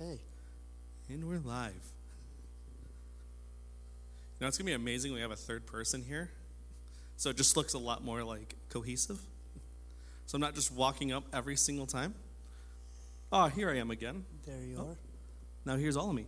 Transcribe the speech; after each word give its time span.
Okay. 0.00 0.20
And 1.08 1.28
we're 1.28 1.40
live. 1.40 1.72
Now 4.40 4.46
it's 4.46 4.56
gonna 4.56 4.66
be 4.66 4.72
amazing. 4.72 5.12
We 5.12 5.20
have 5.22 5.32
a 5.32 5.36
third 5.36 5.66
person 5.66 6.04
here, 6.04 6.30
so 7.16 7.30
it 7.30 7.36
just 7.36 7.56
looks 7.56 7.74
a 7.74 7.78
lot 7.78 8.04
more 8.04 8.22
like 8.22 8.54
cohesive. 8.70 9.18
So 10.26 10.36
I'm 10.36 10.40
not 10.40 10.54
just 10.54 10.72
walking 10.72 11.10
up 11.10 11.24
every 11.32 11.56
single 11.56 11.86
time. 11.86 12.14
Oh, 13.32 13.48
here 13.48 13.70
I 13.70 13.78
am 13.78 13.90
again. 13.90 14.24
There 14.46 14.60
you 14.62 14.76
Oh. 14.78 14.96
Now 15.64 15.74
here's 15.74 15.96
all 15.96 16.10
of 16.10 16.14
me. 16.14 16.26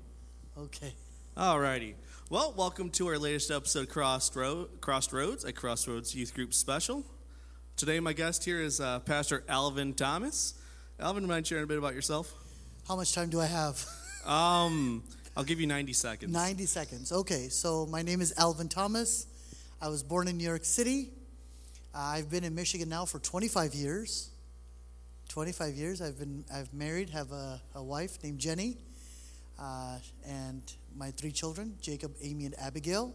are. 0.57 0.65
Okay. 0.65 0.93
Alrighty. 1.37 1.95
Well, 2.29 2.53
welcome 2.57 2.91
to 2.91 3.07
our 3.07 3.19
latest 3.19 3.53
episode, 3.53 3.89
Crossroad, 3.89 4.81
Crossroads, 4.81 5.45
a 5.45 5.53
Crossroads 5.53 6.13
Youth 6.13 6.35
Group 6.35 6.55
special. 6.55 7.05
Today, 7.77 8.01
my 8.01 8.15
guest 8.15 8.45
here 8.45 8.61
is 8.61 8.81
uh, 8.81 8.99
Pastor 8.99 9.45
Alvin 9.49 9.95
Thomas. 9.95 10.55
Alvin, 10.99 11.25
mind 11.29 11.47
sharing 11.47 11.63
a 11.63 11.67
bit 11.69 11.79
about 11.79 11.95
yourself? 11.95 12.35
How 12.91 12.97
much 12.97 13.13
time 13.13 13.31
do 13.31 13.41
I 13.41 13.47
have? 13.47 13.87
Um, 14.27 15.03
I'll 15.35 15.45
give 15.45 15.61
you 15.61 15.67
90 15.67 15.95
seconds. 15.95 16.31
90 16.31 16.67
seconds. 16.67 17.11
Okay, 17.11 17.49
so 17.49 17.87
my 17.87 18.03
name 18.03 18.21
is 18.21 18.35
Alvin 18.37 18.69
Thomas. 18.69 19.27
I 19.81 19.89
was 19.89 20.03
born 20.03 20.29
in 20.29 20.37
New 20.37 20.45
York 20.45 20.65
City. 20.65 21.09
Uh, 21.95 21.99
I've 21.99 22.31
been 22.31 22.45
in 22.45 22.55
Michigan 22.55 22.91
now 22.91 23.07
for 23.07 23.19
25 23.19 23.75
years. 23.75 24.29
25 25.29 25.75
years. 25.75 26.03
I've 26.03 26.19
been 26.19 26.45
I've 26.53 26.75
married, 26.75 27.09
have 27.11 27.33
a, 27.33 27.63
a 27.75 27.83
wife 27.83 28.23
named 28.23 28.41
Jenny, 28.41 28.77
uh, 29.59 29.99
and 30.27 30.63
my 30.95 31.13
three 31.13 31.33
children, 31.33 31.77
Jacob, 31.81 32.13
Amy, 32.23 32.45
and 32.45 32.55
Abigail. 32.59 33.15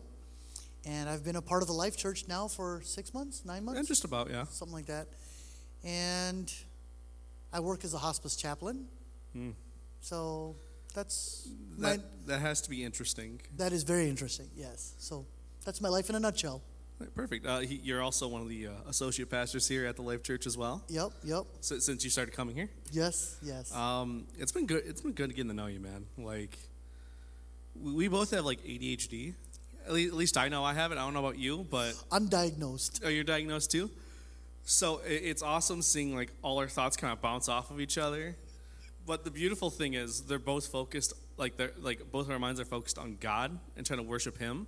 And 0.86 1.08
I've 1.08 1.23
been 1.23 1.36
a 1.36 1.42
part 1.42 1.62
of 1.62 1.67
the 1.67 1.76
Life 1.76 1.98
Church 1.98 2.28
now 2.28 2.48
for 2.48 2.81
six 2.84 3.14
months, 3.14 3.45
nine 3.45 3.64
months, 3.64 3.78
And 3.78 3.88
just 3.88 4.05
about, 4.05 4.31
yeah. 4.31 4.45
something 4.45 4.73
like 4.73 4.88
that. 4.88 5.08
And 5.84 6.52
I 7.53 7.59
work 7.59 7.84
as 7.84 7.94
a 7.94 8.00
hospice 8.00 8.36
chaplain. 8.36 8.88
Hmm. 9.34 9.52
So 10.05 10.55
that's 10.94 11.50
That, 11.80 11.98
my, 11.98 12.04
that 12.27 12.40
has 12.40 12.62
to 12.62 12.70
be 12.70 12.84
interesting. 12.84 13.41
that 13.58 13.73
is 13.73 13.82
very 13.84 14.08
interesting. 14.08 14.48
Yes. 14.56 14.94
So 15.00 15.25
that's 15.66 15.81
my 15.81 15.89
life 15.89 16.09
in 16.11 16.16
a 16.16 16.20
nutshell. 16.20 16.61
Right, 17.00 17.14
Perfect. 17.16 17.45
Uh, 17.48 17.59
he, 17.59 17.75
you're 17.84 18.03
also 18.03 18.28
one 18.28 18.42
of 18.44 18.48
the 18.48 18.67
uh, 18.67 18.72
associate 18.88 19.30
pastors 19.31 19.67
here 19.67 19.86
at 19.88 19.95
the 19.95 20.03
Life 20.03 20.22
Church 20.22 20.45
as 20.45 20.56
well. 20.58 20.83
Yep. 20.89 21.11
Yep. 21.23 21.44
So, 21.59 21.80
since 21.80 22.03
you 22.03 22.09
started 22.11 22.33
coming 22.36 22.56
here, 22.56 22.70
Yes. 22.92 23.38
Yes. 23.42 23.73
um, 23.76 24.28
it's 24.38 24.52
been 24.52 24.66
good. 24.67 24.83
It's 24.86 25.02
been 25.02 25.11
good 25.14 25.31
getting 25.36 25.50
to 25.50 25.56
know 25.56 25.66
you, 25.66 25.80
man. 25.80 26.06
Like, 26.17 26.56
we, 27.76 27.94
we 27.94 28.08
both 28.08 28.30
have 28.31 28.45
like 28.45 28.61
ADHD. 28.64 29.33
At 29.88 29.92
least, 29.94 30.11
at 30.11 30.17
least 30.17 30.38
I 30.38 30.48
know 30.50 30.64
I 30.64 30.73
have 30.73 30.92
it. 30.92 30.98
I 31.00 31.03
don't 31.03 31.14
know 31.16 31.20
about 31.20 31.38
you, 31.39 31.66
but 31.70 31.92
I'm 32.11 32.28
diagnosed. 32.28 33.02
oh, 33.03 33.09
you're 33.09 33.23
diagnosed 33.26 33.72
too. 33.72 33.89
So 34.66 35.00
it, 35.00 35.22
it's 35.31 35.42
awesome 35.42 35.81
seeing 35.81 36.16
like 36.16 36.31
all 36.44 36.59
our 36.59 36.67
thoughts 36.70 36.95
kind 36.95 37.11
of 37.11 37.22
bounce 37.22 37.50
off 37.50 37.72
of 37.72 37.81
each 37.81 37.98
other. 37.98 38.36
But 39.06 39.23
the 39.23 39.31
beautiful 39.31 39.70
thing 39.70 39.94
is 39.94 40.22
they're 40.22 40.39
both 40.39 40.67
focused. 40.67 41.14
Like 41.38 41.58
they're 41.58 41.72
like 41.80 42.11
both 42.11 42.30
our 42.30 42.39
minds 42.39 42.59
are 42.59 42.66
focused 42.66 42.98
on 42.98 43.17
God 43.20 43.58
and 43.78 43.86
trying 43.86 44.00
to 44.00 44.03
worship 44.03 44.38
Him. 44.38 44.67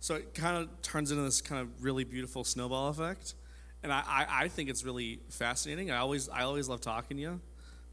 So 0.00 0.14
it 0.14 0.32
kind 0.32 0.56
of 0.56 0.80
turns 0.80 1.10
into 1.10 1.24
this 1.24 1.40
kind 1.40 1.60
of 1.60 1.82
really 1.82 2.04
beautiful 2.04 2.44
snowball 2.44 2.88
effect, 2.88 3.34
and 3.82 3.92
I, 3.92 4.02
I, 4.06 4.26
I 4.44 4.48
think 4.48 4.70
it's 4.70 4.84
really 4.84 5.18
fascinating. 5.28 5.90
I 5.90 5.98
always 5.98 6.28
I 6.28 6.42
always 6.42 6.68
love 6.68 6.80
talking 6.80 7.16
to 7.16 7.22
you. 7.22 7.40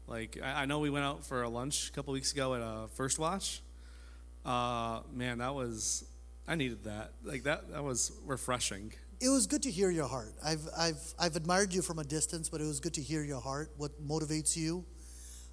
Like 0.06 0.38
I, 0.42 0.62
I 0.62 0.64
know 0.66 0.78
we 0.78 0.88
went 0.88 1.04
out 1.04 1.24
for 1.26 1.42
a 1.42 1.48
lunch 1.48 1.88
a 1.88 1.92
couple 1.92 2.12
weeks 2.14 2.32
ago 2.32 2.54
at 2.54 2.60
a 2.60 2.88
First 2.94 3.18
Watch. 3.18 3.60
Uh, 4.44 5.00
man, 5.12 5.38
that 5.38 5.54
was 5.54 6.04
I 6.46 6.54
needed 6.54 6.84
that. 6.84 7.12
Like 7.24 7.42
that 7.42 7.72
that 7.72 7.82
was 7.82 8.12
refreshing. 8.24 8.92
It 9.20 9.30
was 9.30 9.46
good 9.46 9.62
to 9.64 9.70
hear 9.70 9.90
your 9.90 10.06
heart. 10.06 10.34
I've 10.44 10.68
I've 10.78 11.14
I've 11.18 11.36
admired 11.36 11.74
you 11.74 11.82
from 11.82 11.98
a 11.98 12.04
distance, 12.04 12.48
but 12.48 12.60
it 12.60 12.64
was 12.64 12.80
good 12.80 12.94
to 12.94 13.02
hear 13.02 13.24
your 13.24 13.40
heart. 13.40 13.72
What 13.76 14.06
motivates 14.06 14.56
you? 14.56 14.84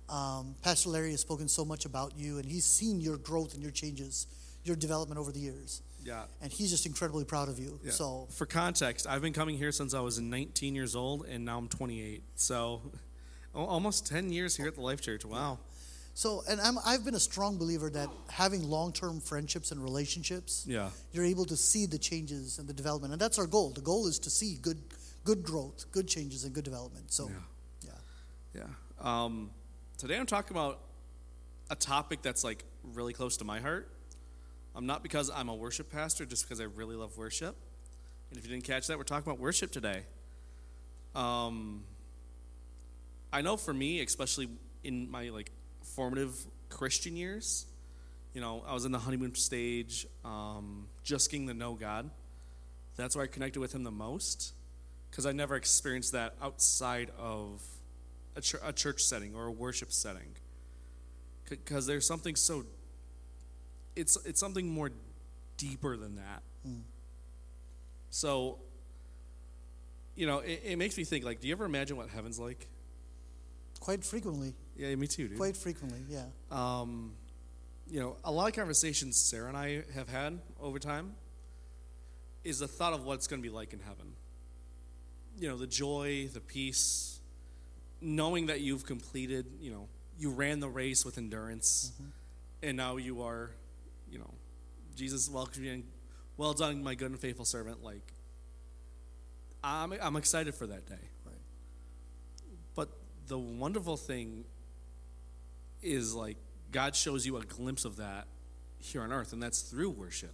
Um, 0.09 0.55
Pastor 0.61 0.89
Larry 0.89 1.11
has 1.11 1.21
spoken 1.21 1.47
so 1.47 1.63
much 1.65 1.85
about 1.85 2.17
you, 2.17 2.37
and 2.37 2.45
he's 2.45 2.65
seen 2.65 2.99
your 3.01 3.17
growth 3.17 3.53
and 3.53 3.61
your 3.63 3.71
changes, 3.71 4.27
your 4.63 4.75
development 4.75 5.19
over 5.19 5.31
the 5.31 5.39
years, 5.39 5.81
Yeah. 6.03 6.25
and 6.41 6.51
he's 6.51 6.69
just 6.69 6.85
incredibly 6.85 7.23
proud 7.25 7.49
of 7.49 7.57
you. 7.59 7.79
Yeah. 7.83 7.91
So 7.91 8.27
for 8.31 8.45
context, 8.45 9.07
I've 9.07 9.21
been 9.21 9.33
coming 9.33 9.57
here 9.57 9.71
since 9.71 9.93
I 9.93 10.01
was 10.01 10.19
19 10.19 10.75
years 10.75 10.95
old, 10.95 11.25
and 11.25 11.45
now 11.45 11.57
I'm 11.57 11.67
28. 11.69 12.23
So, 12.35 12.81
almost 13.55 14.05
10 14.07 14.31
years 14.31 14.55
here 14.55 14.67
at 14.67 14.75
the 14.75 14.81
Life 14.81 15.01
Church. 15.01 15.25
Wow. 15.25 15.59
So, 16.15 16.43
and 16.47 16.61
I'm, 16.61 16.77
I've 16.85 17.03
been 17.03 17.15
a 17.15 17.19
strong 17.19 17.57
believer 17.57 17.89
that 17.89 18.07
having 18.29 18.61
long-term 18.69 19.19
friendships 19.21 19.71
and 19.71 19.81
relationships, 19.81 20.63
Yeah. 20.67 20.91
you're 21.11 21.25
able 21.25 21.45
to 21.45 21.55
see 21.57 21.87
the 21.87 21.97
changes 21.97 22.59
and 22.59 22.67
the 22.67 22.73
development, 22.73 23.13
and 23.13 23.21
that's 23.21 23.39
our 23.39 23.47
goal. 23.47 23.71
The 23.71 23.81
goal 23.81 24.05
is 24.07 24.19
to 24.19 24.29
see 24.29 24.55
good, 24.61 24.77
good 25.23 25.41
growth, 25.43 25.85
good 25.91 26.07
changes, 26.07 26.43
and 26.43 26.53
good 26.53 26.65
development. 26.65 27.11
So, 27.11 27.29
Yeah. 27.29 27.91
yeah, 28.53 28.63
Yeah. 29.01 29.23
Um, 29.25 29.49
today 29.97 30.17
I'm 30.17 30.25
talking 30.25 30.55
about 30.55 30.79
a 31.69 31.75
topic 31.75 32.21
that's 32.21 32.43
like 32.43 32.63
really 32.93 33.13
close 33.13 33.37
to 33.37 33.45
my 33.45 33.59
heart. 33.59 33.89
Um, 34.75 34.85
not 34.85 35.03
because 35.03 35.29
I'm 35.29 35.49
a 35.49 35.55
worship 35.55 35.91
pastor, 35.91 36.25
just 36.25 36.45
because 36.45 36.59
I 36.59 36.65
really 36.65 36.95
love 36.95 37.17
worship. 37.17 37.55
And 38.29 38.39
if 38.39 38.45
you 38.45 38.51
didn't 38.51 38.65
catch 38.65 38.87
that, 38.87 38.97
we're 38.97 39.03
talking 39.03 39.29
about 39.29 39.39
worship 39.39 39.71
today. 39.71 40.03
Um, 41.13 41.83
I 43.31 43.41
know 43.41 43.55
for 43.55 43.73
me, 43.73 44.01
especially 44.01 44.49
in 44.83 45.11
my 45.11 45.29
like 45.29 45.51
formative 45.95 46.35
Christian 46.69 47.15
years, 47.15 47.67
you 48.33 48.41
know, 48.41 48.63
I 48.67 48.73
was 48.73 48.85
in 48.85 48.91
the 48.91 48.99
honeymoon 48.99 49.35
stage, 49.35 50.07
um, 50.25 50.87
just 51.03 51.29
getting 51.29 51.47
to 51.47 51.53
know 51.53 51.75
God. 51.75 52.09
That's 52.95 53.15
where 53.15 53.23
I 53.23 53.27
connected 53.27 53.59
with 53.59 53.75
Him 53.75 53.83
the 53.83 53.91
most, 53.91 54.53
because 55.11 55.27
I 55.27 55.31
never 55.33 55.55
experienced 55.55 56.13
that 56.13 56.33
outside 56.41 57.11
of 57.17 57.61
a, 58.35 58.41
ch- 58.41 58.55
a 58.63 58.73
church 58.73 59.01
setting 59.01 59.35
or 59.35 59.45
a 59.47 59.51
worship 59.51 59.91
setting. 59.91 60.35
Because 61.49 61.85
there's 61.85 62.07
something 62.07 62.35
so. 62.35 62.63
It's 63.95 64.17
it's 64.25 64.39
something 64.39 64.67
more 64.69 64.91
deeper 65.57 65.97
than 65.97 66.15
that. 66.15 66.41
So. 68.09 68.59
You 70.15 70.27
know, 70.27 70.39
it, 70.39 70.61
it 70.63 70.75
makes 70.77 70.95
me 70.95 71.03
think. 71.05 71.25
Like, 71.25 71.41
do 71.41 71.47
you 71.47 71.53
ever 71.53 71.65
imagine 71.65 71.97
what 71.97 72.09
heaven's 72.09 72.37
like? 72.39 72.67
quite 73.79 74.03
frequently, 74.05 74.53
Yeah, 74.77 74.95
me 74.95 75.07
too, 75.07 75.27
dude. 75.27 75.37
quite 75.37 75.57
frequently, 75.57 75.99
yeah. 76.07 76.23
um, 76.51 77.11
you 77.91 77.99
know, 77.99 78.15
a 78.23 78.31
lot 78.31 78.47
of 78.47 78.55
conversations 78.55 79.17
Sarah 79.17 79.49
and 79.49 79.57
I 79.57 79.83
have 79.93 80.07
had 80.07 80.39
over 80.61 80.79
time 80.79 81.15
is 82.45 82.59
the 82.59 82.67
thought 82.67 82.93
of 82.93 83.03
what 83.03 83.15
it's 83.15 83.27
going 83.27 83.41
to 83.41 83.43
be 83.45 83.53
like 83.53 83.73
in 83.73 83.79
heaven. 83.79 84.13
You 85.37 85.49
know, 85.49 85.57
the 85.57 85.67
joy, 85.67 86.29
the 86.33 86.39
peace, 86.39 87.12
knowing 88.03 88.47
that 88.47 88.61
you've 88.61 88.85
completed, 88.85 89.45
you 89.59 89.71
know, 89.71 89.87
you 90.17 90.31
ran 90.31 90.59
the 90.59 90.69
race 90.69 91.05
with 91.05 91.17
endurance, 91.17 91.91
and 92.61 92.77
now 92.77 92.97
you 92.97 93.23
are, 93.23 93.51
you 94.09 94.19
know, 94.19 94.33
Jesus 94.95 95.29
welcomes 95.29 95.59
you 95.59 95.71
in. 95.71 95.83
Well 96.37 96.53
done, 96.53 96.83
my 96.83 96.95
good 96.95 97.11
and 97.11 97.19
faithful 97.19 97.45
servant. 97.45 97.83
Like, 97.83 98.13
I'm, 99.63 99.93
I'm 100.01 100.15
excited 100.15 100.55
for 100.55 100.67
that 100.67 100.87
day. 100.87 101.09
Right. 101.25 101.35
But 102.75 102.89
the 103.27 103.37
wonderful 103.37 103.97
thing 103.97 104.45
is 105.81 106.13
like 106.13 106.37
God 106.71 106.95
shows 106.95 107.25
you 107.25 107.37
a 107.37 107.43
glimpse 107.43 107.85
of 107.85 107.97
that 107.97 108.27
here 108.79 109.01
on 109.01 109.11
earth, 109.11 109.33
and 109.33 109.41
that's 109.41 109.61
through 109.61 109.91
worship. 109.91 110.33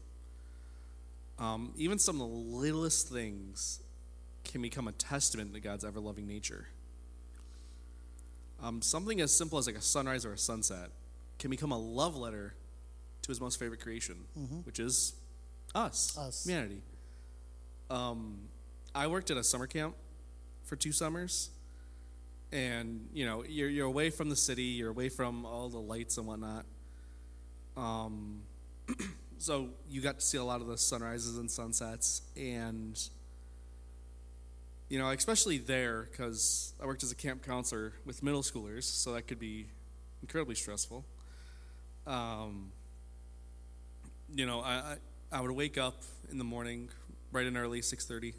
Um, 1.38 1.74
even 1.78 2.00
some 2.00 2.22
of 2.22 2.30
the 2.30 2.36
littlest 2.36 3.10
things 3.10 3.80
can 4.44 4.62
become 4.62 4.88
a 4.88 4.92
testament 4.92 5.54
to 5.54 5.60
God's 5.60 5.86
ever 5.86 6.00
loving 6.00 6.28
nature. 6.28 6.68
Um, 8.62 8.82
something 8.82 9.22
as 9.22 9.36
simple 9.36 9.58
as 9.58 9.68
like 9.68 9.78
a 9.78 9.82
sunrise 9.82 10.26
or 10.26 10.34
a 10.34 10.38
sunset 10.38 10.90
can 11.38 11.50
become 11.50 11.72
a 11.72 11.78
love 11.78 12.18
letter 12.18 12.54
to 13.22 13.28
his 13.32 13.40
most 13.40 13.58
favorite 13.60 13.80
creation, 13.82 14.16
which 14.64 14.80
is 14.80 15.14
us, 15.76 16.18
Us. 16.18 16.46
humanity. 16.46 16.82
Um, 17.90 18.40
I 18.94 19.08
worked 19.08 19.32
at 19.32 19.38
a 19.38 19.44
summer 19.44 19.68
camp 19.68 19.96
for 20.64 20.76
two 20.76 20.92
summers, 20.92 21.50
and 22.52 23.08
you 23.14 23.26
know 23.26 23.44
you're 23.48 23.70
you're 23.70 23.88
away 23.88 24.10
from 24.10 24.30
the 24.30 24.36
city, 24.36 24.64
you're 24.64 24.90
away 24.90 25.10
from 25.10 25.46
all 25.46 25.70
the 25.70 25.80
lights 25.80 26.18
and 26.18 26.28
whatnot. 26.28 26.66
Um, 27.78 28.42
so 29.38 29.70
you 29.90 30.02
got 30.02 30.20
to 30.20 30.26
see 30.26 30.38
a 30.38 30.44
lot 30.44 30.60
of 30.62 30.68
the 30.68 30.78
sunrises 30.78 31.38
and 31.38 31.50
sunsets, 31.50 32.24
and 32.36 33.00
you 34.90 34.98
know 35.00 35.10
especially 35.10 35.58
there 35.58 36.08
because 36.12 36.74
I 36.82 36.86
worked 36.86 37.04
as 37.04 37.12
a 37.12 37.16
camp 37.16 37.46
counselor 37.46 37.94
with 38.06 38.24
middle 38.24 38.42
schoolers, 38.42 38.84
so 38.84 39.14
that 39.14 39.28
could 39.28 39.40
be 39.40 39.68
incredibly 40.22 40.56
stressful. 40.56 41.06
Um, 42.08 42.72
you 44.34 44.46
know, 44.46 44.62
I, 44.62 44.74
I 44.74 44.96
I 45.32 45.42
would 45.42 45.52
wake 45.52 45.78
up 45.78 46.02
in 46.32 46.38
the 46.38 46.44
morning, 46.44 46.90
bright 47.32 47.46
and 47.46 47.56
early, 47.56 47.82
six 47.82 48.06
thirty, 48.06 48.34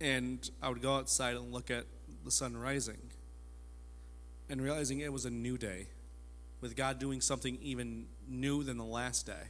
and 0.00 0.48
I 0.62 0.70
would 0.70 0.80
go 0.80 0.96
outside 0.96 1.36
and 1.36 1.52
look 1.52 1.70
at 1.70 1.84
the 2.24 2.30
sun 2.30 2.56
rising, 2.56 3.10
and 4.48 4.60
realizing 4.62 5.00
it 5.00 5.12
was 5.12 5.26
a 5.26 5.30
new 5.30 5.58
day, 5.58 5.88
with 6.60 6.76
God 6.76 6.98
doing 6.98 7.20
something 7.20 7.58
even 7.60 8.06
new 8.26 8.62
than 8.64 8.78
the 8.78 8.84
last 8.84 9.26
day. 9.26 9.44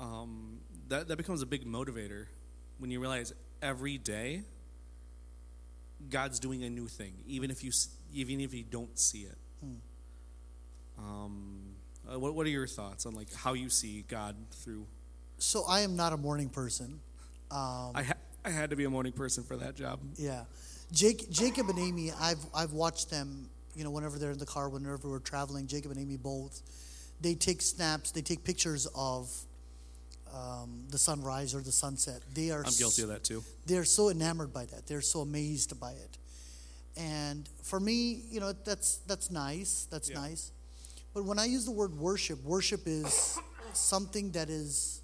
Um, 0.00 0.60
that 0.88 1.08
that 1.08 1.16
becomes 1.16 1.42
a 1.42 1.46
big 1.46 1.64
motivator 1.64 2.26
when 2.78 2.90
you 2.90 3.00
realize 3.00 3.32
every 3.62 3.96
day 3.96 4.42
God's 6.10 6.40
doing 6.40 6.64
a 6.64 6.70
new 6.70 6.88
thing, 6.88 7.14
even 7.26 7.50
if 7.50 7.62
you 7.64 7.72
even 8.12 8.40
if 8.40 8.52
you 8.52 8.64
don't 8.64 8.98
see 8.98 9.20
it. 9.20 9.38
Uh, 12.10 12.18
what 12.18 12.34
What 12.34 12.46
are 12.46 12.50
your 12.50 12.66
thoughts 12.66 13.06
on 13.06 13.14
like 13.14 13.32
how 13.32 13.54
you 13.54 13.68
see 13.68 14.04
God 14.08 14.36
through? 14.50 14.86
So 15.38 15.64
I 15.68 15.80
am 15.80 15.96
not 15.96 16.12
a 16.12 16.16
morning 16.16 16.48
person. 16.48 17.00
Um, 17.50 17.92
I 17.94 18.02
ha- 18.02 18.14
I 18.44 18.50
had 18.50 18.70
to 18.70 18.76
be 18.76 18.84
a 18.84 18.90
morning 18.90 19.12
person 19.12 19.44
for 19.44 19.56
that 19.56 19.76
job. 19.76 20.00
Yeah, 20.16 20.44
Jake, 20.90 21.30
Jacob 21.30 21.68
and 21.68 21.78
Amy. 21.78 22.10
I've 22.20 22.44
I've 22.54 22.72
watched 22.72 23.10
them. 23.10 23.48
You 23.74 23.84
know, 23.84 23.90
whenever 23.90 24.18
they're 24.18 24.32
in 24.32 24.38
the 24.38 24.46
car, 24.46 24.68
whenever 24.68 25.08
we're 25.08 25.18
traveling, 25.18 25.66
Jacob 25.66 25.92
and 25.92 26.00
Amy 26.00 26.16
both, 26.16 26.60
they 27.20 27.34
take 27.34 27.62
snaps. 27.62 28.10
They 28.10 28.20
take 28.20 28.44
pictures 28.44 28.86
of 28.94 29.30
um, 30.32 30.84
the 30.90 30.98
sunrise 30.98 31.54
or 31.54 31.60
the 31.60 31.72
sunset. 31.72 32.22
They 32.34 32.50
are. 32.50 32.64
I'm 32.64 32.72
guilty 32.78 33.02
of 33.02 33.08
that 33.08 33.24
too. 33.24 33.42
They're 33.66 33.84
so 33.84 34.08
enamored 34.10 34.52
by 34.52 34.64
that. 34.66 34.86
They're 34.86 35.00
so 35.00 35.20
amazed 35.20 35.78
by 35.78 35.92
it. 35.92 36.18
And 36.96 37.48
for 37.62 37.80
me, 37.80 38.22
you 38.30 38.40
know, 38.40 38.52
that's 38.52 38.98
that's 39.06 39.30
nice. 39.30 39.86
That's 39.90 40.08
Yeah. 40.10 40.20
nice. 40.20 40.52
But 41.14 41.24
when 41.24 41.38
I 41.38 41.44
use 41.44 41.64
the 41.64 41.70
word 41.70 41.94
worship, 41.98 42.42
worship 42.42 42.86
is 42.86 43.38
something 43.74 44.30
that 44.32 44.48
is 44.48 45.00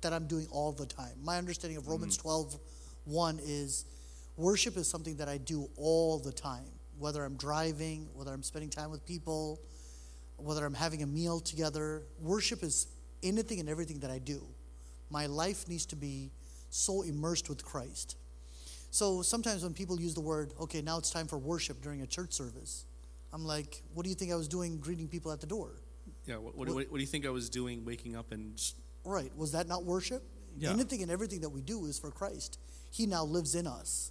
that 0.00 0.12
I'm 0.12 0.26
doing 0.26 0.46
all 0.50 0.72
the 0.72 0.86
time. 0.86 1.14
My 1.22 1.38
understanding 1.38 1.76
of 1.76 1.88
Romans 1.88 2.16
12 2.16 2.58
1 3.04 3.40
is 3.42 3.84
worship 4.36 4.76
is 4.76 4.86
something 4.88 5.16
that 5.16 5.28
I 5.28 5.38
do 5.38 5.68
all 5.76 6.18
the 6.18 6.32
time. 6.32 6.70
Whether 6.98 7.24
I'm 7.24 7.36
driving, 7.36 8.08
whether 8.14 8.32
I'm 8.32 8.42
spending 8.42 8.70
time 8.70 8.90
with 8.90 9.04
people, 9.06 9.60
whether 10.36 10.64
I'm 10.64 10.74
having 10.74 11.02
a 11.02 11.06
meal 11.06 11.40
together, 11.40 12.02
worship 12.20 12.62
is 12.62 12.86
anything 13.22 13.58
and 13.60 13.68
everything 13.68 14.00
that 14.00 14.10
I 14.10 14.18
do. 14.18 14.46
My 15.10 15.26
life 15.26 15.68
needs 15.68 15.86
to 15.86 15.96
be 15.96 16.30
so 16.70 17.02
immersed 17.02 17.48
with 17.48 17.64
Christ. 17.64 18.16
So 18.90 19.22
sometimes 19.22 19.62
when 19.62 19.74
people 19.74 20.00
use 20.00 20.14
the 20.14 20.20
word, 20.20 20.52
okay, 20.60 20.82
now 20.82 20.98
it's 20.98 21.10
time 21.10 21.26
for 21.26 21.38
worship 21.38 21.82
during 21.82 22.02
a 22.02 22.06
church 22.06 22.32
service, 22.32 22.84
I'm 23.32 23.44
like, 23.44 23.82
what 23.94 24.04
do 24.04 24.08
you 24.08 24.14
think 24.14 24.32
I 24.32 24.36
was 24.36 24.48
doing 24.48 24.78
greeting 24.78 25.08
people 25.08 25.30
at 25.32 25.40
the 25.40 25.46
door? 25.46 25.72
Yeah. 26.26 26.36
What, 26.36 26.56
what, 26.56 26.68
what, 26.68 26.90
what 26.90 26.94
do 26.94 27.00
you 27.00 27.06
think 27.06 27.26
I 27.26 27.30
was 27.30 27.48
doing 27.50 27.84
waking 27.84 28.16
up 28.16 28.32
and 28.32 28.60
Right. 29.04 29.30
Was 29.36 29.52
that 29.52 29.68
not 29.68 29.84
worship? 29.84 30.22
Yeah. 30.58 30.70
Anything 30.70 31.02
and 31.02 31.10
everything 31.10 31.40
that 31.40 31.50
we 31.50 31.60
do 31.60 31.86
is 31.86 31.98
for 31.98 32.10
Christ. 32.10 32.58
He 32.90 33.06
now 33.06 33.24
lives 33.24 33.54
in 33.54 33.66
us. 33.66 34.10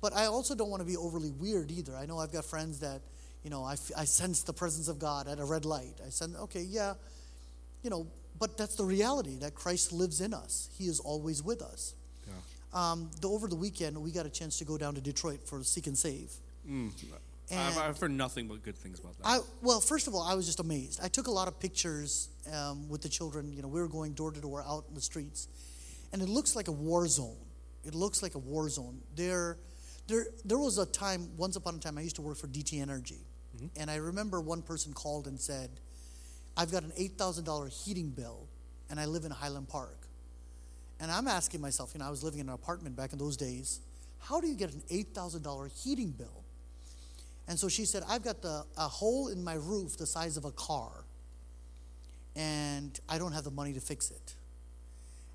But 0.00 0.14
I 0.14 0.26
also 0.26 0.54
don't 0.54 0.70
want 0.70 0.80
to 0.80 0.86
be 0.86 0.96
overly 0.96 1.30
weird 1.30 1.70
either. 1.70 1.96
I 1.96 2.06
know 2.06 2.18
I've 2.18 2.32
got 2.32 2.44
friends 2.44 2.80
that, 2.80 3.00
you 3.42 3.50
know, 3.50 3.64
I, 3.64 3.74
f- 3.74 3.90
I 3.96 4.04
sense 4.04 4.42
the 4.42 4.52
presence 4.52 4.88
of 4.88 4.98
God 4.98 5.28
at 5.28 5.38
a 5.38 5.44
red 5.44 5.64
light. 5.64 6.00
I 6.04 6.10
sense, 6.10 6.36
okay, 6.36 6.62
yeah, 6.62 6.94
you 7.82 7.90
know, 7.90 8.06
but 8.38 8.56
that's 8.58 8.74
the 8.74 8.84
reality 8.84 9.36
that 9.38 9.54
Christ 9.54 9.92
lives 9.92 10.20
in 10.20 10.34
us. 10.34 10.68
He 10.76 10.86
is 10.86 11.00
always 11.00 11.42
with 11.42 11.62
us. 11.62 11.94
yeah. 12.26 12.32
Um, 12.92 13.10
the, 13.20 13.28
over 13.28 13.46
the 13.46 13.54
weekend, 13.56 13.96
we 13.96 14.10
got 14.10 14.26
a 14.26 14.30
chance 14.30 14.58
to 14.58 14.64
go 14.64 14.76
down 14.76 14.94
to 14.94 15.00
Detroit 15.00 15.46
for 15.46 15.62
Seek 15.62 15.86
and 15.86 15.96
Save. 15.96 16.32
Mm. 16.68 16.90
I've, 17.52 17.56
And- 17.56 17.78
I've 17.78 17.98
heard 17.98 18.10
nothing 18.10 18.48
but 18.48 18.62
good 18.62 18.76
things 18.76 18.98
about 18.98 19.16
that. 19.18 19.26
I 19.26 19.38
well, 19.62 19.80
first 19.80 20.06
of 20.08 20.14
all, 20.14 20.22
I 20.22 20.34
was 20.34 20.46
just 20.46 20.60
amazed. 20.60 20.98
I 21.02 21.08
took 21.08 21.26
a 21.26 21.30
lot 21.30 21.46
of 21.46 21.60
pictures 21.60 22.28
um, 22.52 22.88
with 22.88 23.02
the 23.02 23.08
children. 23.08 23.52
You 23.52 23.62
know, 23.62 23.68
we 23.68 23.80
were 23.80 23.88
going 23.88 24.12
door 24.14 24.32
to 24.32 24.40
door 24.40 24.64
out 24.66 24.84
in 24.88 24.94
the 24.94 25.00
streets, 25.00 25.48
and 26.12 26.22
it 26.22 26.28
looks 26.28 26.56
like 26.56 26.68
a 26.68 26.72
war 26.72 27.06
zone. 27.06 27.36
It 27.84 27.94
looks 27.94 28.22
like 28.22 28.34
a 28.34 28.38
war 28.38 28.68
zone. 28.70 29.00
There, 29.14 29.58
there, 30.08 30.26
there 30.44 30.58
was 30.58 30.78
a 30.78 30.86
time. 30.86 31.28
Once 31.36 31.54
upon 31.56 31.74
a 31.76 31.78
time, 31.78 31.98
I 31.98 32.00
used 32.00 32.16
to 32.16 32.22
work 32.22 32.38
for 32.38 32.46
DTE 32.48 32.80
Energy, 32.80 33.20
and 33.76 33.90
I 33.90 33.96
remember 33.96 34.40
one 34.40 34.62
person 34.62 34.94
called 34.94 35.26
and 35.26 35.38
said, 35.38 35.68
"I've 36.56 36.70
got 36.70 36.82
an 36.82 36.92
eight 36.96 37.18
thousand 37.18 37.44
dollar 37.44 37.68
heating 37.68 38.10
bill, 38.10 38.48
and 38.90 38.98
I 39.00 39.06
live 39.06 39.24
in 39.24 39.30
Highland 39.30 39.68
Park." 39.68 39.98
And 41.00 41.10
I'm 41.10 41.26
asking 41.26 41.60
myself, 41.60 41.90
you 41.94 41.98
know, 41.98 42.06
I 42.06 42.10
was 42.10 42.22
living 42.22 42.40
in 42.40 42.48
an 42.48 42.54
apartment 42.54 42.96
back 42.96 43.12
in 43.12 43.18
those 43.18 43.36
days. 43.36 43.80
How 44.20 44.40
do 44.40 44.46
you 44.46 44.54
get 44.54 44.72
an 44.72 44.82
eight 44.90 45.08
thousand 45.14 45.42
dollar 45.42 45.68
heating 45.68 46.10
bill? 46.10 46.44
And 47.46 47.58
so 47.58 47.68
she 47.68 47.84
said, 47.84 48.02
I've 48.08 48.22
got 48.22 48.40
the, 48.40 48.64
a 48.76 48.88
hole 48.88 49.28
in 49.28 49.44
my 49.44 49.54
roof 49.54 49.96
the 49.96 50.06
size 50.06 50.36
of 50.36 50.44
a 50.44 50.50
car, 50.52 51.04
and 52.34 52.98
I 53.08 53.18
don't 53.18 53.32
have 53.32 53.44
the 53.44 53.50
money 53.50 53.72
to 53.74 53.80
fix 53.80 54.10
it. 54.10 54.34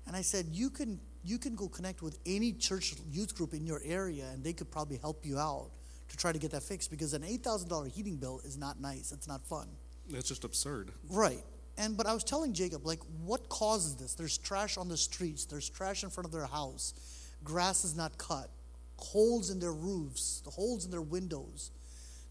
And 0.06 0.16
I 0.16 0.22
said, 0.22 0.46
you 0.50 0.70
can, 0.70 0.98
you 1.24 1.38
can 1.38 1.54
go 1.54 1.68
connect 1.68 2.02
with 2.02 2.18
any 2.26 2.52
church 2.52 2.94
youth 3.12 3.36
group 3.36 3.54
in 3.54 3.64
your 3.64 3.80
area, 3.84 4.26
and 4.32 4.42
they 4.42 4.52
could 4.52 4.70
probably 4.70 4.96
help 4.96 5.24
you 5.24 5.38
out 5.38 5.70
to 6.08 6.16
try 6.16 6.32
to 6.32 6.38
get 6.38 6.50
that 6.50 6.64
fixed 6.64 6.90
because 6.90 7.14
an 7.14 7.22
$8,000 7.22 7.92
heating 7.92 8.16
bill 8.16 8.40
is 8.44 8.56
not 8.56 8.80
nice. 8.80 9.12
It's 9.12 9.28
not 9.28 9.40
fun. 9.46 9.68
That's 10.10 10.28
just 10.28 10.44
absurd. 10.44 10.92
Right. 11.08 11.42
And 11.78 11.96
but 11.96 12.06
I 12.06 12.14
was 12.14 12.24
telling 12.24 12.52
Jacob, 12.52 12.86
like, 12.86 13.00
what 13.24 13.48
causes 13.48 13.96
this? 13.96 14.14
There's 14.14 14.36
trash 14.38 14.76
on 14.76 14.88
the 14.88 14.96
streets. 14.96 15.44
There's 15.46 15.68
trash 15.68 16.02
in 16.02 16.10
front 16.10 16.26
of 16.26 16.32
their 16.32 16.46
house. 16.46 16.94
Grass 17.42 17.84
is 17.84 17.96
not 17.96 18.18
cut. 18.18 18.50
Holes 18.96 19.50
in 19.50 19.58
their 19.60 19.72
roofs. 19.72 20.42
The 20.44 20.50
holes 20.50 20.84
in 20.84 20.90
their 20.90 21.02
windows. 21.02 21.70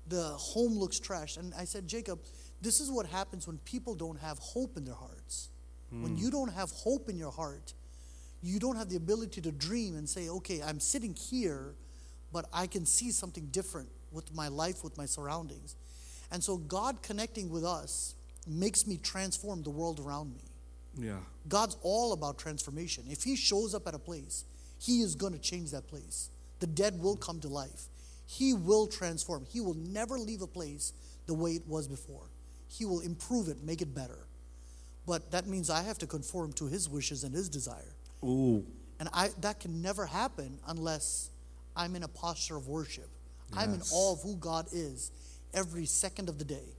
The 0.08 0.22
home 0.22 0.78
looks 0.78 1.00
trash. 1.00 1.38
And 1.38 1.54
I 1.58 1.66
said, 1.66 1.88
Jacob, 1.88 2.20
this 2.62 2.80
is 2.80 2.92
what 2.92 3.06
happens 3.06 3.48
when 3.48 3.58
people 3.60 3.96
don't 3.96 4.20
have 4.20 4.38
hope 4.40 4.78
in 4.78 4.86
their 4.86 4.96
hearts. 4.96 5.50
When 5.90 6.12
hmm. 6.12 6.18
you 6.18 6.30
don't 6.30 6.54
have 6.54 6.70
hope 6.70 7.10
in 7.10 7.18
your 7.18 7.32
heart, 7.32 7.74
you 8.42 8.60
don't 8.60 8.76
have 8.76 8.90
the 8.90 8.96
ability 8.96 9.42
to 9.42 9.52
dream 9.52 9.96
and 9.96 10.08
say, 10.08 10.30
okay, 10.30 10.62
I'm 10.62 10.80
sitting 10.80 11.14
here, 11.14 11.74
but 12.32 12.46
I 12.54 12.68
can 12.68 12.86
see 12.86 13.12
something 13.12 13.48
different 13.48 13.90
with 14.12 14.34
my 14.34 14.48
life, 14.48 14.84
with 14.84 14.98
my 14.98 15.06
surroundings. 15.06 15.76
And 16.32 16.44
so 16.44 16.58
God 16.58 17.02
connecting 17.02 17.50
with 17.50 17.66
us 17.66 18.16
makes 18.48 18.88
me 18.88 18.98
transform 18.98 19.64
the 19.64 19.70
world 19.70 20.00
around 20.00 20.34
me. 20.34 20.42
Yeah. 21.08 21.20
God's 21.48 21.78
all 21.82 22.14
about 22.14 22.38
transformation. 22.38 23.06
If 23.10 23.24
He 23.24 23.36
shows 23.36 23.74
up 23.74 23.88
at 23.88 23.94
a 23.94 24.00
place, 24.00 24.46
He 24.80 25.02
is 25.02 25.16
going 25.16 25.34
to 25.34 25.40
change 25.40 25.72
that 25.72 25.88
place. 25.88 26.30
The 26.60 26.68
dead 26.68 27.00
will 27.02 27.16
come 27.16 27.40
to 27.42 27.48
life. 27.48 27.86
He 28.26 28.54
will 28.54 28.88
transform. 28.88 29.46
He 29.52 29.62
will 29.62 29.76
never 29.76 30.20
leave 30.20 30.42
a 30.42 30.48
place 30.48 30.94
the 31.26 31.34
way 31.34 31.52
it 31.52 31.68
was 31.68 31.88
before. 31.88 32.30
He 32.68 32.86
will 32.86 33.00
improve 33.00 33.48
it, 33.48 33.64
make 33.64 33.82
it 33.82 33.96
better. 33.96 34.20
But 35.08 35.32
that 35.32 35.48
means 35.48 35.70
I 35.70 35.82
have 35.82 35.98
to 36.00 36.08
conform 36.08 36.54
to 36.54 36.68
His 36.68 36.88
wishes 36.88 37.24
and 37.24 37.34
His 37.34 37.50
desire. 37.50 37.96
Ooh. 38.24 38.64
And 39.00 39.10
I, 39.14 39.30
that 39.42 39.60
can 39.60 39.82
never 39.82 40.06
happen 40.06 40.60
unless 40.68 41.30
I'm 41.76 41.96
in 41.96 42.04
a 42.04 42.08
posture 42.08 42.58
of 42.58 42.68
worship. 42.68 43.08
I'm 43.56 43.74
in 43.74 43.82
awe 43.92 44.14
of 44.14 44.22
who 44.22 44.36
God 44.36 44.68
is 44.72 45.12
every 45.54 45.86
second 45.86 46.30
of 46.30 46.38
the 46.38 46.46
day. 46.46 46.76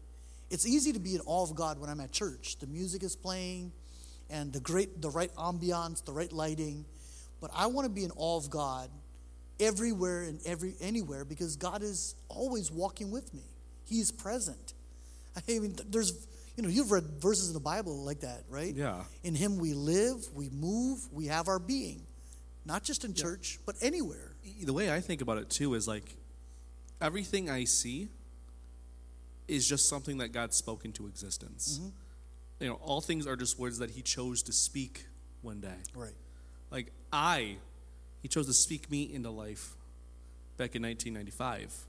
It's 0.50 0.66
easy 0.66 0.92
to 0.92 0.98
be 0.98 1.14
in 1.14 1.20
awe 1.26 1.44
of 1.44 1.54
God 1.54 1.78
when 1.78 1.88
I'm 1.88 2.00
at 2.00 2.12
church. 2.12 2.58
The 2.58 2.66
music 2.66 3.02
is 3.02 3.14
playing 3.14 3.72
and 4.28 4.52
the 4.52 4.60
great 4.60 5.00
the 5.00 5.10
right 5.10 5.34
ambiance, 5.36 6.04
the 6.04 6.12
right 6.12 6.32
lighting. 6.32 6.84
But 7.40 7.50
I 7.54 7.66
want 7.66 7.86
to 7.86 7.92
be 7.92 8.04
in 8.04 8.10
awe 8.16 8.36
of 8.36 8.50
God 8.50 8.90
everywhere 9.60 10.22
and 10.22 10.40
every 10.44 10.74
anywhere 10.80 11.24
because 11.24 11.56
God 11.56 11.82
is 11.82 12.14
always 12.28 12.70
walking 12.70 13.10
with 13.10 13.32
me. 13.32 13.44
He's 13.84 14.10
present. 14.10 14.74
I 15.36 15.40
mean 15.46 15.76
there's 15.88 16.26
you 16.56 16.64
know, 16.64 16.68
you've 16.68 16.90
read 16.90 17.04
verses 17.20 17.48
in 17.48 17.54
the 17.54 17.60
Bible 17.60 18.04
like 18.04 18.20
that, 18.20 18.42
right? 18.50 18.74
Yeah. 18.74 19.04
In 19.22 19.34
him 19.34 19.56
we 19.56 19.72
live, 19.72 20.26
we 20.34 20.50
move, 20.50 20.98
we 21.10 21.26
have 21.26 21.48
our 21.48 21.58
being. 21.58 22.02
Not 22.66 22.82
just 22.82 23.04
in 23.04 23.14
church, 23.14 23.58
but 23.64 23.76
anywhere. 23.80 24.32
the 24.62 24.72
way 24.72 24.92
I 24.92 25.00
think 25.00 25.22
about 25.22 25.38
it 25.38 25.48
too 25.48 25.72
is 25.74 25.88
like 25.88 26.04
everything 27.00 27.48
I 27.48 27.64
see 27.64 28.10
is 29.50 29.68
just 29.68 29.88
something 29.88 30.18
that 30.18 30.28
God 30.28 30.54
spoke 30.54 30.84
into 30.84 31.06
existence. 31.06 31.80
You 32.60 32.68
know, 32.68 32.74
all 32.74 33.00
things 33.00 33.26
are 33.26 33.36
just 33.36 33.58
words 33.58 33.78
that 33.78 33.90
He 33.90 34.02
chose 34.02 34.42
to 34.44 34.52
speak 34.52 35.06
one 35.42 35.60
day. 35.60 35.78
Right. 35.94 36.12
Like 36.70 36.92
I, 37.12 37.56
He 38.22 38.28
chose 38.28 38.46
to 38.46 38.52
speak 38.52 38.90
me 38.90 39.02
into 39.12 39.30
life 39.30 39.74
back 40.56 40.76
in 40.76 40.82
1995. 40.82 41.86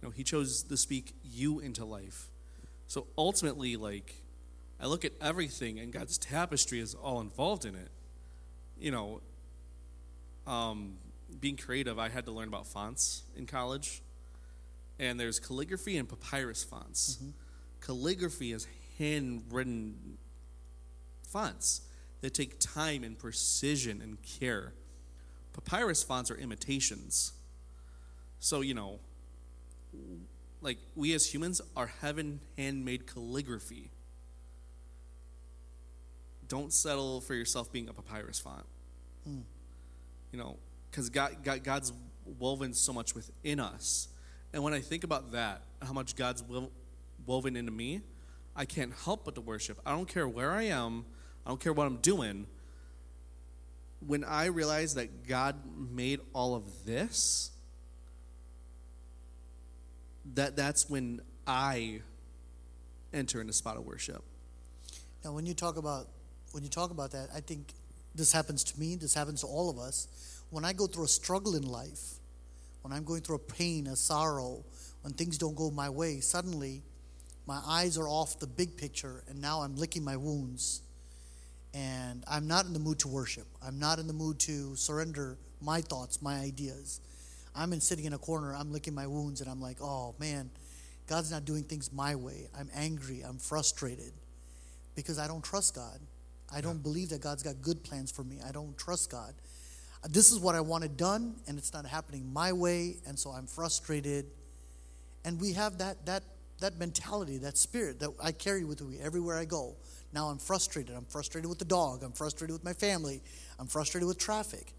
You 0.00 0.08
know, 0.08 0.12
He 0.12 0.24
chose 0.24 0.62
to 0.62 0.76
speak 0.76 1.14
you 1.22 1.60
into 1.60 1.84
life. 1.84 2.30
So 2.86 3.06
ultimately, 3.16 3.76
like, 3.76 4.14
I 4.80 4.86
look 4.86 5.04
at 5.04 5.12
everything, 5.20 5.78
and 5.78 5.92
God's 5.92 6.16
tapestry 6.16 6.80
is 6.80 6.94
all 6.94 7.20
involved 7.20 7.64
in 7.64 7.74
it. 7.74 7.90
You 8.80 8.92
know, 8.92 9.20
um, 10.46 10.94
being 11.38 11.56
creative, 11.56 11.98
I 11.98 12.08
had 12.08 12.24
to 12.24 12.32
learn 12.32 12.48
about 12.48 12.66
fonts 12.66 13.24
in 13.36 13.44
college. 13.46 14.02
And 14.98 15.18
there's 15.18 15.38
calligraphy 15.38 15.96
and 15.96 16.08
papyrus 16.08 16.64
fonts. 16.64 17.16
Mm-hmm. 17.16 17.30
Calligraphy 17.80 18.52
is 18.52 18.66
handwritten 18.98 20.18
fonts 21.22 21.82
that 22.20 22.34
take 22.34 22.58
time 22.58 23.04
and 23.04 23.18
precision 23.18 24.00
and 24.02 24.18
care. 24.22 24.72
Papyrus 25.52 26.02
fonts 26.02 26.30
are 26.30 26.36
imitations. 26.36 27.32
So, 28.40 28.60
you 28.60 28.74
know, 28.74 28.98
like 30.60 30.78
we 30.94 31.14
as 31.14 31.32
humans 31.32 31.60
are 31.76 31.86
heaven 32.00 32.40
handmade 32.56 33.06
calligraphy. 33.06 33.90
Don't 36.48 36.72
settle 36.72 37.20
for 37.20 37.34
yourself 37.34 37.70
being 37.70 37.88
a 37.88 37.92
papyrus 37.92 38.40
font. 38.40 38.64
Mm. 39.28 39.42
You 40.32 40.38
know, 40.38 40.56
because 40.90 41.10
God, 41.10 41.36
God, 41.44 41.62
God's 41.62 41.92
woven 42.38 42.72
so 42.74 42.92
much 42.92 43.14
within 43.14 43.60
us. 43.60 44.08
And 44.52 44.62
when 44.62 44.72
I 44.72 44.80
think 44.80 45.04
about 45.04 45.32
that, 45.32 45.62
how 45.82 45.92
much 45.92 46.16
God's 46.16 46.42
wo- 46.42 46.70
woven 47.26 47.56
into 47.56 47.72
me, 47.72 48.00
I 48.56 48.64
can't 48.64 48.92
help 49.04 49.24
but 49.24 49.34
to 49.36 49.40
worship. 49.40 49.78
I 49.84 49.92
don't 49.92 50.08
care 50.08 50.26
where 50.26 50.52
I 50.52 50.64
am, 50.64 51.04
I 51.46 51.50
don't 51.50 51.60
care 51.60 51.72
what 51.72 51.86
I'm 51.86 51.98
doing. 51.98 52.46
When 54.06 54.24
I 54.24 54.46
realize 54.46 54.94
that 54.94 55.26
God 55.26 55.56
made 55.76 56.20
all 56.32 56.54
of 56.54 56.86
this, 56.86 57.50
that 60.34 60.56
that's 60.56 60.88
when 60.88 61.20
I 61.46 62.02
enter 63.12 63.40
in 63.40 63.48
a 63.48 63.52
spot 63.52 63.76
of 63.76 63.84
worship. 63.84 64.22
Now, 65.24 65.32
when 65.32 65.46
you 65.46 65.54
talk 65.54 65.76
about 65.76 66.06
when 66.52 66.62
you 66.62 66.70
talk 66.70 66.90
about 66.90 67.10
that, 67.12 67.28
I 67.34 67.40
think 67.40 67.72
this 68.14 68.32
happens 68.32 68.64
to 68.64 68.80
me. 68.80 68.96
This 68.96 69.14
happens 69.14 69.40
to 69.42 69.46
all 69.46 69.68
of 69.68 69.78
us. 69.78 70.08
When 70.50 70.64
I 70.64 70.72
go 70.72 70.86
through 70.86 71.04
a 71.04 71.08
struggle 71.08 71.54
in 71.54 71.62
life, 71.62 72.17
when 72.88 72.96
I'm 72.96 73.04
going 73.04 73.20
through 73.20 73.36
a 73.36 73.40
pain, 73.40 73.86
a 73.86 73.96
sorrow, 73.96 74.64
when 75.02 75.12
things 75.12 75.36
don't 75.36 75.54
go 75.54 75.70
my 75.70 75.90
way, 75.90 76.20
suddenly 76.20 76.82
my 77.46 77.60
eyes 77.66 77.98
are 77.98 78.08
off 78.08 78.38
the 78.38 78.46
big 78.46 78.78
picture, 78.78 79.22
and 79.28 79.38
now 79.42 79.60
I'm 79.60 79.76
licking 79.76 80.02
my 80.02 80.16
wounds, 80.16 80.80
and 81.74 82.24
I'm 82.26 82.48
not 82.48 82.64
in 82.64 82.72
the 82.72 82.78
mood 82.78 82.98
to 83.00 83.08
worship. 83.08 83.46
I'm 83.62 83.78
not 83.78 83.98
in 83.98 84.06
the 84.06 84.14
mood 84.14 84.38
to 84.40 84.74
surrender 84.74 85.36
my 85.60 85.82
thoughts, 85.82 86.22
my 86.22 86.36
ideas. 86.36 87.02
I'm 87.54 87.74
in 87.74 87.80
sitting 87.82 88.06
in 88.06 88.14
a 88.14 88.18
corner. 88.18 88.54
I'm 88.54 88.72
licking 88.72 88.94
my 88.94 89.06
wounds, 89.06 89.42
and 89.42 89.50
I'm 89.50 89.60
like, 89.60 89.82
oh 89.82 90.14
man, 90.18 90.48
God's 91.06 91.30
not 91.30 91.44
doing 91.44 91.64
things 91.64 91.92
my 91.92 92.14
way. 92.14 92.48
I'm 92.58 92.70
angry. 92.74 93.20
I'm 93.20 93.36
frustrated 93.36 94.12
because 94.94 95.18
I 95.18 95.26
don't 95.26 95.44
trust 95.44 95.74
God. 95.74 96.00
I 96.50 96.62
don't 96.62 96.82
believe 96.82 97.10
that 97.10 97.20
God's 97.20 97.42
got 97.42 97.60
good 97.60 97.84
plans 97.84 98.10
for 98.10 98.24
me. 98.24 98.38
I 98.46 98.50
don't 98.50 98.78
trust 98.78 99.10
God. 99.10 99.34
This 100.08 100.30
is 100.30 100.38
what 100.38 100.54
I 100.54 100.60
wanted 100.60 100.96
done, 100.96 101.36
and 101.46 101.58
it's 101.58 101.72
not 101.72 101.84
happening 101.86 102.32
my 102.32 102.52
way, 102.52 102.96
and 103.06 103.18
so 103.18 103.30
I'm 103.30 103.46
frustrated. 103.46 104.26
And 105.24 105.40
we 105.40 105.52
have 105.54 105.78
that 105.78 106.06
that 106.06 106.22
that 106.60 106.78
mentality, 106.78 107.38
that 107.38 107.56
spirit 107.56 108.00
that 108.00 108.10
I 108.22 108.32
carry 108.32 108.64
with 108.64 108.80
me 108.80 108.98
everywhere 109.00 109.38
I 109.38 109.44
go. 109.44 109.76
Now 110.12 110.28
I'm 110.28 110.38
frustrated. 110.38 110.96
I'm 110.96 111.04
frustrated 111.04 111.48
with 111.48 111.58
the 111.58 111.64
dog. 111.64 112.02
I'm 112.02 112.12
frustrated 112.12 112.52
with 112.52 112.64
my 112.64 112.72
family. 112.72 113.22
I'm 113.58 113.66
frustrated 113.66 114.06
with 114.06 114.18
traffic. 114.18 114.72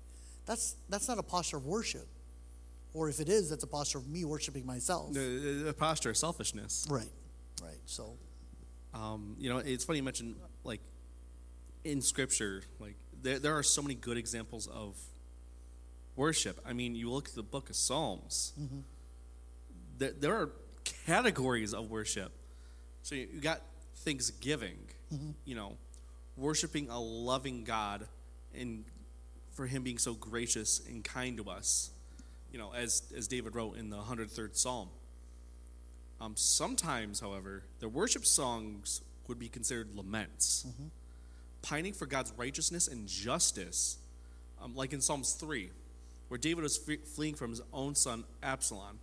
That's 0.45 0.75
that's 0.89 1.07
not 1.07 1.17
a 1.19 1.23
posture 1.23 1.57
of 1.57 1.65
worship. 1.65 2.07
Or 2.93 3.07
if 3.09 3.19
it 3.19 3.29
is, 3.29 3.49
that's 3.49 3.63
a 3.63 3.67
posture 3.67 3.99
of 3.99 4.07
me 4.07 4.25
worshiping 4.25 4.65
myself. 4.65 5.13
The, 5.13 5.61
the 5.65 5.73
posture 5.73 6.09
of 6.09 6.17
selfishness. 6.17 6.87
Right. 6.89 7.11
Right. 7.61 7.77
So 7.85 8.17
Um, 8.93 9.35
you 9.37 9.49
know, 9.49 9.59
it's 9.59 9.83
funny 9.83 9.99
you 9.99 10.03
mentioned 10.03 10.35
like 10.63 10.81
in 11.83 12.01
scripture, 12.01 12.63
like 12.79 12.95
there, 13.21 13.39
there 13.39 13.57
are 13.57 13.63
so 13.63 13.81
many 13.81 13.95
good 13.95 14.17
examples 14.17 14.67
of 14.67 14.97
worship. 16.15 16.59
I 16.65 16.73
mean, 16.73 16.95
you 16.95 17.09
look 17.09 17.29
at 17.29 17.35
the 17.35 17.43
book 17.43 17.69
of 17.69 17.75
Psalms, 17.75 18.53
mm-hmm. 18.59 18.79
there, 19.97 20.11
there 20.11 20.35
are 20.35 20.49
categories 21.05 21.73
of 21.73 21.89
worship. 21.89 22.31
So 23.03 23.15
you, 23.15 23.27
you 23.33 23.41
got 23.41 23.61
thanksgiving, 23.97 24.77
mm-hmm. 25.13 25.31
you 25.45 25.55
know, 25.55 25.77
worshiping 26.37 26.89
a 26.89 26.99
loving 26.99 27.63
God 27.63 28.07
and 28.57 28.85
for 29.53 29.65
him 29.65 29.83
being 29.83 29.97
so 29.97 30.13
gracious 30.13 30.81
and 30.87 31.03
kind 31.03 31.37
to 31.37 31.49
us, 31.49 31.91
you 32.51 32.57
know, 32.57 32.71
as, 32.73 33.03
as 33.15 33.27
David 33.27 33.55
wrote 33.55 33.77
in 33.77 33.89
the 33.89 33.97
103rd 33.97 34.55
Psalm. 34.55 34.89
Um, 36.21 36.33
sometimes, 36.35 37.19
however, 37.19 37.63
the 37.79 37.89
worship 37.89 38.25
songs 38.25 39.01
would 39.27 39.39
be 39.39 39.47
considered 39.47 39.95
laments, 39.95 40.65
mm-hmm. 40.67 40.87
Pining 41.61 41.93
for 41.93 42.05
God's 42.05 42.33
righteousness 42.37 42.87
and 42.87 43.07
justice, 43.07 43.97
um, 44.61 44.75
like 44.75 44.93
in 44.93 45.01
Psalms 45.01 45.33
3, 45.33 45.69
where 46.27 46.37
David 46.37 46.63
was 46.63 46.77
fle- 46.77 47.05
fleeing 47.15 47.35
from 47.35 47.51
his 47.51 47.61
own 47.73 47.95
son 47.95 48.23
Absalom. 48.43 48.99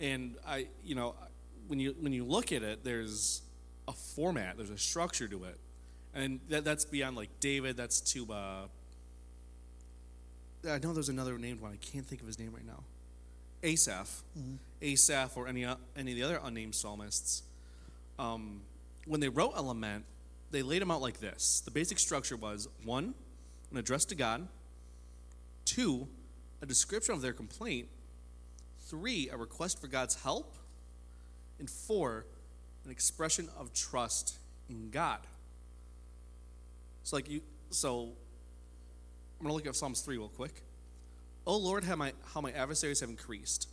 And 0.00 0.36
I, 0.46 0.66
you 0.84 0.94
know, 0.94 1.14
when 1.68 1.78
you 1.78 1.94
when 2.00 2.12
you 2.12 2.24
look 2.24 2.52
at 2.52 2.62
it, 2.62 2.84
there's 2.84 3.42
a 3.86 3.92
format, 3.92 4.56
there's 4.56 4.70
a 4.70 4.78
structure 4.78 5.28
to 5.28 5.44
it, 5.44 5.58
and 6.14 6.40
that, 6.48 6.64
that's 6.64 6.84
beyond 6.84 7.16
like 7.16 7.28
David. 7.40 7.76
That's 7.76 8.00
to 8.12 8.32
uh, 8.32 8.66
I 10.68 10.78
know 10.78 10.92
there's 10.92 11.08
another 11.08 11.38
named 11.38 11.60
one. 11.60 11.72
I 11.72 11.76
can't 11.76 12.06
think 12.06 12.20
of 12.20 12.26
his 12.26 12.38
name 12.38 12.52
right 12.52 12.66
now. 12.66 12.82
Asaph, 13.62 14.22
Asaph, 14.80 15.36
or 15.36 15.46
any 15.46 15.64
any 15.96 16.12
of 16.12 16.16
the 16.16 16.22
other 16.22 16.40
unnamed 16.42 16.74
psalmists. 16.74 17.42
Um, 18.18 18.62
when 19.06 19.20
they 19.20 19.28
wrote 19.28 19.52
a 19.54 19.62
lament, 19.62 20.04
they 20.52 20.62
laid 20.62 20.82
them 20.82 20.90
out 20.90 21.00
like 21.00 21.18
this. 21.18 21.62
The 21.64 21.70
basic 21.70 21.98
structure 21.98 22.36
was 22.36 22.68
one, 22.84 23.14
an 23.70 23.78
address 23.78 24.04
to 24.06 24.14
God. 24.14 24.46
Two, 25.64 26.06
a 26.60 26.66
description 26.66 27.14
of 27.14 27.22
their 27.22 27.32
complaint. 27.32 27.88
Three, 28.80 29.30
a 29.30 29.36
request 29.36 29.80
for 29.80 29.88
God's 29.88 30.22
help. 30.22 30.54
And 31.58 31.68
four, 31.68 32.26
an 32.84 32.90
expression 32.90 33.48
of 33.58 33.72
trust 33.72 34.38
in 34.68 34.90
God. 34.90 35.20
So, 37.04 37.16
like 37.16 37.30
you, 37.30 37.40
so 37.70 38.12
I'm 39.38 39.46
gonna 39.46 39.54
look 39.54 39.66
at 39.66 39.74
Psalms 39.74 40.02
three 40.02 40.18
real 40.18 40.28
quick. 40.28 40.62
Oh 41.46 41.56
Lord, 41.56 41.84
how 41.84 41.96
my 41.96 42.12
how 42.34 42.40
my 42.40 42.52
adversaries 42.52 43.00
have 43.00 43.08
increased. 43.08 43.68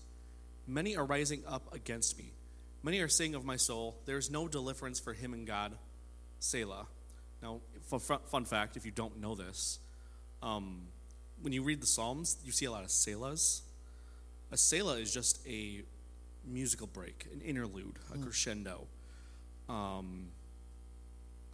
Many 0.65 0.95
are 0.95 1.05
rising 1.05 1.43
up 1.47 1.73
against 1.73 2.17
me. 2.17 2.31
Many 2.83 2.99
are 3.01 3.07
saying 3.07 3.35
of 3.35 3.43
my 3.43 3.57
soul, 3.57 3.99
there 4.05 4.17
is 4.17 4.31
no 4.31 4.47
deliverance 4.47 4.99
for 4.99 5.13
him 5.13 5.33
in 5.33 5.45
God. 5.45 5.73
Selah. 6.39 6.87
Now, 7.41 7.61
fun, 7.83 8.19
fun 8.25 8.45
fact, 8.45 8.75
if 8.77 8.85
you 8.85 8.91
don't 8.91 9.19
know 9.19 9.35
this, 9.35 9.79
um, 10.41 10.87
when 11.41 11.53
you 11.53 11.63
read 11.63 11.81
the 11.81 11.87
Psalms, 11.87 12.37
you 12.43 12.51
see 12.51 12.65
a 12.65 12.71
lot 12.71 12.83
of 12.83 12.89
Selahs. 12.89 13.61
A 14.51 14.57
Selah 14.57 14.97
is 14.97 15.13
just 15.13 15.45
a 15.47 15.83
musical 16.45 16.87
break, 16.87 17.27
an 17.33 17.41
interlude, 17.41 17.97
a 18.13 18.17
crescendo. 18.17 18.87
Um, 19.67 20.29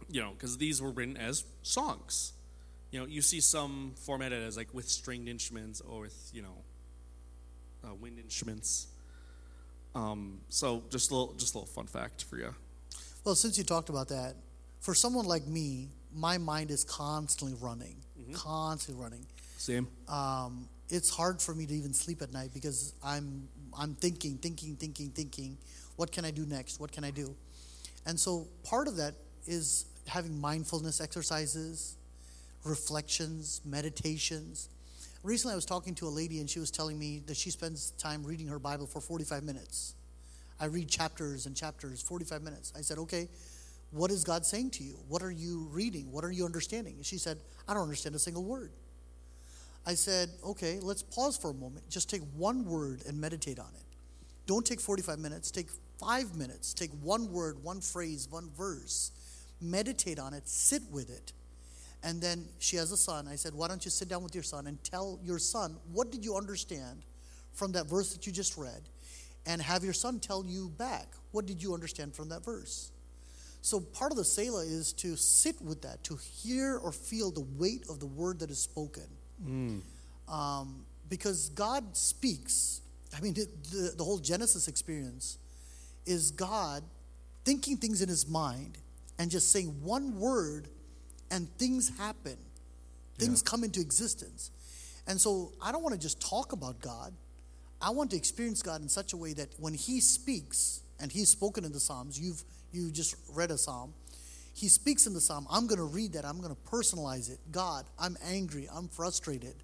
you 0.08 0.20
know, 0.20 0.30
because 0.32 0.58
these 0.58 0.80
were 0.80 0.90
written 0.90 1.16
as 1.16 1.44
songs. 1.62 2.32
You 2.90 3.00
know, 3.00 3.06
you 3.06 3.22
see 3.22 3.40
some 3.40 3.92
formatted 3.96 4.42
as 4.42 4.56
like 4.56 4.72
with 4.72 4.88
stringed 4.88 5.28
instruments 5.28 5.80
or 5.80 6.02
with 6.02 6.30
you 6.32 6.42
know, 6.42 6.56
uh, 7.84 7.94
wind 7.94 8.18
instruments. 8.18 8.86
Um, 9.94 10.40
so 10.48 10.82
just 10.90 11.10
a 11.10 11.14
little, 11.14 11.34
just 11.34 11.54
a 11.54 11.58
little 11.58 11.72
fun 11.72 11.86
fact 11.86 12.24
for 12.24 12.36
you. 12.36 12.54
Well, 13.24 13.34
since 13.34 13.58
you 13.58 13.64
talked 13.64 13.88
about 13.88 14.08
that, 14.08 14.36
for 14.80 14.94
someone 14.94 15.26
like 15.26 15.46
me, 15.46 15.88
my 16.14 16.38
mind 16.38 16.70
is 16.70 16.84
constantly 16.84 17.56
running, 17.60 17.96
constantly 18.32 19.02
running. 19.02 19.26
Same. 19.58 19.88
Um, 20.08 20.68
it's 20.88 21.10
hard 21.10 21.40
for 21.40 21.54
me 21.54 21.66
to 21.66 21.74
even 21.74 21.92
sleep 21.92 22.22
at 22.22 22.32
night 22.32 22.50
because 22.54 22.94
I'm 23.04 23.48
I'm 23.78 23.94
thinking, 23.94 24.38
thinking, 24.38 24.76
thinking, 24.76 25.10
thinking. 25.10 25.58
What 25.96 26.12
can 26.12 26.24
I 26.24 26.30
do 26.30 26.46
next? 26.46 26.78
What 26.80 26.92
can 26.92 27.04
I 27.04 27.10
do? 27.10 27.34
And 28.06 28.18
so 28.18 28.46
part 28.64 28.88
of 28.88 28.96
that 28.96 29.14
is 29.46 29.86
having 30.06 30.40
mindfulness 30.40 31.00
exercises, 31.00 31.96
reflections, 32.64 33.60
meditations. 33.64 34.68
Recently, 35.22 35.52
I 35.52 35.56
was 35.56 35.64
talking 35.64 35.94
to 35.96 36.06
a 36.06 36.10
lady, 36.10 36.38
and 36.40 36.48
she 36.48 36.60
was 36.60 36.70
telling 36.70 36.98
me 36.98 37.22
that 37.26 37.36
she 37.36 37.50
spends 37.50 37.90
time 37.92 38.22
reading 38.24 38.46
her 38.48 38.58
Bible 38.58 38.86
for 38.86 39.00
45 39.00 39.42
minutes. 39.42 39.94
I 40.60 40.66
read 40.66 40.88
chapters 40.88 41.46
and 41.46 41.56
chapters, 41.56 42.00
45 42.00 42.42
minutes. 42.42 42.72
I 42.76 42.82
said, 42.82 42.98
okay, 42.98 43.28
what 43.90 44.10
is 44.10 44.24
God 44.24 44.44
saying 44.44 44.70
to 44.72 44.84
you? 44.84 44.98
What 45.08 45.22
are 45.22 45.30
you 45.30 45.68
reading? 45.70 46.10
What 46.12 46.24
are 46.24 46.30
you 46.30 46.44
understanding? 46.44 46.94
And 46.96 47.06
she 47.06 47.18
said, 47.18 47.38
I 47.68 47.74
don't 47.74 47.82
understand 47.82 48.14
a 48.14 48.18
single 48.18 48.44
word. 48.44 48.72
I 49.86 49.94
said, 49.94 50.30
okay, 50.44 50.78
let's 50.80 51.02
pause 51.02 51.36
for 51.36 51.50
a 51.50 51.54
moment. 51.54 51.88
Just 51.88 52.10
take 52.10 52.22
one 52.36 52.64
word 52.64 53.02
and 53.06 53.20
meditate 53.20 53.58
on 53.58 53.70
it. 53.74 53.84
Don't 54.46 54.66
take 54.66 54.80
45 54.80 55.18
minutes, 55.18 55.50
take 55.50 55.68
five 55.98 56.34
minutes. 56.36 56.74
Take 56.74 56.90
one 57.02 57.30
word, 57.30 57.62
one 57.62 57.80
phrase, 57.80 58.28
one 58.30 58.50
verse. 58.56 59.12
Meditate 59.60 60.18
on 60.18 60.34
it, 60.34 60.46
sit 60.48 60.82
with 60.90 61.10
it. 61.10 61.32
And 62.02 62.20
then 62.20 62.44
she 62.58 62.76
has 62.76 62.92
a 62.92 62.96
son. 62.96 63.26
I 63.26 63.36
said, 63.36 63.54
why 63.54 63.68
don't 63.68 63.84
you 63.84 63.90
sit 63.90 64.08
down 64.08 64.22
with 64.22 64.34
your 64.34 64.44
son 64.44 64.66
and 64.66 64.82
tell 64.84 65.18
your 65.24 65.38
son, 65.38 65.76
what 65.92 66.12
did 66.12 66.24
you 66.24 66.36
understand 66.36 67.02
from 67.52 67.72
that 67.72 67.86
verse 67.86 68.12
that 68.12 68.26
you 68.26 68.32
just 68.32 68.56
read? 68.56 68.82
And 69.46 69.62
have 69.62 69.82
your 69.82 69.92
son 69.92 70.20
tell 70.20 70.44
you 70.44 70.68
back, 70.68 71.08
what 71.32 71.46
did 71.46 71.62
you 71.62 71.72
understand 71.74 72.14
from 72.14 72.28
that 72.28 72.44
verse? 72.44 72.90
So 73.66 73.80
part 73.80 74.12
of 74.12 74.16
the 74.16 74.24
Selah 74.24 74.64
is 74.64 74.92
to 74.92 75.16
sit 75.16 75.60
with 75.60 75.82
that, 75.82 76.04
to 76.04 76.14
hear 76.14 76.78
or 76.78 76.92
feel 76.92 77.32
the 77.32 77.44
weight 77.58 77.82
of 77.90 77.98
the 77.98 78.06
word 78.06 78.38
that 78.38 78.48
is 78.48 78.60
spoken. 78.60 79.08
Um, 80.32 80.86
because 81.08 81.48
God 81.48 81.96
speaks. 81.96 82.80
I 83.12 83.20
mean, 83.20 83.34
the, 83.34 83.48
the, 83.72 83.94
the 83.96 84.04
whole 84.04 84.18
Genesis 84.18 84.68
experience 84.68 85.38
is 86.04 86.30
God 86.30 86.84
thinking 87.44 87.76
things 87.76 88.02
in 88.02 88.08
his 88.08 88.28
mind 88.28 88.78
and 89.18 89.32
just 89.32 89.50
saying 89.50 89.74
one 89.82 90.16
word 90.16 90.68
and 91.32 91.48
things 91.58 91.90
happen. 91.98 92.36
Things 93.18 93.42
come 93.42 93.64
into 93.64 93.80
existence. 93.80 94.52
And 95.08 95.20
so 95.20 95.50
I 95.60 95.72
don't 95.72 95.82
want 95.82 95.96
to 95.96 96.00
just 96.00 96.20
talk 96.20 96.52
about 96.52 96.80
God. 96.80 97.12
I 97.82 97.90
want 97.90 98.10
to 98.12 98.16
experience 98.16 98.62
God 98.62 98.80
in 98.80 98.88
such 98.88 99.12
a 99.12 99.16
way 99.16 99.32
that 99.32 99.48
when 99.58 99.74
He 99.74 100.00
speaks, 100.00 100.82
and 101.00 101.10
He's 101.10 101.30
spoken 101.30 101.64
in 101.64 101.72
the 101.72 101.80
Psalms, 101.80 102.16
you've 102.20 102.44
you 102.72 102.90
just 102.90 103.16
read 103.32 103.50
a 103.50 103.58
psalm. 103.58 103.94
He 104.54 104.68
speaks 104.68 105.06
in 105.06 105.12
the 105.12 105.20
psalm. 105.20 105.46
I'm 105.50 105.66
going 105.66 105.78
to 105.78 105.84
read 105.84 106.14
that. 106.14 106.24
I'm 106.24 106.40
going 106.40 106.54
to 106.54 106.70
personalize 106.70 107.30
it. 107.30 107.38
God, 107.52 107.84
I'm 107.98 108.16
angry. 108.24 108.68
I'm 108.72 108.88
frustrated, 108.88 109.54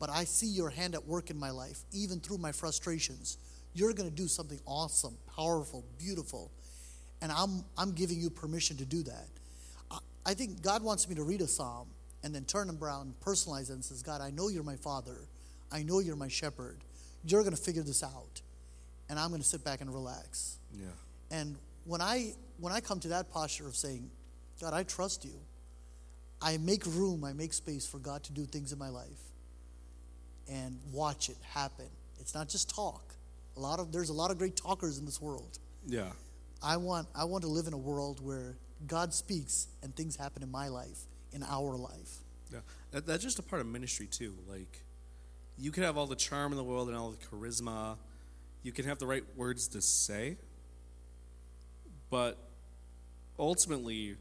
but 0.00 0.10
I 0.10 0.24
see 0.24 0.48
Your 0.48 0.68
hand 0.68 0.94
at 0.94 1.06
work 1.06 1.30
in 1.30 1.38
my 1.38 1.50
life, 1.50 1.84
even 1.92 2.18
through 2.18 2.38
my 2.38 2.50
frustrations. 2.50 3.38
You're 3.74 3.92
going 3.92 4.08
to 4.08 4.14
do 4.14 4.26
something 4.26 4.58
awesome, 4.66 5.16
powerful, 5.36 5.84
beautiful, 5.98 6.50
and 7.22 7.30
I'm 7.30 7.64
I'm 7.78 7.92
giving 7.92 8.20
you 8.20 8.30
permission 8.30 8.76
to 8.78 8.84
do 8.84 9.02
that. 9.04 9.28
I, 9.90 9.98
I 10.26 10.34
think 10.34 10.60
God 10.60 10.82
wants 10.82 11.08
me 11.08 11.14
to 11.14 11.22
read 11.22 11.40
a 11.40 11.46
psalm 11.46 11.86
and 12.24 12.34
then 12.34 12.44
turn 12.44 12.66
them 12.66 12.78
around 12.82 13.06
and 13.06 13.20
personalize 13.20 13.70
it 13.70 13.74
and 13.74 13.84
says, 13.84 14.02
God, 14.02 14.20
I 14.20 14.30
know 14.30 14.48
You're 14.48 14.62
my 14.62 14.76
Father. 14.76 15.16
I 15.70 15.82
know 15.82 16.00
You're 16.00 16.16
my 16.16 16.28
Shepherd. 16.28 16.78
You're 17.24 17.42
going 17.42 17.54
to 17.54 17.62
figure 17.62 17.82
this 17.82 18.02
out, 18.02 18.42
and 19.08 19.18
I'm 19.18 19.28
going 19.28 19.40
to 19.40 19.46
sit 19.46 19.64
back 19.64 19.80
and 19.80 19.92
relax. 19.92 20.58
Yeah. 20.74 20.86
And 21.30 21.56
when 21.84 22.00
I 22.00 22.34
when 22.58 22.72
I 22.72 22.80
come 22.80 23.00
to 23.00 23.08
that 23.08 23.30
posture 23.30 23.66
of 23.66 23.74
saying, 23.76 24.10
God, 24.60 24.72
I 24.72 24.84
trust 24.84 25.24
you. 25.24 25.34
I 26.40 26.56
make 26.58 26.84
room, 26.86 27.24
I 27.24 27.32
make 27.32 27.52
space 27.52 27.86
for 27.86 27.98
God 27.98 28.24
to 28.24 28.32
do 28.32 28.44
things 28.44 28.72
in 28.72 28.78
my 28.78 28.88
life 28.88 29.32
and 30.50 30.78
watch 30.92 31.28
it 31.28 31.36
happen. 31.54 31.86
It's 32.20 32.34
not 32.34 32.48
just 32.48 32.70
talk. 32.74 33.14
A 33.56 33.60
lot 33.60 33.80
of 33.80 33.92
there's 33.92 34.08
a 34.08 34.14
lot 34.14 34.30
of 34.30 34.38
great 34.38 34.56
talkers 34.56 34.98
in 34.98 35.04
this 35.04 35.20
world. 35.20 35.58
Yeah. 35.86 36.10
I 36.62 36.76
want 36.76 37.08
I 37.14 37.24
want 37.24 37.42
to 37.42 37.48
live 37.48 37.66
in 37.66 37.72
a 37.72 37.78
world 37.78 38.24
where 38.24 38.56
God 38.86 39.14
speaks 39.14 39.68
and 39.82 39.94
things 39.94 40.16
happen 40.16 40.42
in 40.42 40.50
my 40.50 40.68
life, 40.68 41.00
in 41.32 41.42
our 41.42 41.76
life. 41.76 42.18
Yeah. 42.52 42.60
That, 42.90 43.06
that's 43.06 43.22
just 43.22 43.38
a 43.38 43.42
part 43.42 43.60
of 43.60 43.68
ministry 43.68 44.06
too. 44.06 44.34
Like 44.48 44.82
you 45.58 45.70
can 45.70 45.82
have 45.82 45.96
all 45.96 46.06
the 46.06 46.16
charm 46.16 46.52
in 46.52 46.56
the 46.56 46.64
world 46.64 46.88
and 46.88 46.96
all 46.96 47.10
the 47.10 47.24
charisma. 47.24 47.96
You 48.62 48.72
can 48.72 48.84
have 48.84 48.98
the 48.98 49.06
right 49.06 49.24
words 49.36 49.68
to 49.68 49.80
say. 49.80 50.36
But 52.12 52.36
ultimately, 53.38 54.16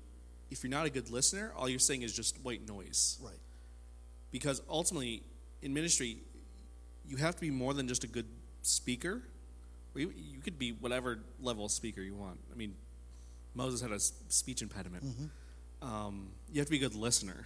if 0.49 0.63
you're 0.63 0.71
not 0.71 0.85
a 0.85 0.89
good 0.89 1.09
listener, 1.11 1.51
all 1.57 1.67
you're 1.67 1.77
saying 1.77 2.03
is 2.03 2.15
just 2.15 2.39
white 2.41 2.65
noise. 2.65 3.19
Right. 3.21 3.33
Because 4.31 4.61
ultimately, 4.69 5.23
in 5.61 5.73
ministry, 5.73 6.19
you 7.05 7.17
have 7.17 7.35
to 7.35 7.41
be 7.41 7.51
more 7.51 7.73
than 7.73 7.89
just 7.89 8.05
a 8.05 8.07
good 8.07 8.27
speaker. 8.61 9.21
You, 9.93 10.13
you 10.15 10.39
could 10.39 10.57
be 10.57 10.71
whatever 10.71 11.19
level 11.41 11.65
of 11.65 11.71
speaker 11.71 11.99
you 11.99 12.15
want. 12.15 12.39
I 12.49 12.55
mean, 12.55 12.75
Moses 13.55 13.81
had 13.81 13.91
a 13.91 13.99
speech 13.99 14.61
impediment. 14.61 15.03
Um, 15.81 16.29
you 16.49 16.61
have 16.61 16.67
to 16.67 16.71
be 16.71 16.77
a 16.77 16.87
good 16.87 16.95
listener. 16.95 17.45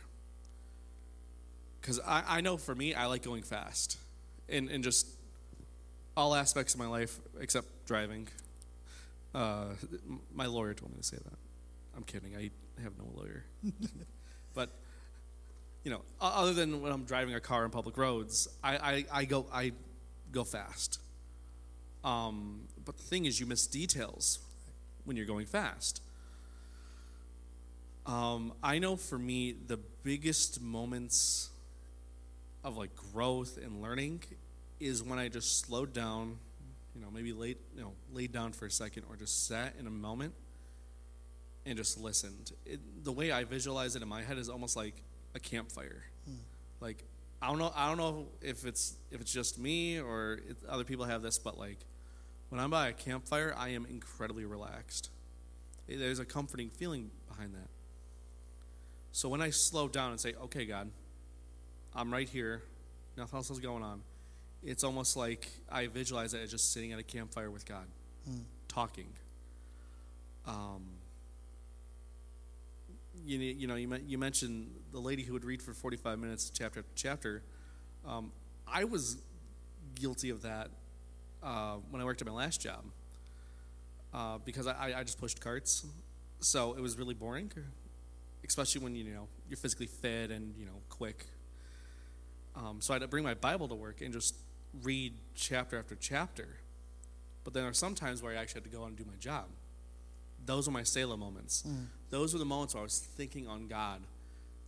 Because 1.81 1.99
I, 2.05 2.23
I 2.27 2.41
know 2.41 2.57
for 2.57 2.75
me, 2.75 2.93
I 2.93 3.07
like 3.07 3.23
going 3.23 3.41
fast. 3.41 3.97
In, 4.47 4.69
in 4.69 4.83
just 4.83 5.07
all 6.15 6.35
aspects 6.35 6.75
of 6.75 6.79
my 6.79 6.85
life, 6.85 7.17
except 7.39 7.87
driving. 7.87 8.27
Uh, 9.35 9.65
my 10.33 10.45
lawyer 10.45 10.73
told 10.73 10.93
me 10.93 10.97
to 10.97 11.03
say 11.03 11.17
that. 11.17 11.37
I'm 11.95 12.03
kidding. 12.03 12.35
I 12.37 12.51
have 12.81 12.93
no 12.97 13.05
lawyer. 13.13 13.43
but 14.53 14.69
you 15.83 15.91
know, 15.91 16.01
other 16.21 16.53
than 16.53 16.81
when 16.81 16.91
I'm 16.91 17.03
driving 17.03 17.35
a 17.35 17.41
car 17.41 17.65
on 17.65 17.69
public 17.69 17.97
roads, 17.97 18.47
I, 18.63 18.77
I, 18.77 19.05
I 19.11 19.25
go 19.25 19.45
I 19.53 19.73
go 20.31 20.45
fast. 20.45 20.99
Um, 22.03 22.61
but 22.85 22.97
the 22.97 23.03
thing 23.03 23.25
is, 23.25 23.39
you 23.39 23.45
miss 23.45 23.67
details 23.67 24.39
when 25.03 25.17
you're 25.17 25.25
going 25.25 25.47
fast. 25.47 26.01
Um, 28.05 28.53
I 28.63 28.79
know 28.79 28.95
for 28.95 29.17
me, 29.17 29.53
the 29.67 29.79
biggest 30.03 30.61
moments 30.61 31.49
of 32.63 32.77
like 32.77 32.95
growth 33.11 33.57
and 33.61 33.81
learning 33.81 34.23
is 34.79 35.03
when 35.03 35.19
I 35.19 35.27
just 35.27 35.65
slowed 35.65 35.93
down, 35.93 36.37
you 36.95 37.01
know, 37.01 37.11
maybe 37.11 37.33
laid, 37.33 37.57
you 37.75 37.81
know, 37.81 37.93
laid 38.13 38.31
down 38.31 38.53
for 38.53 38.65
a 38.65 38.71
second 38.71 39.03
or 39.09 39.15
just 39.15 39.47
sat 39.47 39.75
in 39.77 39.85
a 39.85 39.91
moment 39.91 40.33
and 41.65 41.77
just 41.77 41.99
listened. 41.99 42.51
It, 42.65 42.79
the 43.03 43.11
way 43.11 43.31
I 43.31 43.43
visualize 43.43 43.95
it 43.95 44.01
in 44.01 44.07
my 44.07 44.21
head 44.21 44.37
is 44.37 44.49
almost 44.49 44.75
like 44.75 44.95
a 45.33 45.39
campfire. 45.39 46.03
Hmm. 46.25 46.35
Like 46.79 47.03
I 47.41 47.47
don't 47.47 47.59
know, 47.59 47.71
I 47.75 47.87
don't 47.87 47.97
know 47.97 48.27
if 48.41 48.65
it's 48.65 48.95
if 49.11 49.19
it's 49.21 49.31
just 49.33 49.59
me 49.59 49.99
or 49.99 50.39
other 50.69 50.83
people 50.83 51.05
have 51.05 51.21
this, 51.21 51.37
but 51.37 51.57
like 51.57 51.79
when 52.49 52.61
I'm 52.61 52.69
by 52.69 52.87
a 52.87 52.93
campfire, 52.93 53.53
I 53.57 53.69
am 53.69 53.85
incredibly 53.85 54.45
relaxed. 54.45 55.09
There's 55.87 56.19
a 56.19 56.25
comforting 56.25 56.69
feeling 56.69 57.11
behind 57.27 57.53
that. 57.53 57.69
So 59.11 59.29
when 59.29 59.41
I 59.41 59.49
slow 59.49 59.87
down 59.87 60.11
and 60.11 60.19
say, 60.19 60.33
"Okay, 60.45 60.65
God, 60.65 60.89
I'm 61.95 62.11
right 62.11 62.27
here. 62.27 62.63
Nothing 63.17 63.37
else 63.37 63.49
is 63.49 63.59
going 63.59 63.83
on," 63.83 64.01
it's 64.65 64.83
almost 64.83 65.15
like 65.15 65.47
I 65.71 65.87
visualize 65.87 66.33
it 66.33 66.41
as 66.41 66.51
just 66.51 66.73
sitting 66.73 66.91
at 66.91 66.99
a 66.99 67.03
campfire 67.03 67.51
with 67.51 67.65
God, 67.65 67.85
talking. 68.67 69.07
Um, 70.47 70.83
you, 73.23 73.37
you 73.37 73.67
know, 73.67 73.75
you, 73.75 73.95
you 74.07 74.17
mentioned 74.17 74.71
the 74.91 74.99
lady 74.99 75.23
who 75.23 75.33
would 75.33 75.45
read 75.45 75.61
for 75.61 75.73
45 75.73 76.19
minutes, 76.19 76.49
chapter 76.49 76.79
after 76.79 76.91
chapter. 76.95 77.43
Um, 78.07 78.31
I 78.67 78.83
was 78.83 79.17
guilty 79.93 80.31
of 80.31 80.41
that 80.41 80.69
uh, 81.43 81.75
when 81.91 82.01
I 82.01 82.05
worked 82.05 82.21
at 82.21 82.27
my 82.27 82.33
last 82.33 82.59
job 82.59 82.83
uh, 84.13 84.39
because 84.43 84.67
I, 84.67 84.93
I 84.97 85.03
just 85.03 85.19
pushed 85.19 85.39
carts. 85.39 85.85
So 86.39 86.73
it 86.73 86.81
was 86.81 86.97
really 86.97 87.13
boring, 87.13 87.51
especially 88.47 88.81
when 88.81 88.95
you 88.95 89.05
know 89.05 89.27
you're 89.47 89.57
physically 89.57 89.87
fit 89.87 90.31
and 90.31 90.55
you 90.57 90.65
know 90.65 90.81
quick. 90.89 91.25
Um, 92.55 92.77
so 92.79 92.93
I'd 92.93 93.09
bring 93.09 93.23
my 93.23 93.33
Bible 93.33 93.67
to 93.67 93.75
work 93.75 94.01
and 94.01 94.13
just 94.13 94.35
read 94.83 95.13
chapter 95.35 95.77
after 95.77 95.95
chapter. 95.95 96.47
But 97.43 97.53
then 97.53 97.63
there 97.63 97.69
are 97.69 97.73
some 97.73 97.95
times 97.95 98.21
where 98.21 98.33
I 98.33 98.35
actually 98.35 98.61
had 98.61 98.71
to 98.71 98.77
go 98.77 98.83
out 98.83 98.89
and 98.89 98.97
do 98.97 99.05
my 99.05 99.17
job. 99.19 99.45
Those 100.45 100.67
were 100.67 100.73
my 100.73 100.83
Selah 100.83 101.17
moments. 101.17 101.63
Those 102.09 102.33
were 102.33 102.39
the 102.39 102.45
moments 102.45 102.73
where 102.73 102.81
I 102.81 102.83
was 102.83 102.99
thinking 102.99 103.47
on 103.47 103.67
God 103.67 104.01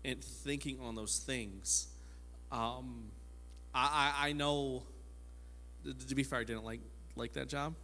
and 0.04 0.24
thinking 0.24 0.80
on 0.80 0.96
those 0.96 1.20
things. 1.20 1.88
Um, 2.52 3.12
I, 3.74 4.14
I, 4.20 4.30
I 4.30 4.34
know, 4.34 4.84
to 6.08 6.16
be 6.16 6.24
fair, 6.24 6.40
I 6.40 6.44
didn't 6.44 6.66
like, 6.66 6.82
like 7.16 7.34
that 7.34 7.48
job. 7.48 7.76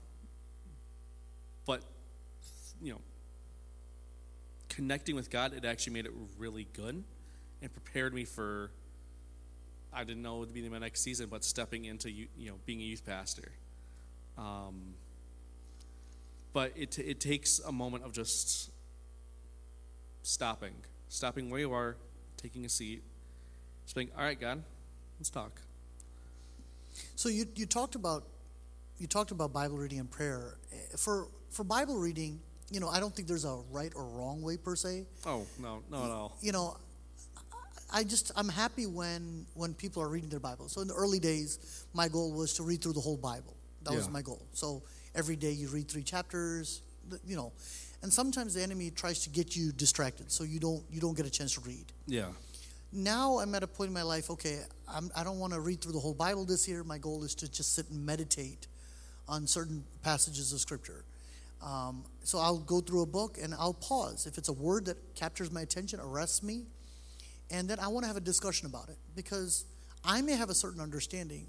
But, 1.66 1.82
you 2.82 2.94
know, 2.94 3.02
connecting 4.70 5.16
with 5.16 5.30
God, 5.30 5.54
it 5.54 5.66
actually 5.66 5.94
made 5.94 6.06
it 6.06 6.14
really 6.38 6.68
good 6.74 7.04
and 7.62 7.74
prepared 7.74 8.14
me 8.14 8.26
for, 8.26 8.72
I 9.96 10.04
didn't 10.04 10.22
know 10.24 10.38
it 10.38 10.40
would 10.40 10.54
be 10.54 10.68
my 10.70 10.80
next 10.80 11.02
season, 11.02 11.28
but 11.30 11.44
stepping 11.44 11.86
into, 11.86 12.12
you 12.12 12.28
know, 12.38 12.56
being 12.66 12.80
a 12.82 12.84
youth 12.84 13.06
pastor. 13.06 13.52
Um, 14.38 14.96
but 16.54 16.72
it, 16.76 16.98
it 17.00 17.20
takes 17.20 17.60
a 17.60 17.72
moment 17.72 18.04
of 18.04 18.12
just 18.12 18.72
stopping, 20.22 20.74
stopping 21.10 21.50
where 21.50 21.60
you 21.60 21.72
are, 21.74 21.96
taking 22.38 22.66
a 22.66 22.70
seat, 22.70 23.04
just 23.86 23.96
being, 23.96 24.10
all 24.18 24.24
right, 24.24 24.40
God, 24.40 24.64
let's 25.20 25.30
talk. 25.30 25.62
So 27.16 27.30
you, 27.30 27.46
you 27.56 27.66
talked 27.66 27.96
about 27.96 28.24
you 29.00 29.08
talked 29.08 29.32
about 29.32 29.52
Bible 29.52 29.78
reading 29.78 30.00
and 30.00 30.10
prayer. 30.10 30.56
Eh, 30.72 30.76
For 30.98 31.28
for 31.50 31.64
Bible 31.64 31.98
reading, 31.98 32.40
you 32.72 32.80
know, 32.80 32.88
I 32.88 33.00
don't 33.00 33.14
think 33.14 33.28
there's 33.28 33.46
a 33.46 33.60
right 33.72 33.92
or 33.96 34.06
wrong 34.06 34.42
way 34.42 34.56
per 34.58 34.76
se. 34.76 35.06
Oh, 35.26 35.46
no, 35.60 35.82
no, 35.90 36.08
no. 36.08 36.32
You 36.42 36.52
know, 36.52 36.78
I 37.94 38.04
just 38.04 38.32
I'm 38.36 38.50
happy 38.50 38.86
when 38.88 39.46
when 39.54 39.74
people 39.76 40.02
are 40.02 40.10
reading 40.10 40.30
their 40.30 40.40
Bible. 40.40 40.68
So 40.68 40.82
in 40.82 40.88
the 40.88 40.96
early 40.96 41.20
days, 41.20 41.86
my 41.94 42.08
goal 42.08 42.34
was 42.34 42.54
to 42.56 42.64
read 42.64 42.82
through 42.82 42.94
the 42.94 43.02
whole 43.02 43.18
Bible. 43.18 43.56
That 43.84 43.94
was 43.94 44.10
my 44.10 44.22
goal. 44.22 44.42
So 44.54 44.82
every 45.14 45.36
day 45.36 45.52
you 45.52 45.68
read 45.68 45.88
three 45.90 46.04
chapters, 46.04 46.82
you 47.26 47.36
know. 47.36 47.52
And 48.02 48.12
sometimes 48.12 48.54
the 48.54 48.64
enemy 48.64 48.90
tries 48.92 49.20
to 49.24 49.30
get 49.30 49.56
you 49.56 49.72
distracted, 49.72 50.32
so 50.32 50.44
you 50.44 50.60
don't 50.60 50.84
you 50.90 51.00
don't 51.00 51.16
get 51.16 51.26
a 51.26 51.30
chance 51.30 51.54
to 51.54 51.62
read 51.62 51.86
Yeah. 52.08 52.30
now 52.92 53.40
I'm 53.40 53.54
at 53.56 53.64
a 53.64 53.68
point 53.68 53.90
in 53.90 53.94
my 53.94 54.04
life, 54.04 54.30
okay, 54.32 54.60
I'm, 54.88 55.10
I 55.16 55.24
don't 55.24 55.40
want 55.40 55.54
to 55.54 55.60
read 55.60 55.82
through 55.82 55.94
the 55.94 56.00
whole 56.00 56.14
Bible 56.14 56.46
this 56.46 56.68
year. 56.68 56.84
My 56.84 56.98
goal 56.98 57.24
is 57.24 57.34
to 57.36 57.48
just 57.50 57.74
sit 57.74 57.90
and 57.90 58.06
meditate 58.06 58.68
on 59.28 59.48
certain 59.48 59.84
passages 60.02 60.52
of 60.54 60.60
Scripture. 60.60 61.04
Um, 61.62 62.04
so 62.24 62.40
I'll 62.40 62.58
go 62.60 62.82
through 62.82 63.04
a 63.04 63.06
book 63.06 63.38
and 63.42 63.54
I'll 63.54 63.74
pause. 63.74 64.26
If 64.28 64.38
it's 64.38 64.50
a 64.50 64.54
word 64.54 64.86
that 64.86 64.98
captures 65.16 65.50
my 65.52 65.62
attention, 65.62 66.00
arrests 66.02 66.44
me, 66.44 66.66
and 67.52 67.70
then 67.70 67.80
I 67.80 67.88
want 67.88 68.04
to 68.04 68.08
have 68.08 68.18
a 68.18 68.22
discussion 68.22 68.68
about 68.68 68.90
it 68.90 68.98
because 69.16 69.66
I 70.04 70.22
may 70.22 70.34
have 70.34 70.50
a 70.50 70.56
certain 70.56 70.82
understanding, 70.82 71.48